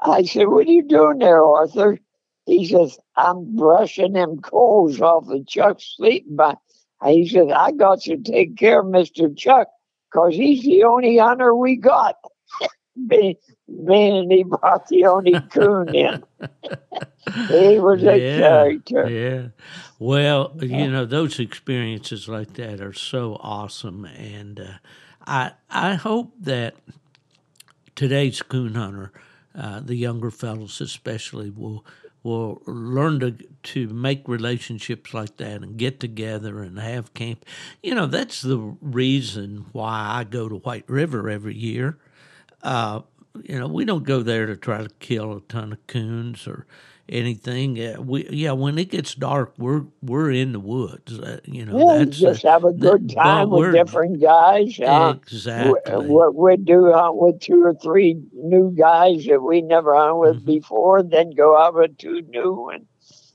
I 0.00 0.24
said, 0.24 0.48
What 0.48 0.66
are 0.66 0.70
you 0.70 0.82
doing 0.82 1.18
there, 1.18 1.44
Arthur? 1.44 1.98
He 2.46 2.66
says, 2.66 2.98
I'm 3.16 3.56
brushing 3.56 4.14
them 4.14 4.40
coals 4.40 5.00
off 5.00 5.28
of 5.28 5.46
Chuck's 5.46 5.94
sleeping 5.96 6.36
bag. 6.36 6.56
He 7.04 7.28
says, 7.28 7.48
I 7.54 7.72
got 7.72 8.00
to 8.02 8.16
take 8.16 8.56
care 8.56 8.80
of 8.80 8.86
Mr. 8.86 9.36
Chuck 9.36 9.68
because 10.10 10.34
he's 10.34 10.62
the 10.62 10.84
only 10.84 11.18
hunter 11.18 11.54
we 11.54 11.76
got. 11.76 12.16
and 13.10 14.32
he 14.32 14.44
brought 14.44 14.88
the 14.88 15.04
only 15.04 15.38
coon 15.52 15.94
in. 15.94 16.24
he 17.48 17.78
was 17.78 18.02
a 18.02 18.18
yeah, 18.18 18.38
character. 18.38 19.08
Yeah. 19.08 19.48
Well, 19.98 20.52
you 20.60 20.90
know, 20.90 21.04
those 21.04 21.38
experiences 21.38 22.28
like 22.28 22.54
that 22.54 22.80
are 22.80 22.94
so 22.94 23.36
awesome. 23.40 24.06
And 24.06 24.58
uh, 24.58 24.72
I, 25.26 25.52
I 25.70 25.94
hope 25.94 26.32
that 26.40 26.76
today's 27.94 28.40
coon 28.40 28.74
hunter– 28.74 29.12
uh, 29.58 29.80
the 29.80 29.96
younger 29.96 30.30
fellows 30.30 30.80
especially 30.80 31.50
will 31.50 31.84
will 32.22 32.62
learn 32.66 33.20
to 33.20 33.32
to 33.62 33.88
make 33.88 34.28
relationships 34.28 35.12
like 35.12 35.36
that 35.38 35.62
and 35.62 35.76
get 35.76 35.98
together 36.00 36.62
and 36.62 36.78
have 36.78 37.12
camp. 37.14 37.44
You 37.82 37.94
know, 37.94 38.06
that's 38.06 38.40
the 38.42 38.58
reason 38.80 39.66
why 39.72 40.18
I 40.20 40.24
go 40.24 40.48
to 40.48 40.56
White 40.56 40.88
River 40.88 41.28
every 41.28 41.56
year. 41.56 41.98
Uh, 42.62 43.00
you 43.42 43.58
know, 43.58 43.68
we 43.68 43.84
don't 43.84 44.04
go 44.04 44.22
there 44.22 44.46
to 44.46 44.56
try 44.56 44.82
to 44.82 44.88
kill 45.00 45.36
a 45.36 45.40
ton 45.42 45.72
of 45.72 45.86
coons 45.86 46.46
or 46.46 46.66
anything. 47.08 47.78
Uh, 47.78 48.00
we 48.00 48.28
yeah, 48.30 48.52
when 48.52 48.78
it 48.78 48.90
gets 48.90 49.14
dark, 49.14 49.54
we're 49.58 49.84
we're 50.02 50.30
in 50.30 50.52
the 50.52 50.60
woods. 50.60 51.18
Uh, 51.18 51.40
you 51.44 51.64
know, 51.64 51.98
yeah, 51.98 52.04
just 52.04 52.42
have 52.42 52.64
a 52.64 52.72
good 52.72 53.10
time 53.14 53.50
with 53.50 53.72
different 53.72 54.20
guys. 54.20 54.78
Uh, 54.80 55.14
exactly. 55.22 56.06
What 56.06 56.34
we 56.34 56.56
do 56.56 56.92
hunt 56.92 57.16
with 57.16 57.40
two 57.40 57.62
or 57.62 57.74
three 57.74 58.20
new 58.32 58.74
guys 58.76 59.24
that 59.26 59.40
we 59.40 59.62
never 59.62 59.94
hunted 59.94 60.18
with 60.18 60.36
mm-hmm. 60.36 60.46
before, 60.46 61.02
then 61.02 61.30
go 61.30 61.58
out 61.58 61.74
with 61.74 61.98
two 61.98 62.22
new 62.22 62.70
and 62.70 62.86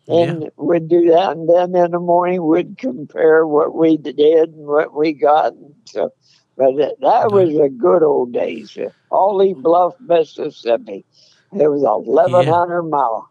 and 0.07 0.43
yeah. 0.43 0.49
we'd 0.57 0.89
do 0.89 1.11
that, 1.11 1.31
and 1.31 1.49
then 1.49 1.75
in 1.75 1.91
the 1.91 1.99
morning 1.99 2.45
we'd 2.45 2.77
compare 2.77 3.47
what 3.47 3.73
we 3.73 3.97
did 3.97 4.49
and 4.49 4.67
what 4.67 4.93
we 4.93 5.13
got. 5.13 5.53
So 5.85 6.11
But 6.57 6.75
that, 6.77 6.95
that 7.01 7.31
was 7.31 7.49
the 7.49 7.69
good 7.69 8.03
old 8.03 8.33
days. 8.33 8.77
Holly 9.11 9.53
Bluff, 9.53 9.93
Mississippi. 9.99 11.05
It 11.53 11.69
was 11.69 11.83
eleven 11.83 12.47
hundred 12.47 12.83
yeah. 12.83 12.89
mile. 12.89 13.29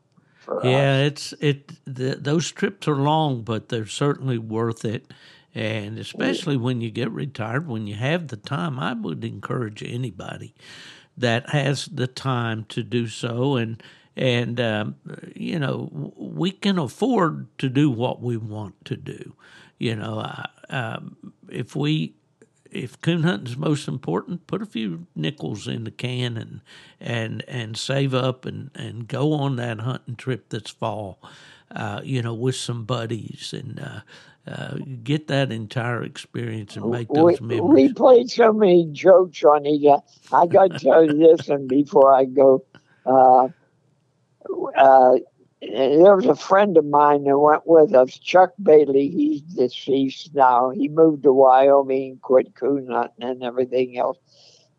Yeah, 0.62 0.92
us. 0.92 1.06
it's 1.06 1.32
it. 1.34 1.72
The, 1.84 2.16
those 2.16 2.50
trips 2.50 2.88
are 2.88 2.96
long, 2.96 3.42
but 3.42 3.68
they're 3.68 3.86
certainly 3.86 4.38
worth 4.38 4.84
it. 4.84 5.12
And 5.54 5.98
especially 5.98 6.56
when 6.56 6.80
you 6.80 6.90
get 6.90 7.10
retired, 7.10 7.68
when 7.68 7.86
you 7.86 7.94
have 7.94 8.28
the 8.28 8.38
time, 8.38 8.78
I 8.78 8.94
would 8.94 9.22
encourage 9.22 9.82
anybody 9.82 10.54
that 11.16 11.50
has 11.50 11.86
the 11.86 12.06
time 12.06 12.64
to 12.70 12.82
do 12.82 13.06
so. 13.06 13.56
And 13.56 13.82
and 14.16 14.60
um, 14.60 14.96
you 15.34 15.58
know 15.58 16.12
we 16.16 16.50
can 16.50 16.78
afford 16.78 17.46
to 17.58 17.68
do 17.68 17.90
what 17.90 18.22
we 18.22 18.36
want 18.36 18.84
to 18.86 18.96
do. 18.96 19.34
You 19.78 19.96
know, 19.96 20.20
uh, 20.20 20.46
um, 20.70 21.16
if 21.48 21.74
we 21.74 22.14
if 22.72 23.00
coon 23.00 23.22
hunting's 23.22 23.56
most 23.56 23.88
important, 23.88 24.46
put 24.46 24.62
a 24.62 24.66
few 24.66 25.06
nickels 25.14 25.68
in 25.68 25.84
the 25.84 25.90
can 25.90 26.36
and 26.36 26.60
and 27.00 27.44
and 27.46 27.76
save 27.76 28.14
up 28.14 28.46
and 28.46 28.70
and 28.74 29.08
go 29.08 29.32
on 29.32 29.56
that 29.56 29.80
hunting 29.80 30.16
trip 30.16 30.48
this 30.48 30.70
fall. 30.70 31.18
Uh, 31.74 32.02
you 32.04 32.20
know, 32.20 32.34
with 32.34 32.54
some 32.54 32.84
buddies 32.84 33.54
and 33.56 33.80
uh, 33.80 34.00
uh, 34.46 34.76
get 35.02 35.28
that 35.28 35.50
entire 35.50 36.02
experience 36.02 36.76
and 36.76 36.90
make 36.90 37.08
those 37.08 37.40
we, 37.40 37.46
memories. 37.46 37.88
We 37.88 37.92
played 37.94 38.30
so 38.30 38.52
many 38.52 38.88
jokes 38.92 39.42
on 39.42 39.64
each 39.64 39.86
other. 39.86 40.02
I 40.32 40.46
got 40.46 40.72
to 40.72 40.78
tell 40.78 41.04
you 41.04 41.16
this, 41.16 41.48
and 41.48 41.66
before 41.68 42.12
I 42.12 42.26
go, 42.26 42.62
uh, 43.06 43.48
uh, 44.76 45.14
there 45.62 46.16
was 46.16 46.26
a 46.26 46.34
friend 46.34 46.76
of 46.76 46.84
mine 46.84 47.24
that 47.24 47.38
went 47.38 47.66
with 47.66 47.94
us, 47.94 48.18
Chuck 48.18 48.50
Bailey. 48.60 49.08
He's 49.08 49.42
deceased 49.42 50.34
now. 50.34 50.70
He 50.70 50.88
moved 50.88 51.22
to 51.22 51.32
Wyoming, 51.32 52.18
quit 52.20 52.54
coon 52.54 52.88
hunting 52.90 53.24
and 53.24 53.42
everything 53.44 53.96
else. 53.96 54.18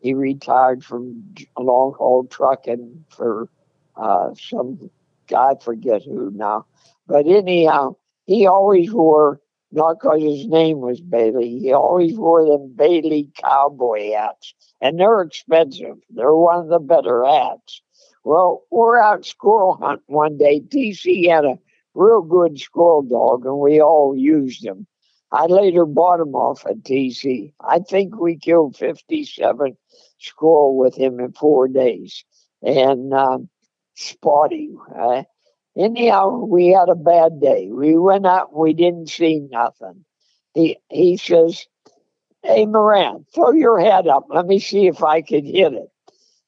He 0.00 0.12
retired 0.12 0.84
from 0.84 1.34
long 1.58 1.94
haul 1.96 2.26
trucking 2.26 3.06
for 3.08 3.48
uh, 3.96 4.34
some 4.34 4.90
guy, 5.26 5.54
forget 5.62 6.02
who 6.02 6.30
now. 6.34 6.66
But 7.06 7.26
anyhow, 7.26 7.96
he 8.26 8.46
always 8.46 8.92
wore, 8.92 9.40
not 9.72 9.94
because 10.00 10.22
his 10.22 10.46
name 10.46 10.80
was 10.80 11.00
Bailey, 11.00 11.58
he 11.60 11.72
always 11.72 12.16
wore 12.18 12.44
them 12.46 12.74
Bailey 12.76 13.30
cowboy 13.40 14.12
hats. 14.12 14.54
And 14.82 15.00
they're 15.00 15.22
expensive. 15.22 15.96
They're 16.10 16.34
one 16.34 16.60
of 16.60 16.68
the 16.68 16.78
better 16.78 17.24
hats. 17.24 17.80
Well, 18.24 18.62
we're 18.70 19.00
out 19.00 19.24
squirrel 19.24 19.76
hunting 19.80 20.04
one 20.06 20.38
day. 20.38 20.60
TC 20.60 21.28
had 21.28 21.44
a 21.44 21.58
real 21.94 22.22
good 22.22 22.58
squirrel 22.58 23.02
dog, 23.02 23.44
and 23.44 23.58
we 23.58 23.80
all 23.80 24.16
used 24.16 24.64
him. 24.64 24.86
I 25.30 25.46
later 25.46 25.84
bought 25.84 26.20
him 26.20 26.34
off 26.34 26.64
at 26.66 26.82
TC. 26.82 27.52
I 27.60 27.80
think 27.80 28.18
we 28.18 28.38
killed 28.38 28.76
57 28.76 29.76
squirrel 30.18 30.76
with 30.76 30.96
him 30.96 31.20
in 31.20 31.32
four 31.32 31.68
days. 31.68 32.24
And 32.62 33.12
um. 33.12 33.48
Uh, 34.96 35.22
anyhow, 35.76 36.44
we 36.44 36.68
had 36.68 36.88
a 36.88 36.94
bad 36.94 37.40
day. 37.40 37.68
We 37.70 37.96
went 37.96 38.26
out 38.26 38.50
and 38.50 38.60
we 38.60 38.74
didn't 38.74 39.08
see 39.08 39.40
nothing. 39.50 40.04
He, 40.54 40.78
he 40.90 41.16
says, 41.16 41.66
Hey, 42.42 42.66
Moran, 42.66 43.24
throw 43.34 43.52
your 43.52 43.80
head 43.80 44.06
up. 44.06 44.26
Let 44.28 44.46
me 44.46 44.58
see 44.58 44.86
if 44.86 45.02
I 45.02 45.22
can 45.22 45.44
hit 45.44 45.72
it. 45.72 45.88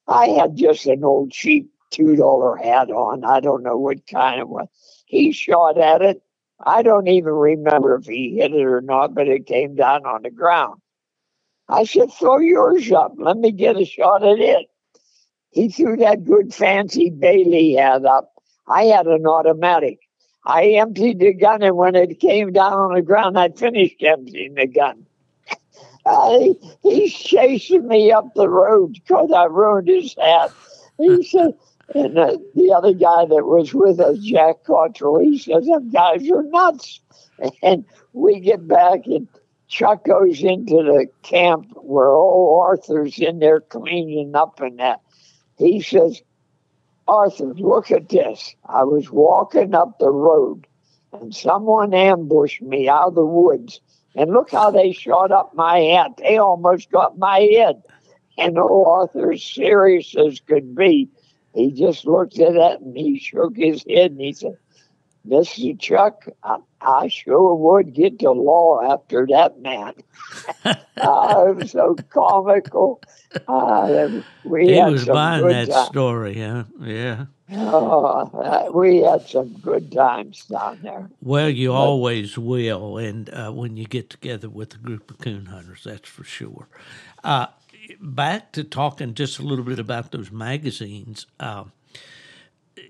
I 0.09 0.29
had 0.29 0.57
just 0.57 0.87
an 0.87 1.05
old 1.05 1.33
cheap 1.33 1.71
two 1.91 2.17
dollar 2.17 2.57
hat 2.57 2.91
on. 2.91 3.25
I 3.25 3.41
don't 3.41 3.63
know 3.63 3.77
what 3.77 4.07
kind 4.07 4.41
of 4.41 4.49
one. 4.49 4.69
He 5.07 5.33
shot 5.33 5.79
at 5.79 6.03
it. 6.03 6.23
I 6.65 6.83
don't 6.83 7.09
even 7.09 7.33
remember 7.33 7.97
if 7.97 8.07
he 8.07 8.37
hit 8.37 8.53
it 8.53 8.65
or 8.65 8.81
not, 8.81 9.15
but 9.15 9.29
it 9.29 9.47
came 9.47 9.75
down 9.75 10.07
on 10.07 10.23
the 10.23 10.31
ground. 10.31 10.81
I 11.69 11.85
said, 11.85 12.13
throw 12.13 12.39
yours 12.39 12.91
up. 12.93 13.15
Let 13.19 13.37
me 13.37 13.51
get 13.51 13.77
a 13.77 13.85
shot 13.85 14.23
at 14.23 14.39
it. 14.39 14.67
He 15.51 15.69
threw 15.69 15.97
that 15.97 16.25
good 16.25 16.55
fancy 16.55 17.11
Bailey 17.11 17.75
hat 17.75 18.05
up. 18.05 18.33
I 18.69 18.85
had 18.85 19.07
an 19.07 19.27
automatic. 19.27 19.99
I 20.45 20.67
emptied 20.73 21.19
the 21.19 21.35
gun, 21.35 21.63
and 21.63 21.77
when 21.77 21.97
it 21.97 22.21
came 22.21 22.53
down 22.53 22.73
on 22.73 22.95
the 22.95 23.03
ground, 23.03 23.39
I 23.39 23.49
finished 23.49 24.03
emptying 24.03 24.55
the 24.55 24.67
gun. 24.67 25.07
Uh, 26.07 26.55
he's 26.85 27.13
chasing 27.13 27.89
me 27.89 28.13
up 28.13 28.33
the 28.35 28.49
road 28.49 28.95
because 28.95 29.31
I 29.35 29.45
ruined 29.45 29.89
his 29.89 30.15
hat. 30.17 30.53
He 30.99 31.23
said, 31.29 31.55
and 31.95 32.17
uh, 32.17 32.39
the 32.55 32.73
other 32.73 32.93
guy 32.93 33.27
that 33.27 33.45
was 33.45 33.75
with 33.75 33.99
us, 33.99 34.19
Jack 34.19 34.65
Cottrell, 34.65 35.19
he 35.19 35.37
says, 35.37 35.67
Them 35.67 35.91
guys 35.91 36.29
are 36.31 36.45
nuts. 36.45 37.01
And 37.63 37.85
we 38.13 38.41
get 38.41 38.67
back, 38.67 39.07
and 39.07 39.29
Chuck 39.69 40.05
goes 40.05 40.43
into 40.43 40.77
the 40.77 41.07
camp 41.23 41.73
where 41.75 42.09
old 42.09 42.63
Arthur's 42.63 43.19
in 43.19 43.41
there 43.41 43.61
cleaning 43.61 44.35
up 44.35 44.61
and 44.61 44.79
that. 44.79 45.01
He 45.59 45.81
says, 45.81 46.23
Arthur, 47.09 47.53
look 47.55 47.91
at 47.91 48.09
this. 48.09 48.55
I 48.69 48.85
was 48.85 49.11
walking 49.11 49.75
up 49.75 49.99
the 49.99 50.11
road, 50.11 50.67
and 51.13 51.35
someone 51.35 51.95
ambushed 51.95 52.63
me 52.63 52.89
out 52.89 53.09
of 53.09 53.15
the 53.17 53.27
woods 53.27 53.81
and 54.17 54.33
look 54.33 54.51
how 54.51 54.71
they 54.71 54.93
shot 54.93 55.31
up 55.31 55.55
my 55.55 55.79
hat. 55.79 56.17
They 56.17 56.39
almost 56.39 56.91
got 56.91 57.19
my 57.19 57.41
head. 57.41 57.83
And 58.39 58.59
old 58.59 58.87
Arthur, 58.87 59.37
serious 59.37 60.15
as 60.17 60.41
could 60.41 60.75
be, 60.75 61.09
he 61.55 61.71
just 61.71 62.07
looked 62.07 62.39
at 62.39 62.55
it 62.55 62.81
and 62.81 62.97
he 62.97 63.19
shook 63.19 63.57
his 63.57 63.85
head 63.89 64.13
and 64.13 64.21
he 64.21 64.33
said, 64.33 64.57
Mr. 65.27 65.79
Chuck, 65.79 66.27
I, 66.43 66.59
I 66.87 67.09
sure 67.09 67.55
would 67.55 67.93
get 67.93 68.21
to 68.21 68.31
law 68.31 68.81
after 68.93 69.27
that 69.31 69.61
man. 69.61 69.95
uh, 70.65 70.75
it 71.49 71.57
was 71.57 71.73
so 71.73 71.97
comical. 72.11 73.03
Uh, 73.49 74.09
we 74.45 74.73
he 74.73 74.83
was 74.83 75.05
buying 75.05 75.49
that 75.49 75.69
time. 75.69 75.87
story, 75.87 76.39
huh? 76.39 76.65
Yeah. 76.81 77.27
Oh, 77.53 78.71
we 78.73 78.99
had 78.99 79.23
some 79.29 79.53
good 79.55 79.91
times 79.93 80.45
down 80.47 80.81
there. 80.83 81.11
Well, 81.21 81.49
you 81.49 81.69
but, 81.71 81.75
always 81.75 82.39
will, 82.39 82.99
and 82.99 83.31
uh, 83.31 83.51
when 83.51 83.77
you 83.77 83.87
get 83.87 84.11
together 84.11 84.49
with 84.49 84.75
a 84.75 84.79
group 84.79 85.11
of 85.11 85.19
coon 85.19 85.47
hunters, 85.47 85.83
that's 85.85 86.09
for 86.09 86.25
sure. 86.25 86.69
Uh, 87.23 87.47
back 88.01 88.53
to 88.53 88.65
talking 88.65 89.15
just 89.15 89.39
a 89.39 89.43
little 89.43 89.65
bit 89.65 89.79
about 89.79 90.13
those 90.13 90.31
magazines. 90.31 91.27
Uh, 91.39 91.65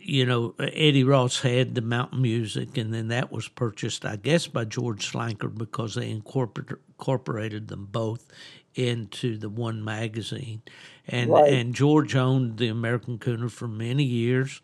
you 0.01 0.26
know, 0.26 0.55
Eddie 0.59 1.05
Ross 1.05 1.41
had 1.41 1.74
the 1.74 1.82
Mountain 1.82 2.22
Music, 2.22 2.76
and 2.76 2.93
then 2.93 3.09
that 3.09 3.30
was 3.30 3.49
purchased, 3.49 4.05
I 4.05 4.16
guess, 4.16 4.47
by 4.47 4.64
George 4.64 5.11
Slankard 5.11 5.57
because 5.57 5.95
they 5.95 6.11
incorporated 6.11 7.68
them 7.68 7.89
both 7.91 8.26
into 8.74 9.39
the 9.39 9.49
one 9.49 9.82
magazine 9.82 10.61
and 11.09 11.30
right. 11.30 11.53
and 11.53 11.74
George 11.74 12.14
owned 12.14 12.59
the 12.59 12.68
American 12.68 13.18
Cooner 13.18 13.51
for 13.51 13.68
many 13.68 14.05
years. 14.05 14.61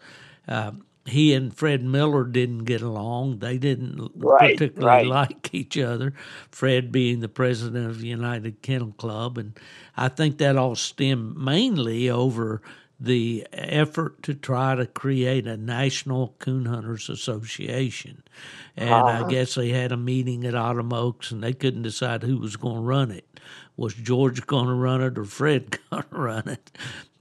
Uh, 0.46 0.72
he 1.04 1.34
and 1.34 1.52
Fred 1.52 1.82
Miller 1.82 2.24
didn't 2.24 2.64
get 2.64 2.80
along. 2.80 3.40
They 3.40 3.58
didn't 3.58 4.12
right, 4.14 4.56
particularly 4.56 4.86
right. 4.86 5.06
like 5.30 5.52
each 5.52 5.76
other. 5.76 6.14
Fred 6.50 6.92
being 6.92 7.20
the 7.20 7.28
president 7.28 7.86
of 7.86 8.00
the 8.00 8.08
United 8.08 8.62
Kennel 8.62 8.92
Club, 8.92 9.38
and 9.38 9.58
I 9.96 10.08
think 10.08 10.38
that 10.38 10.56
all 10.56 10.76
stemmed 10.76 11.36
mainly 11.36 12.08
over 12.08 12.62
the 13.02 13.46
effort 13.52 14.22
to 14.22 14.34
try 14.34 14.74
to 14.74 14.86
create 14.86 15.46
a 15.46 15.56
national 15.56 16.34
coon 16.38 16.66
hunters 16.66 17.08
association. 17.08 18.22
And 18.76 18.90
uh-huh. 18.90 19.24
I 19.24 19.28
guess 19.28 19.54
they 19.54 19.70
had 19.70 19.92
a 19.92 19.96
meeting 19.96 20.44
at 20.44 20.54
Autumn 20.54 20.92
Oaks, 20.92 21.30
and 21.30 21.42
they 21.42 21.52
couldn't 21.52 21.82
decide 21.82 22.22
who 22.22 22.38
was 22.38 22.56
going 22.56 22.76
to 22.76 22.82
run 22.82 23.10
it 23.10 23.26
was 23.76 23.94
George 23.94 24.46
going 24.46 24.66
to 24.66 24.74
run 24.74 25.02
it 25.02 25.18
or 25.18 25.24
Fred 25.24 25.78
going 25.90 26.02
to 26.02 26.16
run 26.16 26.48
it? 26.48 26.70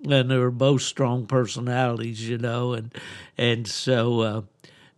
And 0.04 0.32
they 0.32 0.38
were 0.38 0.52
both 0.52 0.82
strong 0.82 1.28
personalities, 1.28 2.28
you 2.28 2.38
know, 2.38 2.74
and 2.74 2.94
and 3.38 3.68
so 3.68 4.22
uh, 4.22 4.42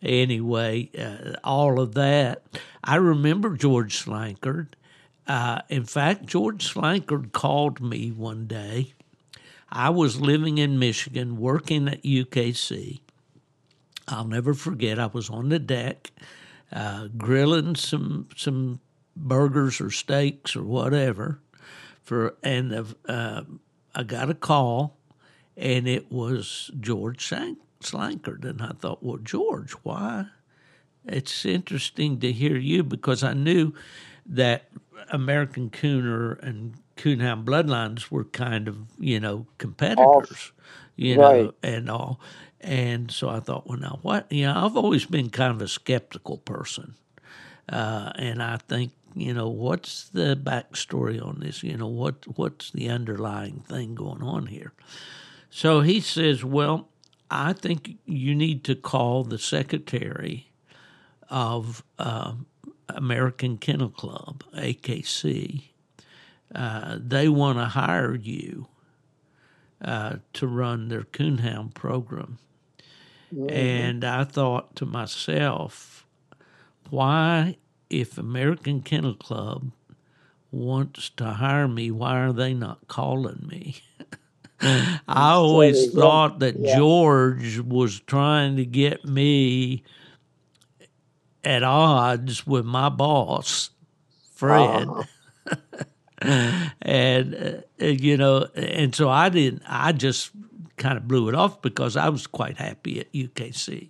anyway, 0.02 0.90
uh, 0.98 1.36
all 1.44 1.80
of 1.80 1.94
that. 1.96 2.44
I 2.84 2.96
remember 2.96 3.56
George 3.58 3.98
Slankard. 3.98 4.76
Uh, 5.28 5.62
in 5.70 5.84
fact, 5.84 6.26
George 6.26 6.74
Slankard 6.74 7.34
called 7.34 7.82
me 7.82 8.12
one 8.12 8.46
day. 8.48 8.94
I 9.76 9.90
was 9.90 10.22
living 10.22 10.60
in 10.60 10.78
Michigan, 10.78 11.38
working 11.38 11.88
at 11.88 12.04
UKC. 12.04 13.02
I'll 14.08 14.28
never 14.28 14.54
forget. 14.54 15.00
I 15.00 15.08
was 15.08 15.32
on 15.32 15.50
the 15.50 15.58
deck, 15.58 16.12
uh, 16.72 17.08
grilling 17.18 17.76
some 17.76 18.28
some 18.36 18.82
burgers 19.16 19.82
or 19.82 19.90
steaks 19.90 20.56
or 20.56 20.62
whatever, 20.62 21.40
for 22.04 22.36
and 22.44 22.96
uh, 23.10 23.44
I 23.96 24.04
got 24.04 24.30
a 24.30 24.36
call, 24.36 25.00
and 25.58 25.88
it 25.88 26.12
was 26.12 26.70
George 26.80 27.28
Slankard, 27.82 28.46
and 28.46 28.62
I 28.62 28.74
thought, 28.80 29.02
well, 29.02 29.18
George, 29.18 29.72
why? 29.82 30.28
It's 31.04 31.46
interesting 31.46 32.20
to 32.20 32.32
hear 32.32 32.58
you 32.58 32.84
because 32.84 33.24
I 33.24 33.34
knew 33.34 33.74
that 34.28 34.70
American 35.12 35.72
Cooner 35.72 36.40
and 36.44 36.76
Coonhound 36.98 37.46
bloodlines 37.46 38.12
were 38.12 38.26
kind 38.26 38.68
of 38.68 38.78
you 39.00 39.20
know 39.20 39.48
competitors, 39.58 40.52
you 40.96 41.18
know, 41.18 41.54
and 41.64 41.90
all. 41.90 42.20
And 42.62 43.12
so 43.12 43.30
I 43.30 43.40
thought, 43.40 43.68
well, 43.68 43.80
now 43.80 44.00
what? 44.04 44.32
You 44.32 44.46
know, 44.46 44.66
I've 44.66 44.78
always 44.78 45.06
been 45.06 45.30
kind 45.30 45.52
of 45.52 45.62
a 45.62 45.68
skeptical 45.68 46.38
person, 46.40 46.96
uh, 47.70 48.12
and 48.16 48.42
I 48.44 48.58
think 48.58 48.92
you 49.16 49.34
know, 49.34 49.50
what's 49.50 50.10
the 50.10 50.36
backstory 50.42 51.24
on 51.24 51.40
this? 51.40 51.64
You 51.64 51.78
know, 51.78 51.88
what 51.88 52.38
what's 52.38 52.72
the 52.72 52.90
underlying 52.90 53.64
thing 53.68 53.96
going 53.96 54.24
on 54.24 54.48
here? 54.48 54.74
So 55.50 55.82
he 55.82 56.00
says, 56.00 56.44
well, 56.44 56.90
I 57.30 57.54
think 57.54 57.98
you 58.06 58.36
need 58.36 58.64
to 58.66 58.76
call 58.76 59.24
the 59.24 59.38
secretary 59.38 60.48
of 61.30 61.84
uh, 62.00 62.34
American 62.90 63.58
Kennel 63.58 63.90
Club, 63.90 64.44
AKC. 64.56 65.66
Uh, 66.54 66.98
they 67.00 67.28
want 67.28 67.58
to 67.58 67.66
hire 67.66 68.16
you 68.16 68.68
uh, 69.84 70.18
to 70.34 70.48
run 70.48 70.90
their 70.90 71.04
coonhound 71.04 71.74
program. 71.74 72.38
Mm-hmm. 73.34 73.50
And 73.50 74.04
I 74.04 74.24
thought 74.24 74.76
to 74.78 74.86
myself, 74.86 76.06
why, 76.90 77.58
if 77.90 78.18
American 78.18 78.82
Kennel 78.82 79.16
Club 79.16 79.72
wants 80.52 81.10
to 81.18 81.26
hire 81.26 81.68
me, 81.68 81.90
why 81.90 82.20
are 82.20 82.34
they 82.34 82.54
not 82.54 82.88
calling 82.88 83.46
me? 83.50 83.78
I 84.62 85.32
always 85.32 85.92
thought 85.92 86.40
that 86.40 86.58
yeah. 86.58 86.78
George 86.78 87.60
was 87.60 88.00
trying 88.02 88.56
to 88.58 88.66
get 88.66 89.04
me 89.04 89.84
at 91.44 91.64
odds 91.64 92.48
with 92.48 92.66
my 92.66 92.90
boss, 92.90 93.72
Fred. 94.34 94.88
Uh-huh. 94.88 95.56
and 96.82 97.64
uh, 97.82 97.86
you 97.86 98.18
know, 98.18 98.48
and 98.56 98.96
so 98.96 99.10
I 99.10 99.30
didn't. 99.30 99.64
I 99.68 99.92
just 99.92 100.32
kind 100.78 100.98
of 100.98 101.08
blew 101.08 101.30
it 101.30 101.36
off 101.36 101.62
because 101.62 101.98
I 101.98 102.10
was 102.10 102.28
quite 102.28 102.58
happy 102.58 103.00
at 103.00 103.12
UKC 103.12 103.90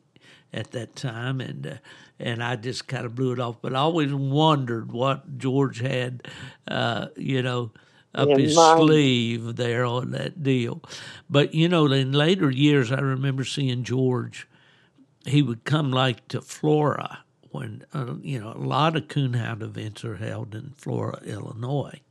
at 0.53 0.71
that 0.71 0.95
time, 0.95 1.41
and 1.41 1.67
uh, 1.67 1.75
and 2.19 2.43
I 2.43 2.55
just 2.55 2.87
kind 2.87 3.05
of 3.05 3.15
blew 3.15 3.33
it 3.33 3.39
off. 3.39 3.57
But 3.61 3.73
I 3.73 3.79
always 3.79 4.13
wondered 4.13 4.91
what 4.91 5.37
George 5.37 5.79
had, 5.79 6.27
uh, 6.67 7.07
you 7.15 7.41
know, 7.41 7.71
up 8.15 8.29
in 8.29 8.39
his 8.39 8.55
mind. 8.55 8.79
sleeve 8.79 9.55
there 9.55 9.85
on 9.85 10.11
that 10.11 10.43
deal. 10.43 10.81
But 11.29 11.53
you 11.53 11.67
know, 11.67 11.85
in 11.91 12.11
later 12.11 12.49
years, 12.49 12.91
I 12.91 12.99
remember 12.99 13.43
seeing 13.43 13.83
George. 13.83 14.47
He 15.25 15.41
would 15.41 15.63
come 15.63 15.91
like 15.91 16.27
to 16.29 16.41
Flora 16.41 17.19
when 17.51 17.85
uh, 17.93 18.15
you 18.21 18.39
know 18.39 18.51
a 18.51 18.57
lot 18.57 18.95
of 18.95 19.07
coonhound 19.07 19.61
events 19.61 20.03
are 20.03 20.17
held 20.17 20.53
in 20.55 20.73
Flora, 20.77 21.19
Illinois. 21.25 22.01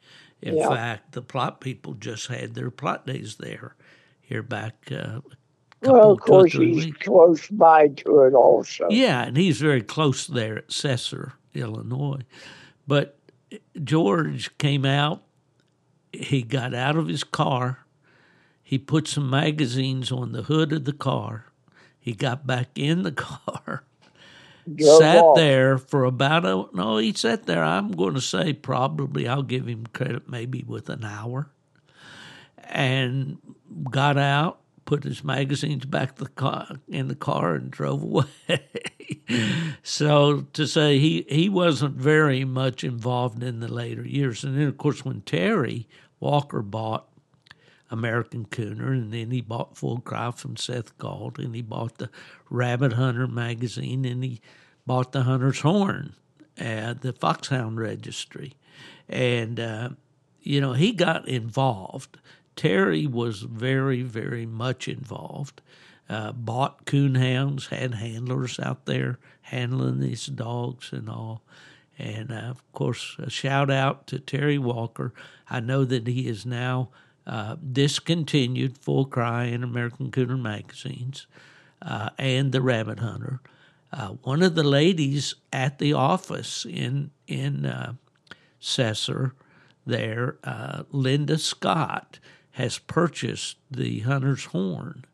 In 0.42 0.56
yeah. 0.56 0.68
fact, 0.68 1.12
the 1.12 1.22
Plott 1.22 1.60
people 1.60 1.94
just 1.94 2.26
had 2.26 2.54
their 2.54 2.70
Plott 2.70 3.06
days 3.06 3.36
there 3.36 3.76
here 4.20 4.42
back. 4.42 4.74
Uh, 4.90 5.20
couple, 5.80 5.98
well, 5.98 6.10
of 6.12 6.20
course, 6.20 6.52
he's 6.52 6.86
weeks. 6.86 6.98
close 7.04 7.48
by 7.48 7.88
to 7.88 8.20
it 8.20 8.34
also. 8.34 8.88
Yeah, 8.90 9.22
and 9.22 9.36
he's 9.36 9.60
very 9.60 9.82
close 9.82 10.26
there 10.26 10.58
at 10.58 10.68
Sesser, 10.68 11.32
Illinois. 11.54 12.22
But 12.86 13.18
George 13.82 14.56
came 14.58 14.84
out. 14.84 15.22
He 16.12 16.42
got 16.42 16.74
out 16.74 16.96
of 16.96 17.08
his 17.08 17.24
car. 17.24 17.86
He 18.62 18.78
put 18.78 19.06
some 19.08 19.28
magazines 19.28 20.10
on 20.10 20.32
the 20.32 20.42
hood 20.42 20.72
of 20.72 20.84
the 20.84 20.92
car. 20.92 21.46
He 21.98 22.14
got 22.14 22.46
back 22.46 22.70
in 22.74 23.02
the 23.02 23.12
car. 23.12 23.84
Sat 24.78 25.24
there 25.34 25.78
for 25.78 26.04
about 26.04 26.44
a 26.44 26.66
no. 26.72 26.98
He 26.98 27.12
sat 27.12 27.46
there. 27.46 27.64
I'm 27.64 27.92
going 27.92 28.14
to 28.14 28.20
say 28.20 28.52
probably. 28.52 29.26
I'll 29.26 29.42
give 29.42 29.66
him 29.66 29.86
credit, 29.92 30.28
maybe 30.28 30.64
with 30.66 30.88
an 30.88 31.04
hour, 31.04 31.50
and 32.58 33.38
got 33.90 34.16
out, 34.16 34.60
put 34.84 35.04
his 35.04 35.24
magazines 35.24 35.84
back 35.84 36.16
the 36.16 36.28
car, 36.28 36.76
in 36.88 37.08
the 37.08 37.14
car, 37.14 37.54
and 37.54 37.70
drove 37.70 38.02
away. 38.02 38.26
so 39.82 40.42
to 40.52 40.66
say 40.66 40.98
he 40.98 41.26
he 41.28 41.48
wasn't 41.48 41.96
very 41.96 42.44
much 42.44 42.84
involved 42.84 43.42
in 43.42 43.60
the 43.60 43.72
later 43.72 44.06
years, 44.06 44.44
and 44.44 44.56
then 44.56 44.68
of 44.68 44.78
course 44.78 45.04
when 45.04 45.22
Terry 45.22 45.88
Walker 46.20 46.62
bought 46.62 47.08
American 47.92 48.46
Cooner, 48.46 48.92
and 48.92 49.12
then 49.12 49.30
he 49.30 49.40
bought 49.40 49.76
Full 49.76 50.00
Cry 50.00 50.30
from 50.32 50.56
Seth 50.56 50.96
Galt, 50.98 51.38
and 51.38 51.54
he 51.54 51.62
bought 51.62 51.98
the 51.98 52.10
Rabbit 52.50 52.94
Hunter 52.94 53.28
magazine, 53.28 54.04
and 54.04 54.24
he 54.24 54.40
bought 54.86 55.12
the 55.12 55.22
Hunter's 55.22 55.60
Horn 55.60 56.14
at 56.58 57.02
the 57.02 57.12
Foxhound 57.12 57.78
Registry, 57.78 58.54
and 59.08 59.60
uh, 59.60 59.90
you 60.40 60.60
know 60.60 60.72
he 60.72 60.92
got 60.92 61.28
involved 61.28 62.18
Terry 62.56 63.06
was 63.06 63.42
very, 63.42 64.02
very 64.02 64.46
much 64.46 64.88
involved. 64.88 65.60
Uh, 66.08 66.32
bought 66.32 66.84
coonhounds, 66.84 67.68
had 67.68 67.94
handlers 67.94 68.60
out 68.60 68.84
there 68.84 69.18
handling 69.42 70.00
these 70.00 70.26
dogs 70.26 70.92
and 70.92 71.08
all. 71.08 71.42
And 71.98 72.32
uh, 72.32 72.36
of 72.50 72.72
course, 72.72 73.16
a 73.18 73.30
shout 73.30 73.70
out 73.70 74.06
to 74.08 74.18
Terry 74.18 74.58
Walker. 74.58 75.14
I 75.48 75.60
know 75.60 75.84
that 75.84 76.06
he 76.06 76.26
is 76.28 76.44
now 76.44 76.90
uh, 77.26 77.56
discontinued 77.72 78.78
Full 78.78 79.04
Cry 79.06 79.44
and 79.44 79.62
American 79.62 80.10
Cooner 80.10 80.40
magazines 80.40 81.26
uh, 81.80 82.10
and 82.18 82.52
the 82.52 82.60
Rabbit 82.60 82.98
Hunter. 82.98 83.40
Uh, 83.92 84.08
one 84.22 84.42
of 84.42 84.54
the 84.54 84.64
ladies 84.64 85.34
at 85.52 85.78
the 85.78 85.92
office 85.92 86.64
in 86.64 87.10
in 87.26 87.66
uh, 87.66 87.94
Sesser 88.60 89.32
there, 89.84 90.36
Linda 90.90 91.38
Scott, 91.38 92.18
has 92.52 92.78
purchased 92.78 93.56
the 93.70 94.00
hunter's 94.00 94.44
horn 94.46 95.04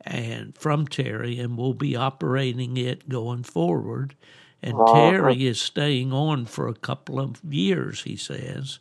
and 0.00 0.56
from 0.56 0.86
Terry 0.86 1.38
and 1.38 1.56
will 1.56 1.74
be 1.74 1.96
operating 1.96 2.76
it 2.76 3.08
going 3.08 3.42
forward. 3.42 4.14
And. 4.62 4.74
Terry 4.94 5.46
is 5.46 5.60
staying 5.60 6.12
on 6.12 6.46
for 6.46 6.66
a 6.68 6.74
couple 6.74 7.20
of 7.20 7.42
years, 7.44 8.02
he 8.02 8.16
says, 8.16 8.78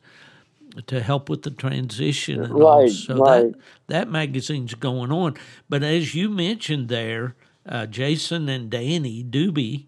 to 0.88 1.02
help 1.02 1.30
with 1.30 1.44
the 1.44 1.52
transition 1.52 2.44
and 2.44 2.54
right, 2.54 2.64
all. 2.64 2.90
So 2.90 3.18
right. 3.18 3.52
that 3.52 3.60
that 3.88 4.10
magazine's 4.10 4.74
going 4.74 5.12
on. 5.12 5.36
But 5.70 5.84
as 5.84 6.16
you 6.16 6.30
mentioned 6.30 6.90
there, 6.90 7.36
uh, 7.68 7.86
Jason 7.86 8.50
and 8.50 8.72
Dani 8.72 9.30
Duby, 9.30 9.86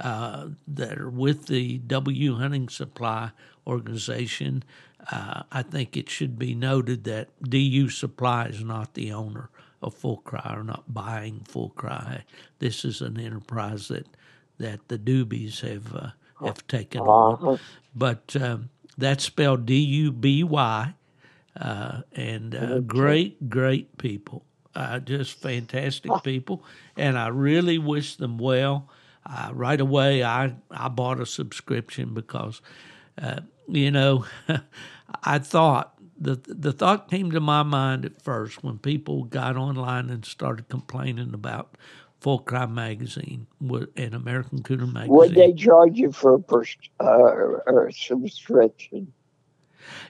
uh, 0.00 0.48
that 0.66 0.98
are 0.98 1.10
with 1.10 1.46
the 1.46 1.78
W 1.78 2.36
Hunting 2.36 2.68
Supply 2.68 3.30
organization, 3.66 4.64
uh, 5.10 5.42
I 5.52 5.62
think 5.62 5.96
it 5.96 6.08
should 6.08 6.38
be 6.38 6.54
noted 6.54 7.04
that 7.04 7.28
DU 7.42 7.88
Supply 7.88 8.46
is 8.46 8.64
not 8.64 8.94
the 8.94 9.12
owner 9.12 9.50
of 9.82 9.94
Full 9.94 10.18
Cry 10.18 10.54
or 10.56 10.64
not 10.64 10.92
buying 10.92 11.40
Full 11.40 11.70
Cry. 11.70 12.24
This 12.58 12.84
is 12.84 13.00
an 13.00 13.18
enterprise 13.18 13.88
that 13.88 14.06
that 14.58 14.88
the 14.88 14.98
Dubys 14.98 15.60
have 15.60 15.94
uh, 15.94 16.10
have 16.44 16.66
taken 16.66 17.00
on. 17.00 17.34
Uh-huh. 17.34 17.56
But 17.94 18.36
um, 18.40 18.70
that's 19.00 19.24
spelled 19.24 19.66
D 19.66 19.76
U 19.78 20.12
B 20.12 20.44
Y, 20.44 20.94
uh, 21.60 22.02
and 22.12 22.54
uh, 22.54 22.78
great, 22.80 23.48
great 23.50 23.98
people. 23.98 24.44
Uh, 24.74 25.00
just 25.00 25.40
fantastic 25.40 26.12
people, 26.22 26.64
and 26.96 27.18
I 27.18 27.28
really 27.28 27.78
wish 27.78 28.16
them 28.16 28.38
well. 28.38 28.88
Uh, 29.26 29.50
right 29.52 29.80
away, 29.80 30.22
I 30.22 30.54
I 30.70 30.88
bought 30.88 31.20
a 31.20 31.26
subscription 31.26 32.14
because 32.14 32.60
uh, 33.20 33.40
you 33.68 33.90
know, 33.90 34.24
I 35.24 35.38
thought 35.38 35.94
the 36.18 36.40
the 36.46 36.72
thought 36.72 37.10
came 37.10 37.30
to 37.32 37.40
my 37.40 37.62
mind 37.62 38.04
at 38.04 38.22
first 38.22 38.62
when 38.62 38.78
people 38.78 39.24
got 39.24 39.56
online 39.56 40.10
and 40.10 40.24
started 40.24 40.68
complaining 40.68 41.34
about 41.34 41.76
Full 42.20 42.40
Cry 42.40 42.66
magazine 42.66 43.46
and 43.96 44.14
American 44.14 44.62
Cooner 44.62 44.92
magazine. 44.92 45.14
Would 45.14 45.34
they 45.34 45.52
charge 45.52 45.96
you 45.96 46.12
for 46.12 46.34
a, 46.34 46.38
pers- 46.38 46.76
uh, 47.00 47.90
subscription? 47.90 49.12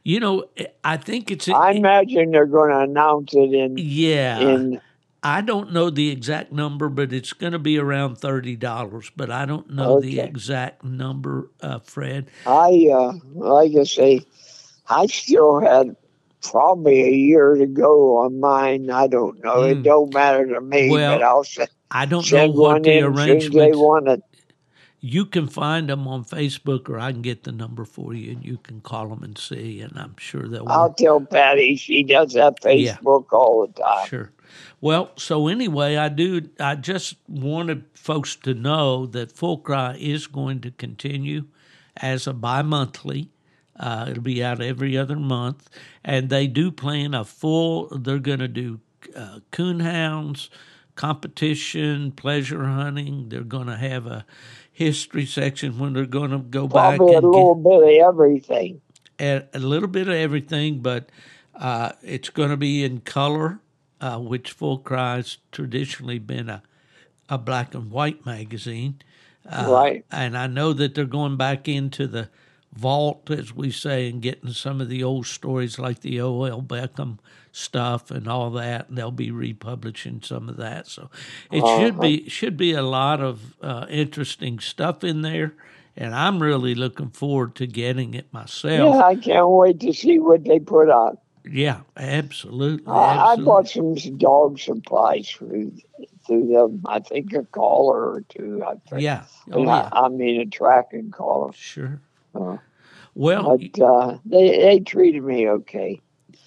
You 0.03 0.21
know, 0.21 0.45
I 0.83 0.97
think 0.97 1.31
it's. 1.31 1.49
I 1.49 1.73
imagine 1.73 2.33
they're 2.33 2.47
going 2.47 2.71
to 2.71 2.81
announce 2.81 3.33
it 3.35 3.55
in. 3.55 3.77
Yeah. 3.79 4.39
In 4.39 4.81
I 5.23 5.43
don't 5.43 5.73
know 5.73 5.91
the 5.91 6.11
exact 6.11 6.51
number, 6.51 6.89
but 6.89 7.13
it's 7.13 7.33
going 7.33 7.53
to 7.53 7.59
be 7.59 7.79
around 7.79 8.17
thirty 8.17 8.57
dollars. 8.57 9.11
But 9.15 9.31
I 9.31 9.45
don't 9.45 9.71
know 9.71 9.99
okay. 9.99 10.09
the 10.09 10.21
exact 10.21 10.83
number, 10.83 11.51
uh, 11.61 11.79
Fred. 11.81 12.31
I 12.47 12.89
uh, 12.93 13.13
like 13.35 13.73
I 13.77 13.85
say, 13.85 14.23
I 14.89 15.07
still 15.07 15.61
had 15.61 15.95
probably 16.43 17.03
a 17.03 17.13
year 17.13 17.55
to 17.55 17.67
go 17.67 18.19
on 18.19 18.41
mine. 18.41 18.91
I 18.91 19.07
don't 19.09 19.43
know. 19.45 19.57
Mm. 19.57 19.71
It 19.71 19.77
hmm. 19.77 19.83
don't 19.83 20.15
matter 20.15 20.47
to 20.55 20.61
me. 20.61 20.91
Well, 20.91 21.19
but 21.19 21.23
I'll 21.23 21.45
send, 21.45 21.71
I 21.91 22.07
don't 22.07 22.31
know 22.33 22.51
what 22.51 22.83
the 22.83 23.01
arrangement. 23.01 23.55
They 23.55 23.73
want 23.73 24.09
it. 24.09 24.23
You 25.03 25.25
can 25.25 25.49
find 25.49 25.89
them 25.89 26.07
on 26.07 26.25
Facebook, 26.25 26.89
or 26.91 26.99
I 26.99 27.11
can 27.11 27.23
get 27.23 27.45
the 27.45 27.53
number 27.53 27.87
for 27.87 28.13
you, 28.13 28.33
and 28.33 28.45
you 28.45 28.59
can 28.59 28.83
call 28.83 29.09
them 29.09 29.23
and 29.23 29.37
see. 29.37 29.81
And 29.81 29.99
I'm 29.99 30.15
sure 30.19 30.47
they'll. 30.47 30.69
I'll 30.69 30.93
tell 30.93 31.21
Patty. 31.21 31.77
She 31.77 32.03
does 32.03 32.35
have 32.35 32.57
Facebook 32.57 33.25
yeah. 33.33 33.39
all 33.39 33.67
the 33.67 33.83
time. 33.83 34.09
Sure. 34.09 34.31
Well, 34.81 35.11
so 35.17 35.49
anyway, 35.49 35.97
I 35.97 36.11
do. 36.11 36.43
I 36.59 36.75
just 36.75 37.17
wanted 37.29 37.85
folks 37.95 38.37
to 38.37 38.53
know 38.53 39.07
that 39.07 39.33
Full 39.33 39.59
Cry 39.59 39.97
is 39.99 40.27
going 40.27 40.61
to 40.61 40.71
continue 40.71 41.47
as 41.97 42.27
a 42.27 42.35
bi-monthly. 42.35 43.31
Uh, 43.79 44.07
it'll 44.11 44.23
be 44.23 44.45
out 44.45 44.61
every 44.61 44.99
other 44.99 45.17
month, 45.17 45.71
and 46.05 46.29
they 46.29 46.47
do 46.47 46.71
plan 46.71 47.15
a 47.15 47.25
full. 47.25 47.89
They're 47.89 48.19
going 48.19 48.41
to 48.41 48.49
do 48.49 48.81
uh, 49.17 49.41
coonhounds 49.51 50.51
competition, 51.01 52.13
pleasure 52.13 52.63
hunting. 52.67 53.31
They're 53.31 53.43
going 53.43 53.69
to 53.69 53.77
have 53.79 54.07
a 54.07 54.27
history 54.71 55.25
section 55.25 55.79
when 55.79 55.95
they're 55.95 56.05
going 56.05 56.31
to 56.31 56.39
go 56.41 56.69
back 56.69 56.99
Probably 56.99 57.15
a 57.15 57.21
little 57.23 57.55
bit 57.55 58.03
of 58.03 58.09
everything. 58.09 58.83
a, 59.19 59.45
a 59.55 59.59
little 59.59 59.89
bit 59.89 60.09
of 60.09 60.15
everything, 60.15 60.81
but 60.81 61.09
uh, 61.55 61.93
it's 62.03 62.29
going 62.29 62.51
to 62.51 62.59
be 62.59 62.85
in 62.85 63.01
color, 63.01 63.61
uh, 64.03 64.19
which 64.19 64.53
Full 64.53 64.77
Cry's 64.77 65.39
traditionally 65.53 66.19
been 66.19 66.51
a, 66.51 66.63
a 67.31 67.39
black 67.39 67.75
and 67.75 67.91
white 67.91 68.27
magazine. 68.27 69.01
Uh, 69.51 69.69
Right. 69.71 70.05
And 70.13 70.37
I 70.37 70.49
know 70.49 70.75
that 70.75 70.95
they're 70.95 71.07
going 71.07 71.39
back 71.39 71.67
into 71.67 72.07
the 72.07 72.29
vault, 72.75 73.31
as 73.31 73.55
we 73.55 73.71
say, 73.71 74.11
and 74.11 74.21
getting 74.21 74.53
some 74.53 74.83
of 74.83 74.91
the 74.91 75.03
old 75.03 75.27
stories 75.27 75.79
like 75.79 76.01
the 76.01 76.21
O.L. 76.21 76.61
Beckham 76.61 77.19
stuff 77.53 78.11
and 78.11 78.29
all 78.29 78.51
that. 78.51 78.89
And 78.89 78.99
they'll 78.99 79.11
be 79.11 79.31
republishing 79.31 80.23
some 80.23 80.49
of 80.49 80.57
that. 80.59 80.87
So 80.87 81.11
it 81.51 81.65
should 81.67 82.01
be 82.01 82.29
should 82.29 82.57
be 82.57 82.73
a 82.73 82.83
lot 82.83 83.21
of 83.21 83.57
uh, 83.63 83.87
interesting 83.89 84.59
stuff 84.59 85.05
in 85.05 85.23
there. 85.23 85.55
And 85.97 86.15
I'm 86.15 86.41
really 86.41 86.75
looking 86.75 87.11
forward 87.11 87.57
to 87.57 87.67
getting 87.67 88.15
it 88.15 88.33
myself. 88.33 88.95
Yeah, 88.95 89.03
I 89.03 89.17
can't 89.17 89.49
wait 89.49 89.81
to 89.81 89.93
see 89.93 90.19
what 90.19 90.45
they 90.45 90.59
put 90.59 90.89
on. 90.89 91.19
Yeah, 91.45 91.81
absolutely. 91.97 92.87
I, 92.87 93.33
I 93.33 93.37
bought 93.37 93.69
some 93.69 93.95
dog 94.19 94.59
supplies 94.59 95.29
through 95.31 95.73
through 96.27 96.49
them. 96.49 96.83
I 96.87 97.01
think 97.01 97.33
a 97.33 97.45
collar 97.45 98.13
or 98.13 98.25
two. 98.29 98.63
I 98.65 98.75
think. 98.89 99.03
Yeah. 99.03 99.25
Oh, 99.51 99.65
yeah. 99.65 99.89
I, 99.93 100.07
I 100.07 100.09
mean 100.09 100.41
a 100.41 100.47
tracking 100.47 101.11
collar. 101.11 101.53
Sure. 101.55 102.01
Uh, 102.35 102.59
Well, 103.15 103.59
but 103.59 103.81
uh, 103.83 104.19
they 104.25 104.59
they 104.59 104.81
treated 104.81 105.25
me 105.25 105.49
okay. 105.49 106.01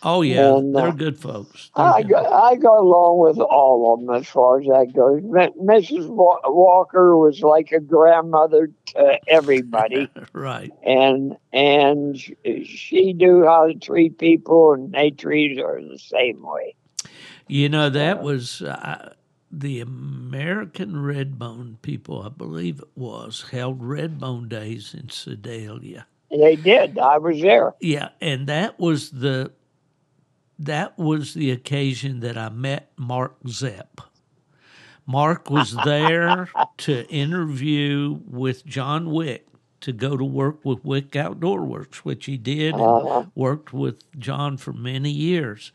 Oh, 0.03 0.21
yeah. 0.21 0.55
and, 0.57 0.75
uh, 0.75 0.81
They're 0.81 0.91
good 0.93 1.19
folks. 1.19 1.71
They're 1.75 1.85
I 1.85 2.01
good. 2.01 2.09
go 2.11 2.17
I 2.25 2.55
go 2.55 2.79
along 2.79 3.19
with 3.19 3.39
all 3.39 3.93
of 3.93 3.99
them 4.05 4.15
as 4.15 4.27
far 4.27 4.59
as 4.59 4.67
that 4.67 4.93
goes. 4.93 5.21
Mrs. 5.21 6.07
Wa- 6.07 6.39
Walker 6.45 7.17
was 7.17 7.41
like 7.41 7.71
a 7.71 7.79
grandmother 7.79 8.69
to 8.87 9.19
everybody, 9.27 10.09
Right. 10.33 10.71
and 10.85 11.37
and 11.51 12.17
she 12.17 13.13
knew 13.13 13.45
how 13.45 13.67
to 13.67 13.75
treat 13.75 14.17
people, 14.17 14.73
and 14.73 14.91
they 14.93 15.11
treated 15.11 15.59
her 15.59 15.81
the 15.81 15.99
same 15.99 16.41
way. 16.41 16.75
You 17.47 17.69
know, 17.69 17.89
that 17.89 18.23
was 18.23 18.61
uh, 18.61 19.13
the 19.51 19.81
American 19.81 20.93
Redbone 20.95 21.81
people, 21.81 22.23
I 22.23 22.29
believe 22.29 22.79
it 22.79 22.87
was, 22.95 23.45
held 23.51 23.81
Redbone 23.81 24.49
Days 24.49 24.93
in 24.93 25.09
Sedalia. 25.09 26.07
They 26.31 26.55
did. 26.55 26.97
I 26.97 27.19
was 27.19 27.39
there. 27.41 27.73
Yeah, 27.79 28.09
and 28.19 28.47
that 28.47 28.79
was 28.79 29.11
the 29.11 29.51
that 30.65 30.97
was 30.97 31.33
the 31.33 31.51
occasion 31.51 32.19
that 32.21 32.37
I 32.37 32.49
met 32.49 32.91
Mark 32.97 33.35
Zepp. 33.47 34.01
Mark 35.05 35.49
was 35.49 35.75
there 35.83 36.49
to 36.77 37.07
interview 37.09 38.19
with 38.25 38.65
John 38.65 39.11
Wick 39.11 39.47
to 39.81 39.91
go 39.91 40.15
to 40.15 40.23
work 40.23 40.63
with 40.63 40.83
Wick 40.85 41.15
Outdoor 41.15 41.61
Works, 41.63 42.05
which 42.05 42.25
he 42.25 42.37
did 42.37 42.73
and 42.73 42.81
Uh-huh. 42.81 43.25
worked 43.35 43.73
with 43.73 43.99
John 44.17 44.55
for 44.57 44.71
many 44.71 45.09
years. 45.11 45.71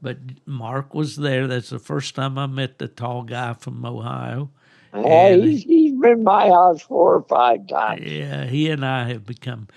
But 0.00 0.16
Mark 0.46 0.94
was 0.94 1.16
there. 1.16 1.46
That's 1.46 1.68
the 1.68 1.78
first 1.78 2.14
time 2.14 2.38
I 2.38 2.46
met 2.46 2.78
the 2.78 2.88
tall 2.88 3.22
guy 3.22 3.52
from 3.52 3.84
Ohio. 3.84 4.50
And- 4.94 5.44
he's, 5.44 5.62
he's 5.64 6.00
been 6.00 6.24
my 6.24 6.48
house 6.48 6.80
four 6.82 7.16
or 7.16 7.22
five 7.24 7.66
times. 7.68 8.02
Yeah, 8.06 8.46
he 8.46 8.70
and 8.70 8.84
I 8.84 9.04
have 9.08 9.26
become 9.26 9.68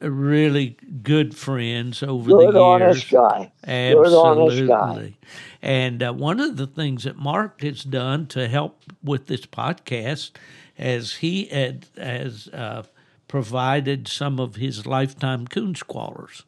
really 0.00 0.76
good 1.02 1.34
friends 1.34 2.02
over 2.02 2.30
Good 2.30 2.38
the 2.38 2.52
years. 2.52 2.56
honest 2.56 3.10
guy. 3.10 3.52
Good 3.64 4.14
honest 4.14 4.66
guy. 4.66 4.74
Absolutely. 4.80 5.16
And 5.62 6.02
uh, 6.02 6.12
one 6.12 6.40
of 6.40 6.56
the 6.56 6.66
things 6.66 7.04
that 7.04 7.16
Mark 7.16 7.60
has 7.62 7.84
done 7.84 8.26
to 8.28 8.48
help 8.48 8.82
with 9.02 9.26
this 9.26 9.46
podcast, 9.46 10.32
as 10.78 11.16
he 11.16 11.46
had, 11.46 11.86
has 11.96 12.48
uh, 12.48 12.82
provided 13.28 14.08
some 14.08 14.38
of 14.40 14.56
his 14.56 14.86
lifetime 14.86 15.46
coon 15.46 15.74
squallers. 15.74 16.42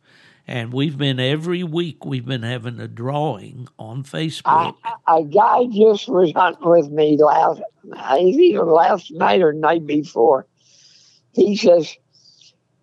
And 0.47 0.75
we've 0.75 0.99
been 0.99 1.19
every 1.19 1.63
week, 1.63 2.05
we've 2.05 2.27
been 2.27 2.43
having 2.43 2.79
a 2.79 2.87
drawing 2.89 3.67
on 3.79 4.03
Facebook. 4.03 4.75
A 5.07 5.23
guy 5.25 5.65
just 5.73 6.07
was 6.07 6.33
hunting 6.37 6.69
with 6.69 6.91
me 6.91 7.17
last, 7.17 7.63
either 8.19 8.65
last 8.65 9.11
night 9.11 9.41
or 9.41 9.55
night 9.55 9.87
before. 9.87 10.47
He 11.33 11.57
says, 11.57 11.97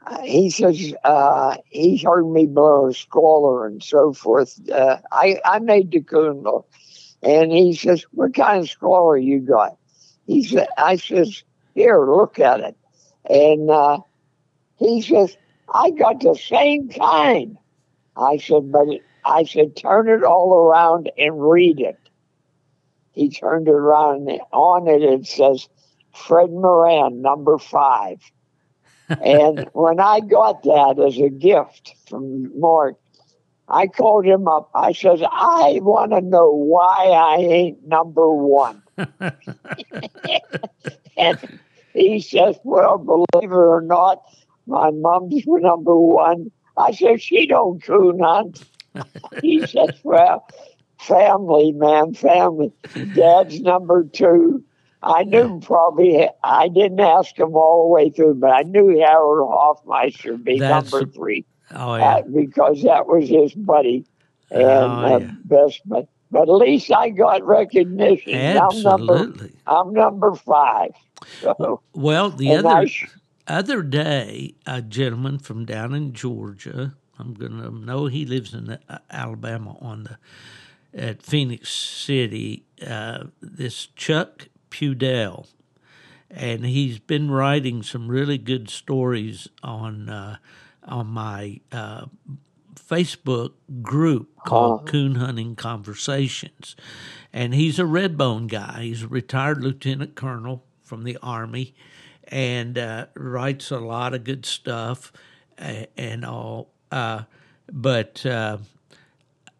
uh, 0.05 0.21
he 0.21 0.49
says, 0.49 0.93
uh, 1.03 1.57
he 1.69 1.97
heard 1.97 2.25
me 2.25 2.45
blow 2.45 2.87
a 2.87 2.93
squaller 2.93 3.67
and 3.67 3.83
so 3.83 4.13
forth. 4.13 4.59
Uh, 4.69 4.97
I, 5.11 5.39
I 5.45 5.59
made 5.59 5.91
the 5.91 6.33
look. 6.33 6.67
And 7.23 7.51
he 7.51 7.75
says, 7.75 8.05
what 8.11 8.33
kind 8.33 8.61
of 8.63 8.69
squaller 8.69 9.17
you 9.17 9.39
got? 9.41 9.77
He 10.25 10.43
said, 10.43 10.67
I 10.77 10.95
says, 10.95 11.43
here, 11.75 12.03
look 12.03 12.39
at 12.39 12.61
it. 12.61 12.75
And, 13.29 13.69
uh, 13.69 13.99
he 14.77 15.01
says, 15.01 15.37
I 15.71 15.91
got 15.91 16.21
the 16.21 16.35
same 16.35 16.89
kind. 16.89 17.57
I 18.17 18.37
said, 18.37 18.71
but 18.71 18.87
I 19.23 19.43
said, 19.43 19.75
turn 19.75 20.09
it 20.09 20.23
all 20.23 20.55
around 20.55 21.11
and 21.17 21.49
read 21.49 21.79
it. 21.79 21.99
He 23.11 23.29
turned 23.29 23.67
it 23.67 23.73
around 23.73 24.27
and 24.27 24.41
on 24.51 24.87
it 24.87 25.03
it 25.03 25.27
says 25.27 25.67
Fred 26.15 26.49
Moran, 26.49 27.21
number 27.21 27.57
five. 27.59 28.19
And 29.23 29.67
when 29.73 29.99
I 29.99 30.19
got 30.21 30.63
that 30.63 31.03
as 31.05 31.17
a 31.17 31.29
gift 31.29 31.95
from 32.07 32.59
Mark, 32.59 32.95
I 33.67 33.87
called 33.87 34.25
him 34.25 34.47
up. 34.47 34.69
I 34.75 34.91
says, 34.93 35.21
I 35.23 35.79
want 35.81 36.11
to 36.11 36.21
know 36.21 36.51
why 36.51 37.07
I 37.07 37.37
ain't 37.37 37.87
number 37.87 38.29
one. 38.33 38.81
and 41.17 41.37
he 41.93 42.19
says, 42.19 42.57
Well, 42.63 42.97
believe 42.97 43.51
it 43.51 43.55
or 43.55 43.81
not, 43.81 44.21
my 44.67 44.91
mom's 44.91 45.43
number 45.47 45.95
one. 45.97 46.51
I 46.77 46.91
said, 46.91 47.21
She 47.21 47.47
don't 47.47 47.81
coon 47.81 48.19
hunt. 48.19 48.63
he 49.41 49.65
says, 49.65 49.99
Well, 50.03 50.45
family, 50.99 51.71
man, 51.71 52.13
family. 52.13 52.71
Dad's 53.13 53.61
number 53.61 54.03
two. 54.03 54.63
I 55.03 55.23
knew 55.23 55.59
probably, 55.61 56.27
I 56.43 56.67
didn't 56.67 56.99
ask 56.99 57.37
him 57.37 57.55
all 57.55 57.83
the 57.87 57.93
way 57.93 58.09
through, 58.11 58.35
but 58.35 58.51
I 58.51 58.61
knew 58.63 58.99
Harold 58.99 59.49
Hoffmeister 59.51 60.37
be 60.37 60.59
That's- 60.59 60.91
number 60.91 61.11
three 61.11 61.45
oh, 61.75 61.95
yeah. 61.95 62.17
uh, 62.17 62.21
because 62.23 62.83
that 62.83 63.07
was 63.07 63.27
his 63.27 63.53
buddy 63.53 64.05
and 64.51 64.61
Oh, 64.61 65.15
uh, 65.15 65.17
yeah. 65.19 65.31
best 65.45 65.81
buddy. 65.87 66.07
But 66.29 66.43
at 66.47 66.53
least 66.55 66.91
I 66.93 67.09
got 67.09 67.43
recognition. 67.45 68.33
I'm 68.35 68.81
number, 68.83 69.13
Absolutely. 69.15 69.51
I'm 69.67 69.91
number 69.93 70.33
five. 70.35 70.91
So, 71.41 71.81
Well, 71.93 72.29
the 72.29 72.55
other 72.55 72.87
sh- 72.87 73.07
other 73.47 73.81
day, 73.83 74.53
a 74.65 74.81
gentleman 74.81 75.39
from 75.39 75.65
down 75.65 75.93
in 75.93 76.13
Georgia, 76.13 76.93
I'm 77.19 77.33
going 77.33 77.59
to 77.61 77.69
know 77.71 78.05
he 78.05 78.25
lives 78.25 78.53
in 78.53 78.69
uh, 78.87 78.99
Alabama 79.09 79.75
on 79.81 80.03
the 80.03 80.17
at 80.93 81.21
Phenix 81.21 81.69
City. 81.69 82.63
Uh, 82.85 83.25
this 83.41 83.87
Chuck 83.95 84.47
Pudell, 84.71 85.47
and 86.29 86.65
he's 86.65 86.97
been 86.97 87.29
writing 87.29 87.83
some 87.83 88.07
really 88.07 88.39
good 88.39 88.69
stories 88.69 89.47
on 89.61 90.09
uh, 90.09 90.37
on 90.83 91.07
my 91.07 91.59
uh, 91.71 92.05
Facebook 92.75 93.53
group 93.81 94.29
called 94.45 94.87
Coon 94.87 95.15
Hunting 95.15 95.55
Conversations. 95.55 96.75
And 97.31 97.53
he's 97.53 97.79
a 97.79 97.83
Redbone 97.83 98.47
guy. 98.47 98.83
He's 98.83 99.03
a 99.03 99.07
retired 99.07 99.63
lieutenant 99.63 100.15
colonel 100.15 100.63
from 100.83 101.03
the 101.03 101.17
Army 101.21 101.73
and 102.27 102.77
uh, 102.77 103.07
writes 103.13 103.71
a 103.71 103.79
lot 103.79 104.13
of 104.13 104.23
good 104.23 104.45
stuff 104.45 105.11
and 105.57 106.25
all. 106.25 106.69
Uh, 106.91 107.23
but 107.71 108.25
uh, 108.25 108.57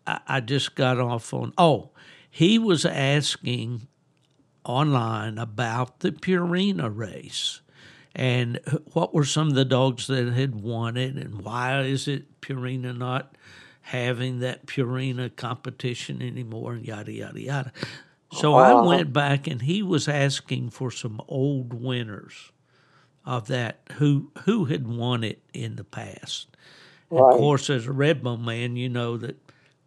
I, 0.07 0.19
I 0.27 0.39
just 0.41 0.75
got 0.75 0.99
off 0.99 1.33
on, 1.33 1.53
oh, 1.57 1.91
he 2.29 2.57
was 2.57 2.85
asking 2.85 3.87
online 4.63 5.37
about 5.37 5.99
the 5.99 6.11
Purina 6.11 6.91
race 6.93 7.61
and 8.15 8.59
what 8.93 9.13
were 9.13 9.25
some 9.25 9.47
of 9.47 9.55
the 9.55 9.65
dogs 9.65 10.07
that 10.07 10.33
had 10.33 10.61
won 10.61 10.97
it 10.97 11.15
and 11.15 11.41
why 11.41 11.81
is 11.81 12.07
it 12.07 12.41
Purina 12.41 12.95
not 12.95 13.35
having 13.81 14.39
that 14.39 14.65
Purina 14.65 15.35
competition 15.35 16.21
anymore 16.21 16.73
and 16.73 16.85
yada 16.85 17.11
yada 17.11 17.41
yada. 17.41 17.71
So 18.33 18.55
I 18.55 18.81
went 18.81 19.11
back 19.11 19.47
and 19.47 19.61
he 19.61 19.83
was 19.83 20.07
asking 20.07 20.69
for 20.69 20.89
some 20.89 21.21
old 21.27 21.73
winners 21.73 22.51
of 23.25 23.47
that 23.47 23.81
who 23.93 24.31
who 24.45 24.65
had 24.65 24.87
won 24.87 25.23
it 25.23 25.41
in 25.53 25.75
the 25.75 25.83
past. 25.83 26.47
Right. 27.09 27.33
Of 27.33 27.37
course, 27.37 27.69
as 27.69 27.87
a 27.87 27.91
Redbone 27.91 28.45
man, 28.45 28.77
you 28.77 28.87
know 28.87 29.17
that 29.17 29.37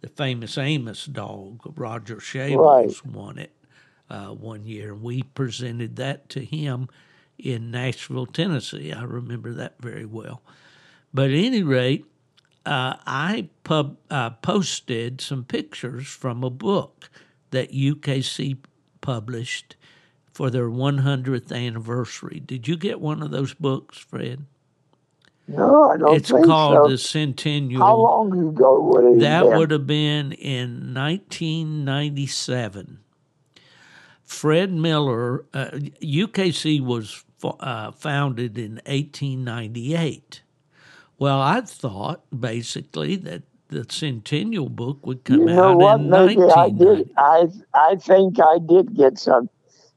the 0.02 0.08
famous 0.08 0.58
Amos 0.58 1.06
dog, 1.06 1.60
Roger 1.78 2.20
Shables, 2.20 3.02
won 3.02 3.38
it 3.38 3.53
uh, 4.14 4.28
one 4.28 4.64
year. 4.64 4.92
And 4.92 5.02
we 5.02 5.22
presented 5.22 5.96
that 5.96 6.28
to 6.30 6.44
him 6.44 6.88
in 7.38 7.70
Nashville, 7.70 8.26
Tennessee. 8.26 8.92
I 8.92 9.02
remember 9.02 9.52
that 9.54 9.74
very 9.80 10.04
well. 10.04 10.42
But 11.12 11.30
at 11.30 11.36
any 11.36 11.62
rate, 11.62 12.04
uh, 12.64 12.94
I 13.06 13.48
pub, 13.64 13.96
uh, 14.10 14.30
posted 14.30 15.20
some 15.20 15.44
pictures 15.44 16.06
from 16.06 16.44
a 16.44 16.50
book 16.50 17.10
that 17.50 17.72
UKC 17.72 18.58
published 19.00 19.76
for 20.32 20.50
their 20.50 20.68
100th 20.68 21.52
anniversary. 21.52 22.40
Did 22.44 22.66
you 22.68 22.76
get 22.76 23.00
one 23.00 23.22
of 23.22 23.30
those 23.30 23.54
books, 23.54 23.98
Fred? 23.98 24.44
No, 25.46 25.90
I 25.90 25.98
don't 25.98 26.16
it's 26.16 26.30
called 26.30 26.86
so. 26.86 26.90
the 26.90 26.96
Centennial. 26.98 27.82
How 27.82 27.96
long 27.96 28.48
ago 28.48 28.80
would 28.80 29.16
it 29.16 29.20
That 29.20 29.42
have 29.42 29.50
been? 29.50 29.58
would 29.58 29.70
have 29.72 29.86
been 29.86 30.32
in 30.32 30.94
1997. 30.94 32.98
Fred 34.34 34.72
Miller, 34.72 35.44
uh, 35.54 35.70
UKC 36.02 36.80
was 36.80 37.24
uh, 37.42 37.92
founded 37.92 38.58
in 38.58 38.74
1898. 38.86 40.42
Well, 41.18 41.40
I 41.40 41.60
thought 41.60 42.24
basically 42.38 43.16
that 43.16 43.44
the 43.68 43.86
Centennial 43.88 44.68
book 44.68 45.06
would 45.06 45.24
come 45.24 45.40
You 45.40 45.46
know 45.46 45.70
out 45.70 45.78
what? 45.78 46.00
in 46.00 46.10
Maybe 46.10 46.42
I 46.42 46.70
did. 46.70 47.10
I 47.16 47.48
I 47.72 47.96
think 47.96 48.38
I 48.40 48.58
did 48.58 48.94
get 48.94 49.18
some. 49.18 49.48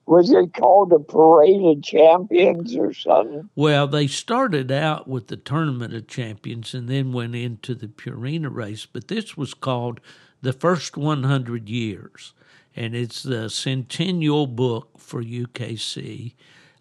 Was 0.06 0.32
it 0.32 0.54
called 0.54 0.94
a 0.94 1.00
Parade 1.00 1.78
of 1.78 1.84
Champions 1.84 2.76
or 2.78 2.94
something? 2.94 3.50
Well, 3.56 3.88
they 3.88 4.08
started 4.08 4.72
out 4.72 5.08
with 5.08 5.28
the 5.28 5.36
Tournament 5.36 5.94
of 5.94 6.08
Champions 6.08 6.74
and 6.74 6.88
then 6.88 7.12
went 7.12 7.36
into 7.36 7.76
the 7.76 7.88
Purina 7.88 8.54
race, 8.54 8.86
but 8.86 9.10
this 9.10 9.36
was 9.36 9.54
called 9.54 10.00
The 10.42 10.54
First 10.54 10.96
100 10.96 11.68
Years. 11.68 12.34
And 12.78 12.96
it's 12.96 13.24
the 13.24 13.50
centennial 13.50 14.48
book 14.48 15.00
for 15.00 15.24
UKC 15.24 16.36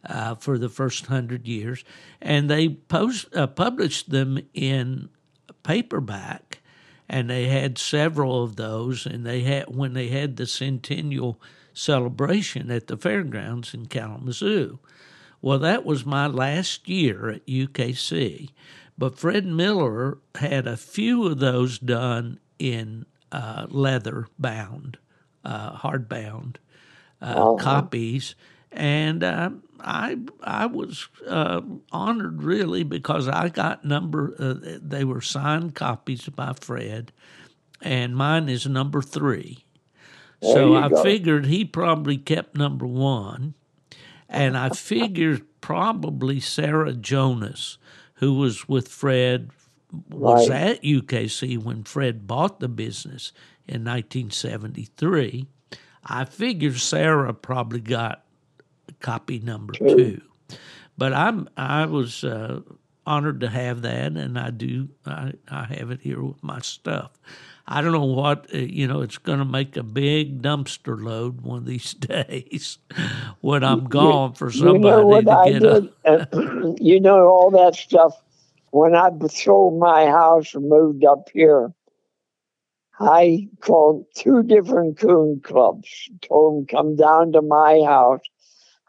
uh, 0.08 0.34
for 0.34 0.58
the 0.58 0.68
first 0.68 1.08
100 1.08 1.48
years. 1.48 1.84
And 2.20 2.50
they 2.50 2.68
post, 2.68 3.34
uh, 3.34 3.46
published 3.46 4.10
them 4.10 4.38
in 4.54 5.08
paperback, 5.62 6.60
and 7.08 7.30
they 7.30 7.46
had 7.46 7.78
several 7.78 8.44
of 8.44 8.56
those. 8.56 9.06
And 9.06 9.24
they 9.24 9.40
had 9.40 9.74
when 9.74 9.94
they 9.94 10.08
had 10.08 10.36
the 10.36 10.46
centennial 10.46 11.40
celebration 11.72 12.70
at 12.70 12.86
the 12.86 12.96
fairgrounds 12.96 13.74
in 13.74 13.86
Kalamazoo. 13.86 14.78
Well, 15.42 15.58
that 15.60 15.84
was 15.84 16.06
my 16.06 16.26
last 16.26 16.88
year 16.88 17.28
at 17.28 17.46
UKC, 17.46 18.50
but 18.98 19.18
Fred 19.18 19.46
Miller 19.46 20.18
had 20.36 20.66
a 20.66 20.76
few 20.76 21.26
of 21.26 21.38
those 21.38 21.78
done 21.78 22.40
in 22.58 23.04
uh, 23.30 23.66
leather 23.68 24.26
bound, 24.38 24.98
hardbound 25.76 26.56
uh, 27.20 27.54
copies, 27.56 28.34
and 28.72 29.22
uh, 29.24 29.50
I 29.80 30.18
I 30.42 30.66
was 30.66 31.08
uh, 31.26 31.60
honored 31.92 32.42
really 32.42 32.82
because 32.82 33.28
I 33.28 33.48
got 33.48 33.84
number. 33.84 34.34
Uh, 34.38 34.78
they 34.82 35.04
were 35.04 35.20
signed 35.20 35.74
copies 35.74 36.28
by 36.28 36.52
Fred, 36.60 37.12
and 37.80 38.16
mine 38.16 38.48
is 38.48 38.66
number 38.66 39.02
three. 39.02 39.64
so 40.42 40.74
I 40.76 40.88
go. 40.88 41.02
figured 41.02 41.46
he 41.46 41.64
probably 41.64 42.18
kept 42.18 42.56
number 42.56 42.86
one, 42.86 43.54
and 44.28 44.56
I 44.56 44.68
figured 44.70 45.42
probably 45.60 46.40
Sarah 46.40 46.92
Jonas, 46.92 47.78
who 48.14 48.34
was 48.34 48.68
with 48.68 48.88
Fred, 48.88 49.50
was 50.10 50.48
Right. 50.50 50.70
at 50.76 50.82
UKC 50.82 51.56
when 51.62 51.84
Fred 51.84 52.26
bought 52.26 52.60
the 52.60 52.68
business 52.68 53.32
in 53.68 53.84
1973. 53.84 55.46
I 56.04 56.24
figure 56.24 56.74
Sarah 56.74 57.34
probably 57.34 57.80
got 57.80 58.24
copy 59.00 59.40
number 59.40 59.72
two, 59.74 60.20
but 60.96 61.12
I'm 61.12 61.48
I 61.56 61.86
was 61.86 62.22
uh, 62.22 62.60
honored 63.06 63.40
to 63.40 63.48
have 63.48 63.82
that, 63.82 64.12
and 64.12 64.38
I 64.38 64.50
do 64.50 64.88
I, 65.04 65.32
I 65.48 65.64
have 65.64 65.90
it 65.90 66.00
here 66.00 66.22
with 66.22 66.42
my 66.42 66.60
stuff. 66.60 67.10
I 67.68 67.80
don't 67.80 67.92
know 67.92 68.04
what 68.04 68.46
uh, 68.54 68.58
you 68.58 68.86
know. 68.86 69.00
It's 69.00 69.18
going 69.18 69.40
to 69.40 69.44
make 69.44 69.76
a 69.76 69.82
big 69.82 70.40
dumpster 70.40 71.02
load 71.02 71.40
one 71.40 71.58
of 71.58 71.66
these 71.66 71.94
days 71.94 72.78
when 73.40 73.64
I'm 73.64 73.84
gone 73.88 74.34
for 74.34 74.50
You 74.50 74.78
know 74.78 75.10
somebody 75.10 75.24
to 75.24 75.30
I 75.32 75.50
get 75.50 75.62
a. 75.64 75.92
Uh, 76.04 76.74
you 76.80 77.00
know 77.00 77.26
all 77.26 77.50
that 77.50 77.74
stuff. 77.74 78.14
When 78.70 78.94
I 78.94 79.10
sold 79.28 79.80
my 79.80 80.06
house 80.06 80.54
and 80.54 80.68
moved 80.68 81.04
up 81.04 81.30
here, 81.32 81.72
I 83.00 83.48
called 83.60 84.06
two 84.14 84.42
different 84.42 84.98
coon 84.98 85.40
clubs. 85.42 86.10
Told 86.22 86.62
them 86.62 86.66
come 86.66 86.96
down 86.96 87.32
to 87.32 87.42
my 87.42 87.82
house. 87.84 88.22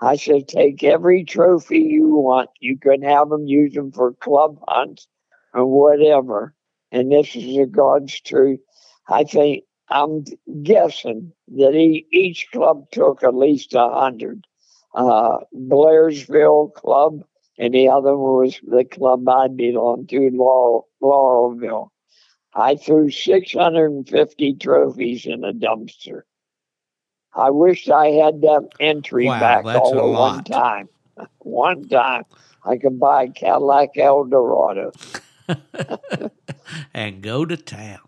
I 0.02 0.16
said 0.18 0.48
take 0.48 0.84
every 0.84 1.24
trophy 1.26 1.80
you 1.80 2.08
want. 2.10 2.50
You 2.60 2.78
can 2.78 3.02
have 3.02 3.30
them 3.30 3.48
use 3.48 3.74
them 3.74 3.92
for 3.92 4.14
club 4.14 4.60
hunts 4.68 5.08
or 5.54 5.66
whatever. 5.66 6.54
And 6.92 7.12
this 7.12 7.36
is 7.36 7.44
the 7.44 7.66
God's 7.66 8.20
truth. 8.22 8.60
I 9.10 9.24
think 9.24 9.64
I'm 9.90 10.26
guessing 10.64 11.34
that 11.56 11.76
e- 11.76 12.08
each 12.12 12.50
club 12.52 12.92
took 12.92 13.24
at 13.24 13.36
least 13.36 13.74
a 13.74 13.90
hundred 13.90 14.46
uh, 14.96 15.40
Blairsville 15.56 16.74
Club, 16.74 17.24
and 17.58 17.74
the 17.74 17.90
other 17.90 18.18
was 18.18 18.60
the 18.64 18.86
club 18.86 19.28
I 19.30 19.48
belonged 19.48 20.10
to, 20.10 20.30
Laurel, 20.34 20.88
Laurelville. 21.02 21.90
I 22.58 22.76
threw 22.76 23.12
650 23.12 24.54
trophies 24.56 25.28
in 25.28 25.44
a 25.44 25.54
dumpster. 25.54 26.24
I 27.36 27.52
wish 27.52 27.88
I 27.88 28.08
had 28.08 28.42
that 28.42 28.68
entry 28.80 29.28
Wow, 29.28 29.40
back 29.40 29.66
that's 29.66 29.78
all 29.78 30.00
a 30.00 30.12
at 30.12 30.20
one 30.20 30.44
time. 30.44 30.90
One 31.40 31.88
time, 31.88 32.26
I 32.64 32.78
could 32.78 33.00
buy 33.00 33.24
a 33.24 33.32
Cadillac 33.32 33.98
Eldorado. 33.98 34.92
and 36.94 37.24
go 37.24 37.44
to 37.44 37.58
town. 37.58 38.00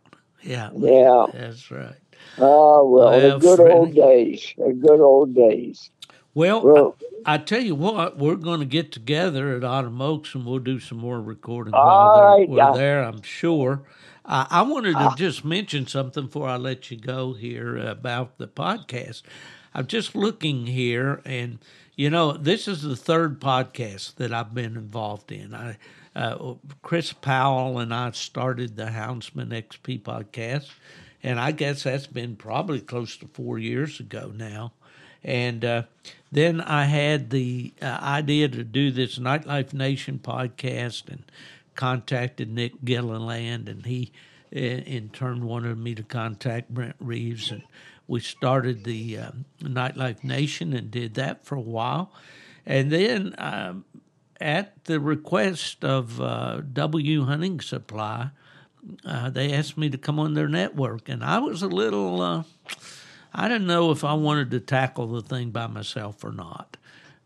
Yeah, 0.43 0.69
Yeah. 0.75 1.25
that's 1.33 1.71
right. 1.71 1.95
Oh, 2.37 2.87
well, 2.87 3.09
Well, 3.09 3.39
the 3.39 3.39
good 3.39 3.59
old 3.71 3.95
days. 3.95 4.53
The 4.57 4.73
good 4.73 4.99
old 4.99 5.33
days. 5.33 5.89
Well, 6.35 6.61
Well, 6.61 6.97
I, 7.25 7.33
I 7.33 7.37
tell 7.39 7.61
you 7.61 7.73
what, 7.73 8.17
we're 8.17 8.35
going 8.35 8.59
to 8.59 8.65
get 8.65 8.91
together 8.91 9.55
at 9.57 9.63
Autumn 9.63 10.01
Oaks 10.01 10.35
and 10.35 10.45
we'll 10.45 10.59
do 10.59 10.79
some 10.79 10.99
more 10.99 11.19
recording 11.19 11.73
All 11.73 11.85
while 11.85 12.37
right, 12.37 12.47
we're 12.47 12.73
there, 12.73 13.03
I'm 13.03 13.23
sure. 13.23 13.81
Uh, 14.30 14.45
I 14.51 14.61
wanted 14.61 14.95
Ah. 14.95 15.09
to 15.09 15.15
just 15.17 15.43
mention 15.43 15.88
something 15.88 16.25
before 16.27 16.47
I 16.47 16.57
let 16.57 16.91
you 16.91 16.97
go 16.97 17.34
here 17.34 17.77
about 17.77 18.38
the 18.38 18.47
podcast. 18.47 19.23
I'm 19.73 19.88
just 19.88 20.15
looking 20.15 20.67
here, 20.67 21.21
and 21.25 21.57
you 21.95 22.09
know, 22.11 22.32
this 22.34 22.67
is 22.67 22.84
the 22.84 22.95
third 22.95 23.41
podcast 23.41 24.15
that 24.15 24.32
I've 24.32 24.53
been 24.53 24.77
involved 24.77 25.32
in. 25.32 25.53
I, 25.55 25.77
uh, 26.15 26.53
Chris 26.84 27.11
Powell 27.11 27.80
and 27.80 27.93
I 27.93 28.11
started 28.11 28.75
the 28.75 28.86
Houndsman 28.88 29.49
XP 29.51 29.97
podcast, 30.01 30.69
and 31.23 31.39
I 31.39 31.51
guess 31.51 31.84
that's 31.84 32.07
been 32.07 32.36
probably 32.36 32.82
close 32.82 33.17
to 33.17 33.27
four 33.34 33.57
years 33.59 33.99
ago 33.99 34.32
now. 34.36 34.73
And 35.23 35.65
uh, 35.65 35.84
then 36.32 36.61
I 36.61 36.86
had 36.86 37.32
the 37.32 37.73
uh, 37.82 37.86
idea 38.01 38.47
to 38.47 38.63
do 38.63 38.91
this 38.91 39.19
Nightlife 39.19 39.73
Nation 39.73 40.19
podcast 40.23 41.09
and 41.09 41.23
contacted 41.76 42.51
Nick 42.51 42.84
Gilliland, 42.84 43.70
and 43.70 43.86
he 43.86 44.11
in, 44.51 44.80
in 44.80 45.09
turn 45.09 45.45
wanted 45.45 45.78
me 45.78 45.95
to 45.95 46.03
contact 46.03 46.70
Brent 46.70 46.95
Reeves. 46.99 47.51
And 47.51 47.63
we 48.07 48.20
started 48.20 48.84
the 48.84 49.20
um, 49.20 49.45
Nightlife 49.61 50.24
Nation 50.24 50.74
and 50.74 50.89
did 50.89 51.13
that 51.15 51.45
for 51.45 51.55
a 51.55 51.61
while. 51.61 52.11
And 52.65 52.91
then 52.91 53.36
um, 53.38 53.86
at 54.39 54.86
the 54.86 54.99
request 54.99 55.84
of 55.84 56.20
uh, 56.20 56.61
W 56.74 57.26
Hunting 57.26 57.59
Supply, 57.59 58.32
uh, 59.05 59.30
they 59.30 59.53
asked 59.53 59.78
me 59.78 59.89
to 59.89 59.97
come 59.97 60.20
on 60.20 60.34
their 60.34 60.47
network, 60.47 61.09
and 61.09 61.24
I 61.24 61.39
was 61.39 61.61
a 61.61 61.67
little. 61.67 62.22
Uh, 62.22 62.43
I 63.34 63.47
didn't 63.47 63.67
know 63.67 63.91
if 63.91 64.03
I 64.03 64.13
wanted 64.13 64.51
to 64.51 64.59
tackle 64.59 65.07
the 65.07 65.22
thing 65.22 65.51
by 65.51 65.67
myself 65.67 66.24
or 66.24 66.32
not, 66.32 66.78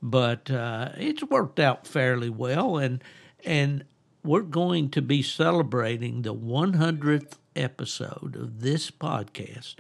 but 0.02 0.50
uh, 0.50 0.90
it's 0.98 1.24
worked 1.24 1.60
out 1.60 1.86
fairly 1.88 2.30
well, 2.30 2.78
and 2.78 3.04
and 3.46 3.84
we're 4.24 4.42
going 4.42 4.90
to 4.90 5.02
be 5.02 5.22
celebrating 5.22 6.22
the 6.22 6.34
100th 6.34 7.34
episode 7.56 8.36
of 8.36 8.62
this 8.62 8.90
podcast. 8.90 9.76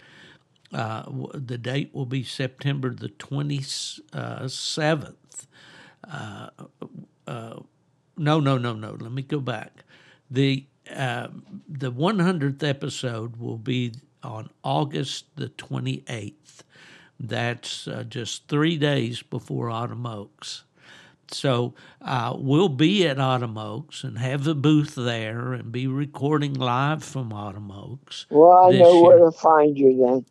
Uh, 0.74 1.04
the 1.34 1.58
date 1.58 1.92
will 1.94 2.06
be 2.06 2.24
September 2.24 2.94
the 2.94 3.10
27th. 3.10 5.16
Uh, 6.10 6.50
uh, 7.28 7.60
no, 8.18 8.40
no, 8.40 8.58
no, 8.58 8.74
no. 8.74 8.98
Let 9.00 9.12
me 9.12 9.22
go 9.22 9.40
back. 9.40 9.84
The 10.30 10.66
uh, 10.94 11.30
the 11.68 11.92
100th 11.92 12.64
episode 12.64 13.38
will 13.38 13.58
be 13.58 13.94
on 14.22 14.50
August 14.64 15.26
the 15.36 15.50
28th. 15.50 16.64
That's 17.20 17.88
uh, 17.88 18.04
just 18.04 18.48
three 18.50 18.78
days 18.78 19.22
before 19.22 19.70
Autumn 19.70 20.06
Oaks. 20.06 20.64
So 21.34 21.74
uh, 22.02 22.36
we'll 22.38 22.70
be 22.70 23.08
at 23.08 23.20
Autumn 23.20 23.58
Oaks 23.58 24.04
and 24.04 24.18
have 24.18 24.44
the 24.44 24.56
booth 24.56 24.96
there 24.96 25.54
and 25.54 25.72
be 25.72 25.88
recording 25.88 26.54
live 26.54 27.04
from 27.04 27.34
Autumn 27.34 27.72
Oaks. 27.72 28.26
well, 28.30 28.68
I 28.68 28.78
know 28.78 29.02
where 29.02 29.20
to 29.20 29.32
find 29.32 29.78
you 29.78 29.98
then. 29.98 30.26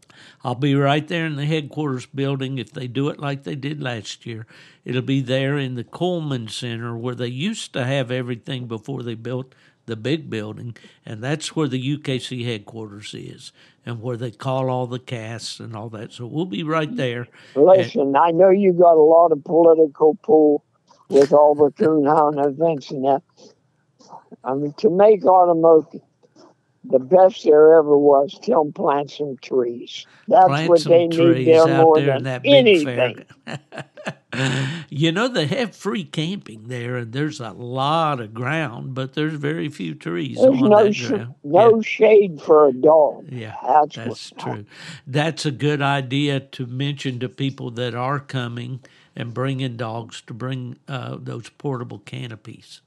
I'll 0.44 0.54
be 0.54 0.74
right 0.74 1.06
there 1.06 1.26
in 1.26 1.36
the 1.36 1.46
headquarters 1.46 2.06
building. 2.06 2.58
If 2.58 2.72
they 2.72 2.86
do 2.86 3.08
it 3.08 3.18
like 3.18 3.42
they 3.42 3.56
did 3.56 3.82
last 3.82 4.26
year, 4.26 4.46
it'll 4.84 5.02
be 5.02 5.20
there 5.20 5.58
in 5.58 5.74
the 5.74 5.84
Coleman 5.84 6.48
Center 6.48 6.96
where 6.96 7.14
they 7.14 7.28
used 7.28 7.72
to 7.72 7.84
have 7.84 8.10
everything 8.10 8.66
before 8.66 9.02
they 9.02 9.14
built 9.14 9.54
the 9.86 9.96
big 9.96 10.30
building, 10.30 10.76
and 11.04 11.22
that's 11.22 11.56
where 11.56 11.66
the 11.66 11.96
UKC 11.98 12.44
headquarters 12.44 13.14
is, 13.14 13.50
and 13.84 14.00
where 14.00 14.16
they 14.16 14.30
call 14.30 14.70
all 14.70 14.86
the 14.86 15.00
casts 15.00 15.58
and 15.58 15.74
all 15.74 15.88
that. 15.88 16.12
So 16.12 16.24
we'll 16.26 16.46
be 16.46 16.62
right 16.62 16.94
there. 16.94 17.26
Listen, 17.56 18.14
I 18.14 18.30
know 18.30 18.50
you 18.50 18.72
got 18.72 18.94
a 18.94 19.02
lot 19.02 19.32
of 19.32 19.42
political 19.42 20.16
pull 20.22 20.62
with 21.12 21.32
all 21.32 21.54
the 21.54 21.70
coonhound 21.72 22.44
events 22.44 22.90
and 22.90 23.04
that. 23.04 23.22
I 24.44 24.54
mean, 24.54 24.72
to 24.78 24.90
make 24.90 25.24
Autumn 25.24 25.64
Oaks 25.64 25.96
the 26.84 26.98
best 26.98 27.44
there 27.44 27.74
ever 27.78 27.96
was, 27.96 28.36
tell 28.42 28.64
them 28.64 28.72
plant 28.72 29.10
some 29.10 29.36
trees. 29.40 30.04
That's 30.26 30.46
Plant 30.46 30.68
what 30.68 30.84
they 30.84 31.06
need 31.06 31.46
there 31.46 31.62
out 31.62 31.68
more 31.84 32.00
there 32.00 32.16
in 32.16 32.24
than 32.24 32.40
anything. 32.44 33.24
you 34.88 35.12
know 35.12 35.28
they 35.28 35.46
have 35.46 35.76
free 35.76 36.02
camping 36.04 36.64
there, 36.66 36.96
and 36.96 37.12
there's 37.12 37.38
a 37.40 37.50
lot 37.52 38.20
of 38.20 38.34
ground, 38.34 38.94
but 38.94 39.14
there's 39.14 39.34
very 39.34 39.68
few 39.68 39.94
trees 39.94 40.38
There's 40.38 40.60
on 40.60 40.70
no 40.70 40.84
that 40.84 40.94
sh- 40.94 41.08
ground. 41.08 41.34
no 41.44 41.82
shade 41.82 42.40
for 42.42 42.66
a 42.68 42.72
dog. 42.72 43.26
Yeah, 43.30 43.54
That's, 43.62 43.94
That's 43.96 44.30
true. 44.36 44.64
That's 45.06 45.46
a 45.46 45.52
good 45.52 45.82
idea 45.82 46.40
to 46.40 46.66
mention 46.66 47.20
to 47.20 47.28
people 47.28 47.70
that 47.72 47.94
are 47.94 48.18
coming 48.18 48.80
and 49.16 49.34
bringing 49.34 49.76
dogs 49.76 50.20
to 50.26 50.34
bring 50.34 50.78
uh, 50.88 51.16
those 51.20 51.48
portable 51.50 51.98
canopies, 52.00 52.80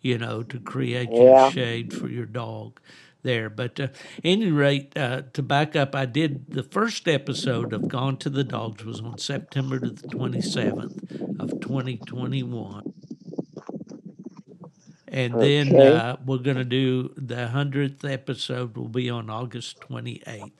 you 0.00 0.18
know, 0.18 0.42
to 0.42 0.58
create 0.58 1.10
Yeah. 1.12 1.44
your 1.44 1.50
shade 1.52 1.92
for 1.92 2.08
your 2.08 2.26
dog 2.26 2.80
there. 3.22 3.48
But 3.50 3.78
uh, 3.80 3.88
any 4.24 4.50
rate, 4.50 4.96
uh, 4.96 5.22
to 5.32 5.42
back 5.42 5.76
up, 5.76 5.94
I 5.94 6.06
did 6.06 6.46
the 6.52 6.62
first 6.62 7.08
episode 7.08 7.72
of 7.72 7.88
Gone 7.88 8.16
to 8.18 8.30
the 8.30 8.44
Dogs 8.44 8.84
was 8.84 9.00
on 9.00 9.18
September 9.18 9.78
the 9.78 9.90
27th 9.90 11.38
of 11.40 11.60
2021. 11.60 12.92
And 15.12 15.40
then 15.40 15.72
uh, 15.80 16.16
we're 16.24 16.38
going 16.38 16.56
to 16.56 16.64
do 16.64 17.12
the 17.16 17.50
100th 17.52 18.08
episode 18.10 18.76
will 18.76 18.88
be 18.88 19.10
on 19.10 19.28
August 19.28 19.80
28th. 19.80 20.52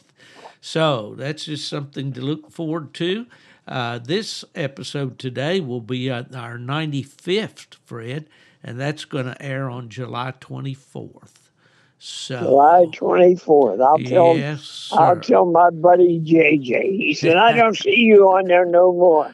So 0.60 1.14
that's 1.16 1.44
just 1.44 1.68
something 1.68 2.12
to 2.14 2.20
look 2.20 2.50
forward 2.50 2.92
to. 2.94 3.26
Uh, 3.70 4.00
this 4.00 4.44
episode 4.56 5.16
today 5.16 5.60
will 5.60 5.80
be 5.80 6.10
uh, 6.10 6.24
our 6.34 6.58
95th, 6.58 7.76
Fred, 7.84 8.28
and 8.64 8.80
that's 8.80 9.04
going 9.04 9.26
to 9.26 9.40
air 9.40 9.70
on 9.70 9.88
July 9.88 10.32
24th. 10.40 11.50
So, 11.96 12.40
July 12.40 12.86
24th. 12.92 13.80
I'll 13.80 13.98
tell 13.98 14.36
yes. 14.36 14.88
I'll 14.92 15.20
tell 15.20 15.46
my 15.46 15.70
buddy 15.70 16.18
JJ. 16.18 16.96
He 16.96 17.14
said, 17.14 17.36
I 17.36 17.52
don't 17.52 17.76
see 17.76 17.94
you 17.94 18.24
on 18.30 18.46
there 18.46 18.66
no 18.66 18.92
more. 18.92 19.32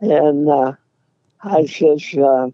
And 0.00 0.48
uh, 0.48 0.72
I 1.44 1.66
says, 1.66 2.12
uh, 2.18 2.50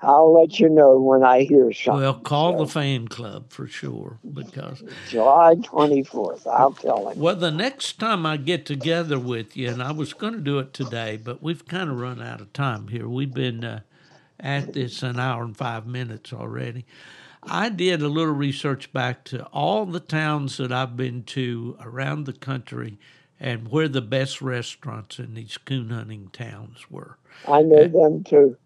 I'll 0.00 0.32
let 0.32 0.60
you 0.60 0.68
know 0.68 0.98
when 1.00 1.24
I 1.24 1.42
hear 1.42 1.72
something. 1.72 2.02
well, 2.02 2.14
call 2.14 2.58
the 2.58 2.66
fan 2.68 3.08
club 3.08 3.50
for 3.50 3.66
sure 3.66 4.18
because 4.32 4.82
July 5.08 5.56
24th. 5.56 6.46
I'll 6.46 6.72
tell 6.72 7.08
him. 7.08 7.18
Well, 7.18 7.34
the 7.34 7.50
next 7.50 7.98
time 7.98 8.24
I 8.24 8.36
get 8.36 8.64
together 8.64 9.18
with 9.18 9.56
you, 9.56 9.68
and 9.68 9.82
I 9.82 9.90
was 9.90 10.12
going 10.12 10.34
to 10.34 10.40
do 10.40 10.60
it 10.60 10.72
today, 10.72 11.18
but 11.22 11.42
we've 11.42 11.66
kind 11.66 11.90
of 11.90 11.98
run 11.98 12.22
out 12.22 12.40
of 12.40 12.52
time 12.52 12.88
here. 12.88 13.08
We've 13.08 13.32
been 13.32 13.64
uh, 13.64 13.80
at 14.38 14.72
this 14.72 15.02
an 15.02 15.18
hour 15.18 15.42
and 15.42 15.56
five 15.56 15.86
minutes 15.86 16.32
already. 16.32 16.86
I 17.42 17.68
did 17.68 18.02
a 18.02 18.08
little 18.08 18.34
research 18.34 18.92
back 18.92 19.24
to 19.26 19.44
all 19.46 19.84
the 19.84 20.00
towns 20.00 20.58
that 20.58 20.70
I've 20.70 20.96
been 20.96 21.24
to 21.24 21.76
around 21.80 22.26
the 22.26 22.32
country 22.32 22.98
and 23.40 23.68
where 23.68 23.88
the 23.88 24.02
best 24.02 24.42
restaurants 24.42 25.18
in 25.18 25.34
these 25.34 25.56
coon 25.58 25.90
hunting 25.90 26.30
towns 26.32 26.90
were. 26.90 27.18
I 27.46 27.62
know 27.62 27.86
them 27.86 28.24
too. 28.24 28.56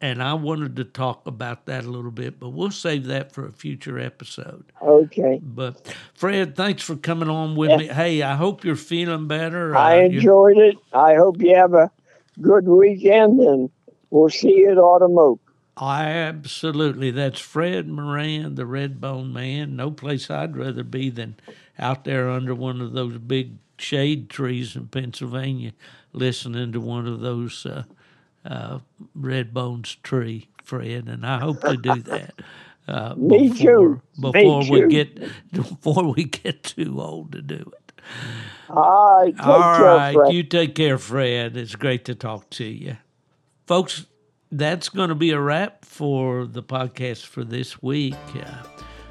And 0.00 0.22
I 0.22 0.34
wanted 0.34 0.76
to 0.76 0.84
talk 0.84 1.26
about 1.26 1.66
that 1.66 1.84
a 1.84 1.90
little 1.90 2.10
bit, 2.10 2.38
but 2.38 2.50
we'll 2.50 2.70
save 2.70 3.06
that 3.06 3.32
for 3.32 3.46
a 3.46 3.52
future 3.52 3.98
episode. 3.98 4.64
Okay. 4.82 5.40
But 5.42 5.94
Fred, 6.14 6.54
thanks 6.54 6.82
for 6.82 6.96
coming 6.96 7.30
on 7.30 7.56
with 7.56 7.70
Yeah. 7.70 7.76
me. 7.78 7.86
Hey, 7.88 8.22
I 8.22 8.36
hope 8.36 8.64
you're 8.64 8.76
feeling 8.76 9.26
better. 9.26 9.74
I 9.74 10.00
Uh, 10.00 10.02
enjoyed 10.02 10.58
it. 10.58 10.76
I 10.92 11.14
hope 11.14 11.40
you 11.40 11.54
have 11.56 11.72
a 11.74 11.90
good 12.40 12.68
weekend 12.68 13.40
and 13.40 13.70
we'll 14.10 14.28
see 14.28 14.56
you 14.58 14.70
at 14.70 14.78
Autumn 14.78 15.18
Oaks. 15.18 15.42
I 15.78 16.10
absolutely. 16.10 17.10
That's 17.10 17.40
Fred 17.40 17.88
Moran, 17.88 18.54
the 18.54 18.66
Red 18.66 19.00
Bone 19.00 19.32
Man. 19.32 19.76
No 19.76 19.90
place 19.90 20.30
I'd 20.30 20.56
rather 20.56 20.84
be 20.84 21.10
than 21.10 21.36
out 21.78 22.04
there 22.04 22.30
under 22.30 22.54
one 22.54 22.80
of 22.80 22.92
those 22.92 23.18
big 23.18 23.58
shade 23.78 24.30
trees 24.30 24.74
in 24.76 24.88
Pennsylvania, 24.88 25.72
listening 26.12 26.72
to 26.72 26.80
one 26.80 27.06
of 27.06 27.20
those 27.20 27.66
uh, 27.66 27.84
uh, 28.46 28.78
Red 29.14 29.52
Bones 29.52 29.96
tree, 30.02 30.48
Fred. 30.62 31.08
And 31.08 31.26
I 31.26 31.38
hope 31.40 31.60
to 31.62 31.76
do 31.76 31.96
that. 32.02 32.34
Uh, 32.88 33.14
Me 33.16 33.48
before, 33.48 33.56
too. 33.56 34.02
Me 34.16 34.30
Before 34.30 34.60
we 34.70 34.80
too. 34.82 34.88
get 34.88 35.18
before 35.52 36.04
we 36.14 36.22
get 36.22 36.62
too 36.62 37.00
old 37.00 37.32
to 37.32 37.42
do 37.42 37.56
it. 37.56 37.92
All 38.70 39.22
right. 39.24 39.34
All 39.40 39.76
care, 39.76 39.84
right. 39.84 40.14
Fred. 40.14 40.32
You 40.32 40.44
take 40.44 40.76
care, 40.76 40.96
Fred. 40.96 41.56
It's 41.56 41.74
great 41.74 42.04
to 42.04 42.14
talk 42.14 42.48
to 42.50 42.64
you. 42.64 42.96
Folks, 43.66 44.06
that's 44.52 44.88
going 44.88 45.08
to 45.08 45.16
be 45.16 45.32
a 45.32 45.40
wrap 45.40 45.84
for 45.84 46.46
the 46.46 46.62
podcast 46.62 47.26
for 47.26 47.42
this 47.42 47.82
week. 47.82 48.14
Uh, 48.36 48.62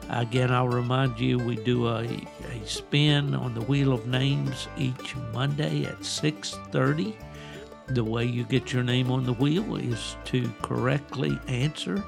again, 0.10 0.52
I'll 0.54 0.70
remind 0.70 1.20
you 1.20 1.38
we 1.38 1.58
do 1.58 1.90
a, 1.90 2.04
a 2.06 2.66
spin 2.66 3.36
on 3.36 3.54
the 3.56 3.62
Wheel 3.62 3.92
of 3.92 4.08
Names 4.08 4.70
each 4.78 5.18
Monday 5.34 5.84
at 5.84 6.00
6.30. 6.00 7.14
The 7.88 8.04
way 8.04 8.26
you 8.26 8.44
get 8.44 8.74
your 8.74 8.84
name 8.84 9.12
on 9.12 9.26
the 9.26 9.34
wheel 9.34 9.76
is 9.76 10.16
to 10.26 10.52
correctly 10.62 11.40
answer 11.48 12.04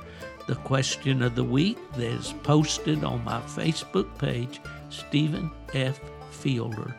the 0.47 0.55
question 0.55 1.21
of 1.21 1.35
the 1.35 1.43
week 1.43 1.77
that 1.93 2.01
is 2.01 2.33
posted 2.43 3.03
on 3.03 3.23
my 3.23 3.41
Facebook 3.41 4.17
page, 4.17 4.59
Stephen 4.89 5.51
F. 5.73 5.99
Fielder 6.31 6.95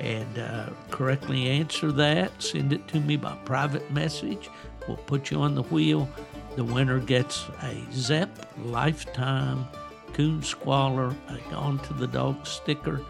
and 0.00 0.38
uh, 0.38 0.70
correctly 0.90 1.48
answer 1.48 1.92
that, 1.92 2.42
send 2.42 2.72
it 2.72 2.86
to 2.88 3.00
me 3.00 3.16
by 3.16 3.36
private 3.44 3.88
message. 3.90 4.50
We'll 4.88 4.96
put 4.96 5.30
you 5.30 5.40
on 5.40 5.54
the 5.54 5.62
wheel. 5.62 6.08
The 6.56 6.64
winner 6.64 6.98
gets 7.00 7.46
a 7.62 7.84
ZEP 7.92 8.28
Lifetime 8.64 9.66
Coon 10.12 10.42
Squaller, 10.42 11.14
a 11.28 11.50
Gone 11.50 11.78
to 11.80 11.94
the 11.94 12.06
Dog 12.06 12.46
sticker, 12.46 13.00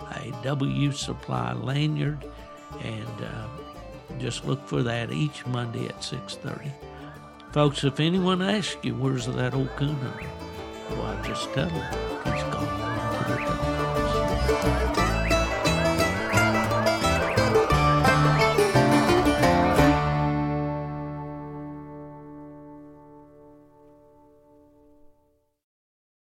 a 0.00 0.32
W 0.42 0.92
Supply 0.92 1.52
lanyard, 1.52 2.24
and 2.80 3.22
uh, 3.22 3.46
just 4.18 4.44
look 4.44 4.66
for 4.66 4.82
that 4.82 5.12
each 5.12 5.46
Monday 5.46 5.86
at 5.86 6.00
6.30. 6.00 6.70
Folks, 7.52 7.84
if 7.84 8.00
anyone 8.00 8.42
asks 8.42 8.76
you, 8.82 8.94
where's 8.94 9.26
that 9.26 9.54
old 9.54 9.70
coon 9.76 9.94
hunter? 9.94 10.28
Well, 10.90 11.02
I 11.02 11.22
just 11.26 11.52
tell 11.52 11.68
them 11.68 12.24
he's 12.24 12.42
gone. 12.44 13.23